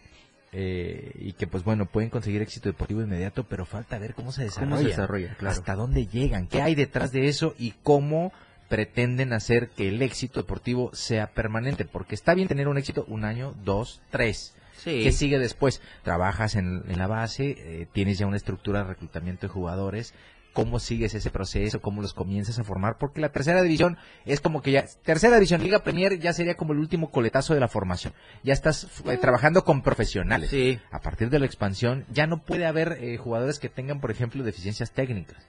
eh, 0.52 1.12
y 1.16 1.34
que 1.34 1.48
pues 1.48 1.64
bueno, 1.64 1.86
pueden 1.86 2.10
conseguir 2.10 2.42
éxito 2.42 2.70
deportivo 2.70 3.02
inmediato, 3.02 3.44
pero 3.44 3.66
falta 3.66 4.00
ver 4.00 4.14
cómo 4.14 4.32
se 4.32 4.44
desarrolla. 4.44 4.72
¿Cómo 4.72 4.82
se 4.82 4.90
desarrolla? 4.90 5.36
Claro. 5.36 5.54
Hasta 5.54 5.76
dónde 5.76 6.08
llegan, 6.08 6.48
qué 6.48 6.62
hay 6.62 6.76
detrás 6.76 7.12
de 7.12 7.28
eso 7.28 7.54
y 7.58 7.74
cómo 7.84 8.32
pretenden 8.68 9.34
hacer 9.34 9.70
que 9.70 9.90
el 9.90 10.02
éxito 10.02 10.42
deportivo 10.42 10.92
sea 10.94 11.28
permanente, 11.28 11.86
porque 11.86 12.16
está 12.16 12.34
bien 12.34 12.48
tener 12.48 12.68
un 12.68 12.78
éxito 12.78 13.06
un 13.08 13.26
año, 13.26 13.56
dos, 13.64 14.02
tres. 14.12 14.54
Sí. 14.78 15.02
¿Qué 15.04 15.12
sigue 15.12 15.40
después? 15.40 15.82
Trabajas 16.04 16.56
en, 16.56 16.84
en 16.88 16.98
la 16.98 17.08
base, 17.08 17.56
eh, 17.58 17.88
tienes 17.92 18.18
ya 18.18 18.28
una 18.28 18.38
estructura 18.38 18.84
de 18.84 18.90
reclutamiento 18.90 19.48
de 19.48 19.54
jugadores, 19.54 20.14
cómo 20.54 20.80
sigues 20.80 21.14
ese 21.14 21.30
proceso, 21.30 21.82
cómo 21.82 22.02
los 22.02 22.14
comienzas 22.14 22.60
a 22.60 22.64
formar, 22.64 22.98
porque 22.98 23.22
la 23.22 23.30
tercera 23.30 23.62
división 23.62 23.98
es 24.26 24.40
como 24.42 24.62
que 24.62 24.72
ya, 24.72 24.86
tercera 25.04 25.36
división, 25.36 25.64
Liga 25.64 25.80
Premier 25.80 26.20
ya 26.20 26.34
sería 26.34 26.56
como 26.56 26.74
el 26.74 26.80
último 26.80 27.12
coletazo 27.12 27.54
de 27.54 27.60
la 27.60 27.68
formación. 27.68 28.14
Ya 28.44 28.54
estás 28.54 28.88
eh, 29.06 29.18
trabajando 29.18 29.64
con 29.64 29.82
profesionales. 29.82 30.50
Sí. 30.50 30.80
A 30.92 31.00
partir 31.00 31.30
de 31.30 31.40
la 31.40 31.46
expansión, 31.46 32.06
ya 32.12 32.28
no 32.28 32.44
puede 32.44 32.66
haber 32.66 32.98
eh, 33.02 33.18
jugadores 33.18 33.60
que 33.60 33.70
tengan, 33.70 34.00
por 34.00 34.12
ejemplo, 34.12 34.44
deficiencias 34.44 34.92
técnicas. 34.92 35.48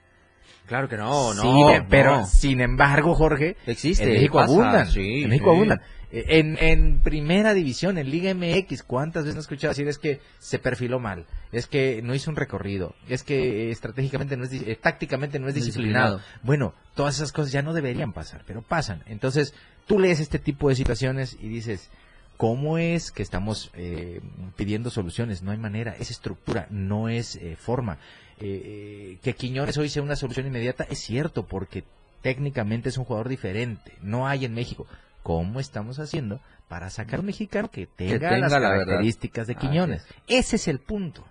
Claro 0.66 0.88
que 0.88 0.96
no, 0.96 1.34
no. 1.34 1.42
Sí, 1.42 1.48
no. 1.48 1.86
pero 1.88 2.24
sin 2.26 2.61
embargo, 2.61 3.14
Jorge, 3.14 3.57
Existe, 3.66 4.05
en 4.05 4.12
México 4.12 4.38
pasa, 4.38 4.53
abundan. 4.53 4.86
sí, 4.86 5.22
en 5.24 5.30
México 5.30 5.51
sí. 5.51 5.57
abundan. 5.57 5.80
En, 6.13 6.59
en 6.61 7.01
primera 7.01 7.55
división, 7.55 7.97
en 7.97 8.11
Liga 8.11 8.35
MX, 8.35 8.83
¿cuántas 8.83 9.25
veces 9.25 9.37
he 9.37 9.41
escuchado 9.41 9.71
decir 9.71 9.87
es 9.87 9.99
que 9.99 10.21
se 10.39 10.59
perfiló 10.59 10.99
mal? 10.99 11.27
Es 11.53 11.67
que 11.67 12.03
no 12.03 12.15
hizo 12.15 12.31
un 12.31 12.37
recorrido. 12.37 12.95
Es 13.09 13.23
que 13.23 13.71
estratégicamente 13.71 14.37
no 14.37 14.45
es, 14.45 14.53
eh, 14.53 14.79
tácticamente 14.81 15.39
no 15.39 15.49
es 15.49 15.55
disciplinado. 15.55 16.17
Disciplinado. 16.17 16.43
Bueno, 16.43 16.75
todas 16.95 17.17
esas 17.17 17.33
cosas 17.33 17.53
ya 17.53 17.63
no 17.63 17.73
deberían 17.73 18.13
pasar, 18.13 18.43
pero 18.47 18.63
pasan. 18.63 19.03
Entonces, 19.07 19.55
tú 19.87 19.99
lees 19.99 20.21
este 20.21 20.39
tipo 20.39 20.69
de 20.69 20.75
situaciones 20.75 21.37
y 21.41 21.49
dices, 21.49 21.91
¿cómo 22.37 22.79
es 22.79 23.13
que 23.13 23.23
estamos 23.23 23.71
eh, 23.75 24.21
pidiendo 24.57 24.89
soluciones? 24.91 25.43
No 25.43 25.51
hay 25.51 25.59
manera, 25.59 25.95
es 25.99 26.11
estructura, 26.11 26.67
no 26.71 27.09
es 27.09 27.37
eh, 27.37 27.57
forma. 27.57 27.99
Eh, 28.41 29.19
que 29.23 29.35
Quiñones 29.35 29.77
hoy 29.77 29.91
sea 29.91 30.03
una 30.03 30.17
solución 30.17 30.47
inmediata 30.47 30.85
es 30.89 31.01
cierto, 31.01 31.47
porque 31.47 31.85
técnicamente 32.23 32.89
es 32.89 32.97
un 32.97 33.05
jugador 33.05 33.29
diferente. 33.29 33.93
No 34.01 34.27
hay 34.27 34.47
en 34.47 34.55
México. 34.55 34.87
¿Cómo 35.23 35.61
estamos 35.61 35.99
haciendo 35.99 36.41
para 36.68 36.89
sacar 36.91 37.21
un 37.21 37.27
mexicano 37.27 37.71
que 37.71 37.87
tenga, 37.87 38.31
tenga 38.31 38.39
las 38.39 38.53
la 38.53 38.61
características 38.61 39.47
de 39.47 39.55
Así 39.55 39.66
Quiñones? 39.66 40.07
Ese 40.27 40.57
es 40.57 40.68
el 40.68 40.79
punto. 40.79 41.27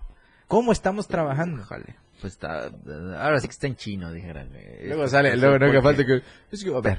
¿Cómo 0.46 0.72
estamos 0.72 1.08
trabajando? 1.08 1.62
Ojalá. 1.62 1.96
Pues 2.20 2.34
está, 2.34 2.70
ahora 3.18 3.40
sí 3.40 3.46
que 3.48 3.52
está 3.52 3.66
en 3.66 3.76
chino, 3.76 4.12
dijeran. 4.12 4.50
Luego 4.84 5.08
sale, 5.08 5.36
luego 5.36 5.58
nunca 5.58 5.80
falta 5.80 6.04
que, 6.04 6.22
es 6.52 6.62
que, 6.64 6.70
a 6.74 6.80
ver, 6.80 6.98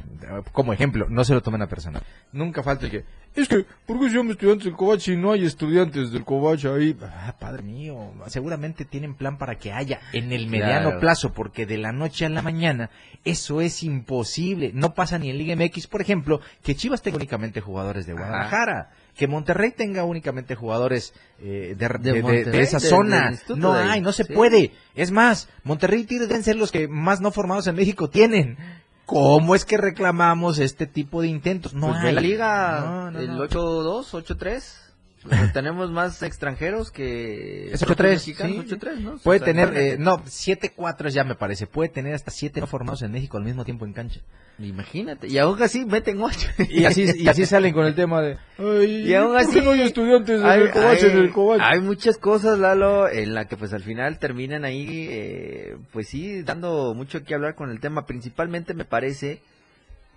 como 0.51 0.73
ejemplo, 0.73 1.05
no 1.09 1.23
se 1.23 1.33
lo 1.33 1.41
tomen 1.41 1.61
a 1.61 1.67
personal. 1.67 2.01
Nunca 2.31 2.63
falta 2.63 2.89
que, 2.89 3.03
es 3.35 3.47
que, 3.47 3.65
¿por 3.85 3.99
qué 3.99 4.09
se 4.09 4.17
llama 4.17 4.31
estudiantes 4.31 4.65
del 4.65 4.75
Covach 4.75 5.07
y 5.07 5.15
no 5.17 5.31
hay 5.31 5.45
estudiantes 5.45 6.11
del 6.11 6.25
Covach 6.25 6.65
ahí? 6.65 6.97
Ah, 7.01 7.35
padre 7.39 7.61
mío, 7.63 8.11
seguramente 8.27 8.83
tienen 8.85 9.13
plan 9.15 9.37
para 9.37 9.55
que 9.55 9.71
haya 9.71 9.99
en 10.13 10.31
el 10.31 10.47
mediano 10.47 10.89
Claro. 10.89 10.99
plazo, 10.99 11.33
porque 11.33 11.65
de 11.65 11.77
la 11.77 11.91
noche 11.91 12.25
a 12.25 12.29
la 12.29 12.41
mañana 12.41 12.89
eso 13.23 13.61
es 13.61 13.83
imposible. 13.83 14.71
No 14.73 14.93
pasa 14.95 15.19
ni 15.19 15.29
en 15.29 15.37
Liga 15.37 15.55
MX, 15.55 15.87
por 15.87 16.01
ejemplo, 16.01 16.41
que 16.63 16.75
Chivas 16.75 17.01
tenga 17.01 17.17
únicamente 17.17 17.61
jugadores 17.61 18.05
de 18.05 18.13
Guadalajara. 18.13 18.89
Que 19.21 19.27
Monterrey 19.27 19.69
tenga 19.69 20.03
únicamente 20.03 20.55
jugadores 20.55 21.13
eh, 21.39 21.75
de, 21.77 21.87
de- 21.87 21.99
de- 21.99 22.11
de 22.13 22.21
Monterrey, 22.23 22.61
esa 22.61 22.79
zona. 22.79 23.31
no 23.55 23.73
hay, 23.73 24.01
no 24.01 24.11
se 24.13 24.23
Sí. 24.23 24.33
puede. 24.33 24.71
Es 24.95 25.11
más, 25.11 25.47
Monterrey 25.63 26.07
y 26.09 26.17
deben 26.17 26.41
ser 26.41 26.55
los 26.55 26.71
que 26.71 26.87
más 26.87 27.21
no 27.21 27.31
formados 27.31 27.67
en 27.67 27.75
México 27.75 28.09
tienen. 28.09 28.57
¿Cómo 29.05 29.53
es 29.53 29.63
que 29.63 29.77
reclamamos 29.77 30.57
este 30.57 30.87
tipo 30.87 31.21
de 31.21 31.27
intentos? 31.27 31.75
No 31.75 31.89
pues 31.89 31.99
hay. 31.99 32.13
la 32.15 32.21
liga, 32.21 32.79
No, 32.83 33.11
no, 33.11 33.19
el 33.19 33.27
no. 33.27 33.43
8-2, 33.47 34.11
8-3. 34.11 34.90
Tenemos 35.53 35.91
más 35.91 36.21
extranjeros 36.23 36.89
que... 36.91 37.71
Es 37.71 37.83
8-3, 37.85 38.03
mexicanos, 38.09 38.65
sí. 38.67 38.75
8-3, 38.75 38.97
¿no? 38.99 39.17
Puede 39.19 39.39
O 39.41 39.43
sea, 39.43 39.53
tener, 39.53 39.77
eh, 39.77 39.97
no, 39.99 40.17
7-4 40.23 41.09
ya 41.09 41.23
me 41.23 41.35
parece. 41.35 41.67
Puede 41.67 41.89
tener 41.89 42.13
hasta 42.15 42.31
7 42.31 42.59
no 42.59 42.67
formados 42.67 43.01
en 43.03 43.11
México 43.11 43.37
al 43.37 43.43
mismo 43.43 43.63
tiempo 43.63 43.85
en 43.85 43.93
cancha. 43.93 44.19
Imagínate, 44.59 45.27
y 45.27 45.37
aún 45.39 45.61
así 45.63 45.85
meten 45.85 46.21
8. 46.21 46.47
Y 46.69 46.85
así, 46.85 47.05
y 47.15 47.27
así 47.27 47.45
salen 47.45 47.73
con 47.73 47.85
el 47.85 47.95
tema 47.95 48.21
de. 48.21 48.37
Ay, 48.59 49.09
Y 49.09 49.13
aún 49.15 49.29
¿por 49.29 49.37
así 49.37 49.61
no 49.61 49.71
hay 49.71 49.81
estudiantes 49.81 50.39
en 50.39 50.45
hay, 50.45 50.61
el 50.61 50.71
Covach, 50.71 51.01
en 51.03 51.11
hay- 51.11 51.17
el 51.17 51.31
Covach? 51.31 51.61
hay 51.63 51.79
muchas 51.81 52.17
cosas, 52.17 52.59
Lalo, 52.59 53.09
en 53.09 53.33
la 53.33 53.45
que 53.47 53.57
pues 53.57 53.73
al 53.73 53.81
final 53.81 54.19
terminan 54.19 54.63
ahí, 54.65 55.07
eh, 55.09 55.77
pues 55.91 56.09
sí, 56.09 56.43
dando 56.43 56.93
mucho 56.93 57.23
que 57.23 57.33
hablar 57.33 57.55
con 57.55 57.71
el 57.71 57.79
tema. 57.79 58.05
Principalmente 58.05 58.73
me 58.75 58.85
parece 58.85 59.41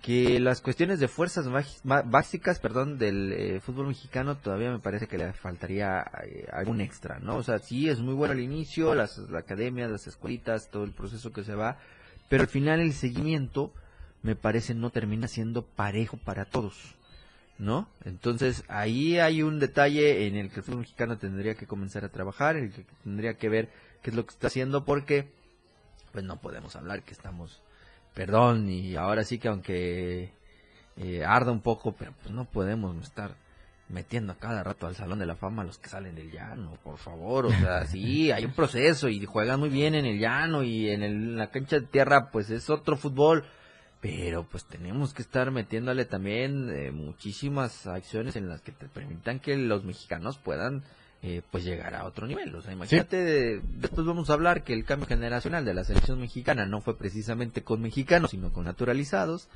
que 0.01 0.39
las 0.39 0.61
cuestiones 0.61 0.99
de 0.99 1.07
fuerzas 1.07 1.47
básicas, 1.83 2.59
perdón, 2.59 2.97
del 2.99 3.33
eh, 3.33 3.59
fútbol 3.59 3.87
mexicano 3.87 4.37
todavía 4.37 4.71
me 4.71 4.79
parece 4.79 5.07
que 5.07 5.17
le 5.17 5.33
faltaría 5.33 6.05
eh, 6.23 6.47
algún 6.51 6.79
extra, 6.79 7.19
¿no? 7.19 7.37
O 7.37 7.43
sea, 7.43 7.59
sí 7.59 7.89
es 7.89 7.99
muy 7.99 8.13
bueno 8.13 8.33
al 8.33 8.39
inicio, 8.39 8.93
las, 8.93 9.17
las 9.17 9.43
academias, 9.43 9.89
las 9.89 10.05
escuelitas, 10.05 10.69
todo 10.69 10.83
el 10.83 10.91
proceso 10.91 11.33
que 11.33 11.43
se 11.43 11.55
va, 11.55 11.79
pero 12.29 12.43
al 12.43 12.49
final 12.49 12.79
el 12.81 12.93
seguimiento 12.93 13.73
me 14.21 14.35
parece 14.35 14.75
no 14.75 14.91
termina 14.91 15.27
siendo 15.27 15.65
parejo 15.65 16.17
para 16.17 16.45
todos. 16.45 16.95
¿no? 17.57 17.87
Entonces 18.03 18.63
ahí 18.67 19.17
hay 19.19 19.41
un 19.41 19.59
detalle 19.59 20.27
en 20.27 20.35
el 20.35 20.49
que 20.49 20.57
el 20.57 20.63
fútbol 20.63 20.81
mexicano 20.81 21.17
tendría 21.17 21.55
que 21.55 21.67
comenzar 21.67 22.03
a 22.03 22.09
trabajar, 22.09 22.57
el 22.57 22.71
que 22.71 22.85
tendría 23.03 23.37
que 23.37 23.49
ver 23.49 23.69
qué 24.01 24.09
es 24.09 24.15
lo 24.15 24.25
que 24.25 24.31
está 24.31 24.47
haciendo, 24.47 24.83
porque 24.85 25.31
pues 26.11 26.23
no 26.23 26.39
podemos 26.39 26.75
hablar 26.75 27.03
que 27.03 27.13
estamos, 27.13 27.61
perdón, 28.15 28.67
y 28.69 28.95
ahora 28.95 29.23
sí 29.23 29.37
que 29.37 29.47
aunque 29.49 30.31
eh, 30.97 31.23
arda 31.23 31.51
un 31.51 31.61
poco, 31.61 31.91
pero 31.91 32.13
pues 32.23 32.33
no 32.33 32.45
podemos 32.45 32.95
estar 33.03 33.35
metiendo 33.89 34.33
a 34.33 34.37
cada 34.39 34.63
rato 34.63 34.87
al 34.87 34.95
Salón 34.95 35.19
de 35.19 35.27
la 35.27 35.35
Fama 35.35 35.61
a 35.61 35.65
los 35.65 35.77
que 35.77 35.89
salen 35.89 36.15
del 36.15 36.31
llano, 36.31 36.75
por 36.83 36.97
favor, 36.97 37.45
o 37.45 37.51
sea, 37.51 37.85
sí, 37.85 38.31
hay 38.31 38.43
un 38.45 38.53
proceso 38.53 39.07
y 39.09 39.23
juegan 39.25 39.59
muy 39.59 39.69
bien 39.69 39.93
en 39.93 40.05
el 40.05 40.17
llano 40.19 40.63
y 40.63 40.89
en, 40.89 41.03
el- 41.03 41.37
la 41.37 41.51
cancha 41.51 41.79
de 41.79 41.85
tierra 41.85 42.31
pues 42.31 42.49
es 42.49 42.69
otro 42.71 42.97
fútbol, 42.97 43.43
pero 44.01 44.43
pues 44.43 44.65
tenemos 44.65 45.13
que 45.13 45.21
estar 45.21 45.51
metiéndole 45.51 46.05
también 46.05 46.69
eh, 46.71 46.91
muchísimas 46.91 47.85
acciones 47.85 48.35
en 48.35 48.49
las 48.49 48.61
que 48.61 48.71
te 48.71 48.87
permitan 48.87 49.39
que 49.39 49.55
los 49.55 49.83
mexicanos 49.83 50.37
puedan 50.39 50.83
eh, 51.27 51.41
pues 51.49 51.63
llegar 51.63 51.95
a 51.95 52.05
otro 52.05 52.27
nivel. 52.27 52.53
O 52.53 52.61
sea, 52.61 52.71
imagínate, 52.71 53.59
después 53.63 54.05
vamos 54.05 54.29
a 54.29 54.33
hablar 54.33 54.63
que 54.63 54.73
el 54.73 54.85
cambio 54.85 55.07
generacional 55.07 55.65
de 55.65 55.73
la 55.73 55.83
selección 55.83 56.19
mexicana 56.19 56.67
no 56.67 56.81
fue 56.81 56.99
precisamente 56.99 57.63
con 57.63 57.81
mexicanos, 57.81 58.29
sino 58.29 58.53
con 58.53 58.65
naturalizados. 58.65 59.49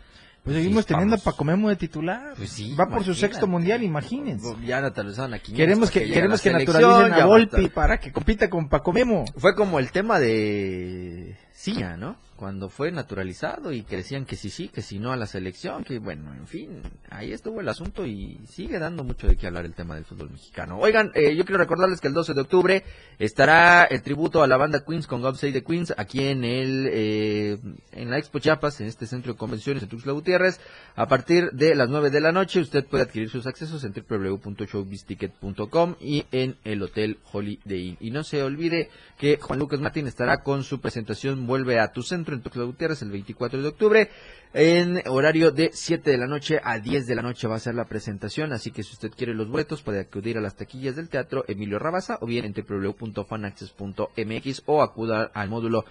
Pues 0.44 0.56
seguimos 0.56 0.86
Sí, 0.86 0.88
teniendo 0.88 1.18
a. 1.18 1.20
Paco 1.20 1.44
Memo 1.44 1.70
de 1.70 1.76
titular. 1.76 2.34
Pues 2.38 2.50
sí, 2.50 2.74
Va 2.74 2.88
por 2.88 3.04
su 3.04 3.14
sexto 3.14 3.46
mundial, 3.46 3.84
imagínense. 3.84 4.56
Ya 4.66 4.82
naturalizaron 4.82 5.36
aquí. 5.36 5.54
Queremos 5.54 5.92
que, 5.92 6.10
queremos 6.10 6.42
que 6.42 6.52
naturalicen 6.52 7.14
a 7.14 7.26
Volpi 7.28 7.68
para 7.68 8.00
que 8.00 8.12
compita 8.12 8.50
con 8.50 8.68
Paco 8.68 8.92
Memo. 8.92 9.26
Fue 9.38 9.54
como 9.54 9.78
el 9.78 9.92
tema 9.92 10.20
de 10.20 11.38
Ciña, 11.60 11.98
¿no? 11.98 12.16
Cuando 12.38 12.70
fue 12.70 12.90
naturalizado 12.90 13.74
y 13.74 13.84
que 13.84 13.98
decían 13.98 14.24
que 14.24 14.38
sí, 14.38 14.50
sí, 14.50 14.70
que 14.70 14.82
si 14.82 14.98
no 14.98 15.12
a 15.12 15.18
la 15.18 15.26
selección, 15.26 15.84
que 15.84 16.00
bueno, 16.00 16.34
en 16.34 16.48
fin, 16.48 16.82
ahí 17.10 17.34
estuvo 17.34 17.60
el 17.60 17.68
asunto 17.68 18.06
y 18.06 18.40
sigue 18.48 18.80
dando 18.80 19.04
mucho 19.04 19.28
de 19.28 19.36
qué 19.36 19.48
hablar 19.48 19.66
el 19.66 19.74
tema 19.74 19.96
del 19.96 20.06
fútbol 20.06 20.30
mexicano. 20.30 20.80
Oigan, 20.80 21.12
eh, 21.16 21.36
yo 21.36 21.44
quiero 21.44 21.58
recordarles 21.58 22.00
que 22.00 22.08
el 22.08 22.14
12 22.14 22.34
de 22.34 22.40
octubre 22.40 22.86
estará 23.18 23.84
el 23.84 24.02
tributo 24.02 24.42
a 24.42 24.48
la 24.48 24.56
banda 24.56 24.86
Queens 24.86 25.06
con 25.06 25.22
God 25.22 25.36
Save 25.36 25.52
the 25.52 25.66
Queens 25.66 25.94
aquí 25.98 26.28
en 26.28 26.46
el 26.46 26.88
eh, 26.90 27.58
en 27.92 28.10
la 28.10 28.18
Expo 28.18 28.40
Chiapas, 28.40 28.80
en 28.80 28.88
este 28.88 29.06
centro 29.06 29.34
de 29.34 29.38
convenciones 29.38 29.84
en 29.84 29.90
Tuxtla 29.90 30.14
Gutiérrez, 30.14 30.62
a 30.96 31.10
partir 31.10 31.52
de 31.52 31.76
las 31.76 31.90
9 31.90 32.10
de 32.10 32.22
la 32.22 32.32
noche. 32.32 32.62
Usted 32.62 32.86
puede 32.86 33.04
adquirir 33.04 33.30
sus 33.30 33.48
accesos 33.48 33.84
en 33.84 33.92
www.showbizticket.com 33.92 35.96
y 36.00 36.24
en 36.32 36.56
el 36.64 36.84
Hotel 36.84 37.20
Holiday 37.34 37.90
Inn. 37.90 37.98
Y 38.00 38.12
no 38.12 38.24
se 38.24 38.44
olvide 38.44 38.90
que 39.18 39.38
Juan 39.42 39.60
Lucas 39.60 39.82
Martín 39.82 40.08
estará 40.08 40.42
con 40.42 40.64
su 40.64 40.80
presentación 40.80 41.49
Vuelve 41.50 41.80
a 41.80 41.92
tu 41.92 42.04
centro 42.04 42.36
en 42.36 42.44
Tuxtla 42.44 42.64
Gutiérrez 42.64 43.02
el 43.02 43.10
24 43.10 43.60
de 43.60 43.70
octubre. 43.70 44.08
En 44.54 45.02
horario 45.08 45.50
de 45.50 45.72
7 45.74 46.12
de 46.12 46.18
la 46.20 46.28
noche 46.28 46.62
a 46.64 46.78
10 46.78 47.08
de 47.08 47.16
la 47.16 47.24
noche 47.24 47.48
va 47.48 47.56
a 47.56 47.60
ser 47.60 47.74
la 47.74 47.86
presentación, 47.86 48.54
así 48.54 48.70
que 48.70 48.84
si 48.84 48.94
usted 48.94 49.10
quiere 49.10 49.34
los 49.34 49.50
boletos 49.50 49.82
puede 49.82 50.00
acudir 50.00 50.38
a 50.38 50.42
las 50.42 50.56
taquillas 50.56 50.96
del 50.96 51.10
teatro 51.10 51.46
Emilio 51.48 51.80
Rabasa 51.80 52.20
o 52.22 52.28
bien 52.28 52.46
en 52.46 52.54
www.fanaccess.mx 52.54 54.62
o 54.68 54.84
acuda 54.84 55.32
al 55.34 55.50
módulo 55.50 55.86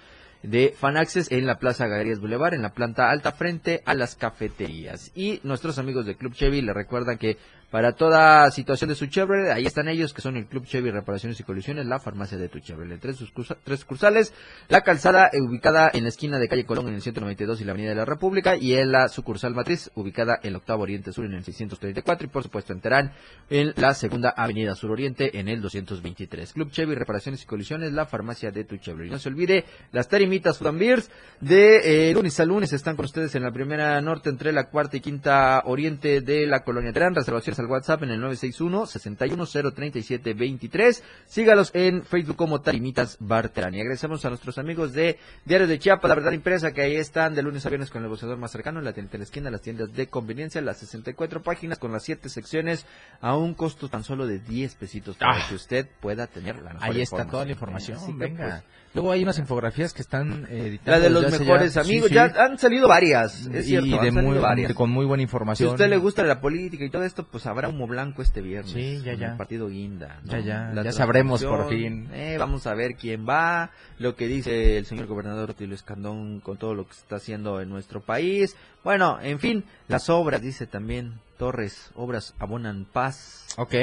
de 0.44 0.76
Fanaccess 0.78 1.32
en 1.32 1.44
la 1.44 1.58
Plaza 1.58 1.88
Galerías 1.88 2.20
Boulevard, 2.20 2.54
en 2.54 2.62
la 2.62 2.72
planta 2.72 3.10
alta 3.10 3.32
frente 3.32 3.82
a 3.84 3.94
las 3.94 4.14
cafeterías. 4.14 5.10
Y 5.16 5.40
nuestros 5.42 5.80
amigos 5.80 6.06
de 6.06 6.16
Club 6.16 6.34
Chevy 6.34 6.62
le 6.62 6.72
recuerdan 6.72 7.18
que 7.18 7.36
para 7.70 7.92
toda 7.92 8.50
situación 8.50 8.88
de 8.88 8.94
su 8.94 9.06
Chevrolet. 9.06 9.50
Ahí 9.50 9.66
están 9.66 9.88
ellos, 9.88 10.14
que 10.14 10.22
son 10.22 10.36
el 10.36 10.46
Club 10.46 10.64
Chevy 10.64 10.90
Reparaciones 10.90 11.38
y 11.38 11.42
Colisiones, 11.42 11.86
la 11.86 11.98
farmacia 11.98 12.38
de 12.38 12.48
tu 12.48 12.60
Chevrolet. 12.60 12.98
Tres, 12.98 13.22
tres 13.64 13.80
sucursales, 13.80 14.32
la 14.68 14.80
calzada 14.80 15.28
eh, 15.32 15.40
ubicada 15.40 15.90
en 15.92 16.04
la 16.04 16.08
esquina 16.08 16.38
de 16.38 16.48
calle 16.48 16.64
Colón 16.64 16.88
en 16.88 16.94
el 16.94 17.02
192 17.02 17.60
y 17.60 17.64
la 17.64 17.72
avenida 17.72 17.90
de 17.90 17.96
la 17.96 18.04
República, 18.04 18.56
y 18.56 18.74
en 18.74 18.92
la 18.92 19.08
sucursal 19.08 19.54
matriz 19.54 19.90
ubicada 19.94 20.38
en 20.42 20.50
el 20.50 20.56
octavo 20.56 20.82
Oriente 20.82 21.12
Sur 21.12 21.26
en 21.26 21.34
el 21.34 21.44
634, 21.44 22.26
y 22.26 22.30
por 22.30 22.42
supuesto 22.42 22.72
en 22.72 22.80
Terán 22.80 23.12
en 23.50 23.74
la 23.76 23.94
segunda 23.94 24.30
avenida 24.30 24.74
Sur 24.74 24.90
Oriente 24.90 25.38
en 25.38 25.48
el 25.48 25.60
223. 25.60 26.54
Club 26.54 26.70
Chevy 26.70 26.94
Reparaciones 26.94 27.42
y 27.42 27.46
Colisiones, 27.46 27.92
la 27.92 28.06
farmacia 28.06 28.50
de 28.50 28.64
tu 28.64 28.78
Chevrolet. 28.78 29.10
No 29.10 29.18
se 29.18 29.28
olvide, 29.28 29.64
las 29.92 30.08
tarimitas 30.08 30.58
Beers 30.58 31.10
de 31.40 32.10
eh, 32.10 32.14
lunes 32.14 32.38
a 32.40 32.44
lunes 32.44 32.72
están 32.72 32.96
con 32.96 33.04
ustedes 33.04 33.34
en 33.34 33.42
la 33.42 33.52
primera 33.52 34.00
norte 34.00 34.30
entre 34.30 34.52
la 34.52 34.68
cuarta 34.70 34.96
y 34.96 35.00
quinta 35.00 35.62
oriente 35.64 36.20
de 36.20 36.46
la 36.46 36.60
colonia 36.60 36.92
Terán. 36.92 37.14
Reservaciones 37.14 37.57
al 37.58 37.66
WhatsApp 37.66 38.02
en 38.04 38.10
el 38.10 38.20
961-61-037-23. 38.22 41.02
Sígalos 41.26 41.70
en 41.74 42.04
Facebook 42.04 42.36
como 42.36 42.60
Tarimitas. 42.60 43.18
Y 43.20 43.80
agradecemos 43.80 44.24
a 44.24 44.28
nuestros 44.30 44.58
amigos 44.58 44.92
de 44.92 45.18
Diario 45.44 45.66
de 45.66 45.78
Chiapas, 45.78 46.08
la 46.08 46.14
verdad 46.14 46.32
impresa, 46.32 46.72
que 46.72 46.82
ahí 46.82 46.96
están 46.96 47.34
de 47.34 47.42
lunes 47.42 47.64
a 47.66 47.68
viernes 47.68 47.90
con 47.90 48.02
el 48.02 48.08
boceador 48.08 48.38
más 48.38 48.50
cercano, 48.50 48.78
en 48.78 48.84
la 48.84 48.92
tienda 48.92 49.12
de 49.12 49.18
la 49.18 49.24
esquina, 49.24 49.50
las 49.50 49.62
tiendas 49.62 49.92
de 49.92 50.06
conveniencia, 50.08 50.60
las 50.60 50.78
64 50.78 51.42
páginas 51.42 51.78
con 51.78 51.92
las 51.92 52.02
7 52.04 52.28
secciones 52.28 52.86
a 53.20 53.36
un 53.36 53.54
costo 53.54 53.88
tan 53.88 54.04
solo 54.04 54.26
de 54.26 54.38
10 54.38 54.74
pesitos 54.76 55.16
para 55.16 55.38
Ah. 55.38 55.46
que 55.48 55.54
usted 55.54 55.86
pueda 56.00 56.26
tener 56.26 56.56
la 56.62 56.72
mejor 56.74 56.88
Ahí 56.88 57.00
está 57.02 57.26
toda 57.26 57.44
la 57.44 57.52
información. 57.52 57.98
Así 57.98 58.12
que, 58.12 58.18
venga. 58.18 58.48
pues, 58.48 58.62
Luego 58.94 59.12
hay 59.12 59.22
unas 59.22 59.38
infografías 59.38 59.92
que 59.92 60.02
están 60.02 60.46
eh, 60.50 60.66
editando 60.68 60.90
la 60.92 60.98
de 61.00 61.10
los 61.10 61.30
mejores 61.38 61.74
ya- 61.74 61.80
amigos, 61.82 62.08
sí, 62.08 62.14
ya 62.14 62.28
sí. 62.30 62.34
han 62.38 62.58
salido 62.58 62.88
varias, 62.88 63.46
es 63.46 63.66
Y 63.66 63.68
cierto, 63.68 64.00
de 64.00 64.08
han 64.08 64.14
muy- 64.24 64.38
varias. 64.38 64.68
de- 64.68 64.74
con 64.74 64.90
muy 64.90 65.04
buena 65.04 65.20
Si 65.20 65.24
información. 65.24 65.68
a 65.68 65.72
usted 65.72 65.88
le 65.88 65.96
gusta 65.98 66.24
la 66.24 66.40
política 66.40 66.84
y 66.84 66.90
todo 66.90 67.04
esto, 67.04 67.24
pues 67.24 67.46
habrá 67.46 67.68
humo 67.68 67.86
blanco 67.86 68.22
este 68.22 68.40
viernes. 68.40 68.72
Sí, 68.72 69.00
ya, 69.04 69.14
ya. 69.14 69.32
El 69.32 69.36
partido 69.36 69.68
Guinda. 69.68 70.20
¿no? 70.24 70.32
Ya, 70.32 70.38
ya, 70.40 70.70
La 70.74 70.82
ya 70.84 70.92
sabremos 70.92 71.44
por 71.44 71.68
fin. 71.68 72.08
eh, 72.12 72.36
vamos 72.38 72.66
a 72.66 72.74
ver 72.74 72.94
quién 72.94 73.26
va, 73.28 73.70
lo 73.98 74.16
que 74.16 74.26
dice 74.26 74.78
el 74.78 74.86
señor 74.86 75.06
gobernador 75.06 75.54
Tilio 75.54 75.74
Escandón 75.74 76.40
con 76.40 76.56
todo 76.56 76.74
lo 76.74 76.86
que 76.88 76.94
se 76.94 77.00
está 77.00 77.16
haciendo 77.16 77.60
en 77.60 77.68
nuestro 77.68 78.00
país. 78.00 78.56
Bueno, 78.84 79.18
en 79.22 79.38
fin, 79.38 79.64
las 79.86 80.08
obras, 80.08 80.40
dice 80.40 80.66
también 80.66 81.20
Torres, 81.36 81.90
obras 81.94 82.34
abonan 82.38 82.86
paz. 82.92 83.46
Ok. 83.58 83.74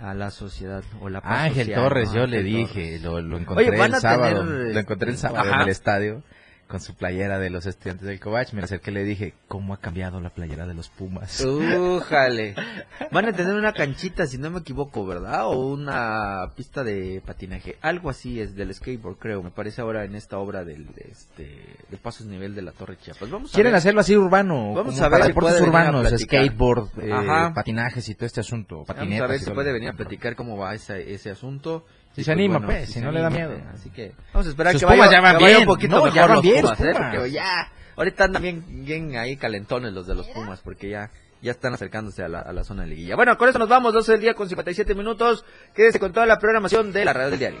A 0.00 0.12
la 0.12 0.30
sociedad 0.30 0.82
o 1.00 1.08
la 1.08 1.20
paz 1.20 1.46
Ángel 1.46 1.66
social, 1.66 1.82
Torres, 1.82 2.08
¿no? 2.08 2.14
yo 2.16 2.22
Ángel 2.24 2.44
le 2.44 2.50
Torres. 2.50 2.74
dije, 2.74 2.98
lo, 3.00 3.20
lo 3.20 3.38
encontré 3.38 3.68
Oye, 3.70 3.84
el 3.84 3.94
sábado, 3.94 4.44
tener, 4.44 4.74
lo 4.74 4.80
encontré 4.80 5.10
el 5.10 5.16
sábado 5.18 5.48
ajá. 5.48 5.54
en 5.56 5.60
el 5.62 5.68
estadio 5.68 6.22
con 6.74 6.80
su 6.80 6.96
playera 6.96 7.38
de 7.38 7.50
los 7.50 7.66
estudiantes 7.66 8.04
del 8.08 8.18
Covach, 8.18 8.52
me 8.52 8.60
acerqué 8.60 8.90
y 8.90 8.94
le 8.94 9.04
dije, 9.04 9.34
¿cómo 9.46 9.74
ha 9.74 9.76
cambiado 9.76 10.20
la 10.20 10.30
playera 10.30 10.66
de 10.66 10.74
los 10.74 10.88
Pumas? 10.88 11.40
Újale. 11.40 12.56
Van 13.12 13.26
a 13.26 13.32
tener 13.32 13.54
una 13.54 13.72
canchita, 13.72 14.26
si 14.26 14.38
no 14.38 14.50
me 14.50 14.58
equivoco, 14.58 15.06
¿verdad? 15.06 15.46
O 15.46 15.68
una 15.68 16.50
pista 16.56 16.82
de 16.82 17.22
patinaje. 17.24 17.76
Algo 17.80 18.10
así 18.10 18.40
es 18.40 18.56
del 18.56 18.74
skateboard, 18.74 19.18
creo. 19.18 19.40
Me 19.40 19.52
parece 19.52 19.82
ahora 19.82 20.02
en 20.04 20.16
esta 20.16 20.38
obra 20.38 20.64
del 20.64 20.88
este 21.08 21.76
de 21.88 21.96
pasos 21.96 22.26
nivel 22.26 22.56
de 22.56 22.62
la 22.62 22.72
Torre 22.72 22.96
Chiapas. 23.00 23.30
Vamos 23.30 23.52
a 23.52 23.54
Quieren 23.54 23.70
ver. 23.70 23.78
hacerlo 23.78 24.00
así 24.00 24.16
urbano, 24.16 24.74
Vamos 24.74 25.00
a 25.00 25.08
ver 25.08 25.22
si 25.22 25.28
deportes 25.28 25.60
urbanos, 25.60 26.12
skateboard, 26.22 26.88
eh, 27.02 27.12
Ajá. 27.12 27.54
patinajes 27.54 28.08
y 28.08 28.16
todo 28.16 28.26
este 28.26 28.40
asunto, 28.40 28.78
Vamos 28.78 28.88
patinetas. 28.88 29.28
a 29.28 29.30
ver 29.30 29.38
si 29.38 29.50
puede 29.52 29.72
venir 29.72 29.90
a 29.90 29.92
platicar 29.92 30.34
cómo 30.34 30.56
va 30.56 30.74
ese, 30.74 31.14
ese 31.14 31.30
asunto. 31.30 31.84
Si 32.14 32.22
se 32.22 32.30
anima, 32.30 32.58
bueno, 32.58 32.68
pues, 32.68 32.90
si 32.92 33.00
no 33.00 33.10
le 33.10 33.20
da 33.20 33.26
anima, 33.26 33.48
miedo. 33.48 33.60
Así 33.74 33.90
que 33.90 34.12
vamos 34.32 34.46
a 34.46 34.50
esperar 34.50 34.72
Sus 34.74 34.82
que 34.82 34.86
vaya, 34.86 35.10
ya 35.10 35.20
van 35.20 35.36
que 35.36 35.42
vaya 35.44 35.56
bien, 35.56 35.68
un 35.68 35.74
poquito 35.74 35.96
no, 35.96 36.04
mejor 36.04 36.14
ya 36.14 36.26
van 36.26 36.34
los 36.36 36.42
bien 36.44 36.62
los 36.62 36.63
Pumas, 36.70 36.80
¿eh? 36.80 36.92
Porque 36.96 37.30
ya, 37.30 37.70
ahorita 37.96 38.24
andan 38.24 38.42
bien, 38.42 38.64
bien 38.84 39.16
ahí 39.16 39.36
calentones 39.36 39.92
los 39.92 40.06
de 40.06 40.14
los 40.14 40.28
Pumas, 40.28 40.60
porque 40.62 40.90
ya, 40.90 41.10
ya 41.42 41.52
están 41.52 41.74
acercándose 41.74 42.22
a 42.22 42.28
la, 42.28 42.40
a 42.40 42.52
la 42.52 42.64
zona 42.64 42.82
de 42.82 42.90
liguilla. 42.90 43.16
Bueno, 43.16 43.36
con 43.36 43.48
eso 43.48 43.58
nos 43.58 43.68
vamos, 43.68 43.92
12 43.92 44.12
del 44.12 44.20
día 44.20 44.34
con 44.34 44.48
57 44.48 44.94
minutos. 44.94 45.44
Quédese 45.74 46.00
con 46.00 46.12
toda 46.12 46.26
la 46.26 46.38
programación 46.38 46.92
de 46.92 47.04
la 47.04 47.12
radio 47.12 47.30
del 47.30 47.38
diario. 47.38 47.60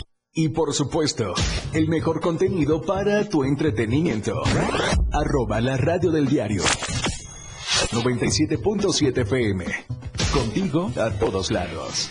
Y 0.33 0.47
por 0.49 0.73
supuesto, 0.73 1.33
el 1.73 1.89
mejor 1.89 2.21
contenido 2.21 2.81
para 2.81 3.27
tu 3.27 3.43
entretenimiento. 3.43 4.41
Arroba 5.11 5.59
la 5.59 5.75
radio 5.75 6.09
del 6.09 6.25
diario. 6.25 6.63
97.7 7.91 9.17
FM. 9.23 9.65
Contigo 10.31 10.89
a 10.95 11.09
todos 11.11 11.51
lados. 11.51 12.09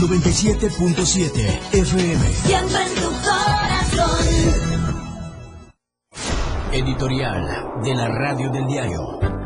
97.7 0.00 1.60
FM. 1.72 2.28
Siempre 2.32 2.82
en 2.86 2.94
tu 2.96 3.08
corazón. 3.22 4.26
Editorial 6.72 7.82
de 7.84 7.94
la 7.94 8.08
Radio 8.08 8.50
del 8.50 8.66
Diario. 8.66 9.39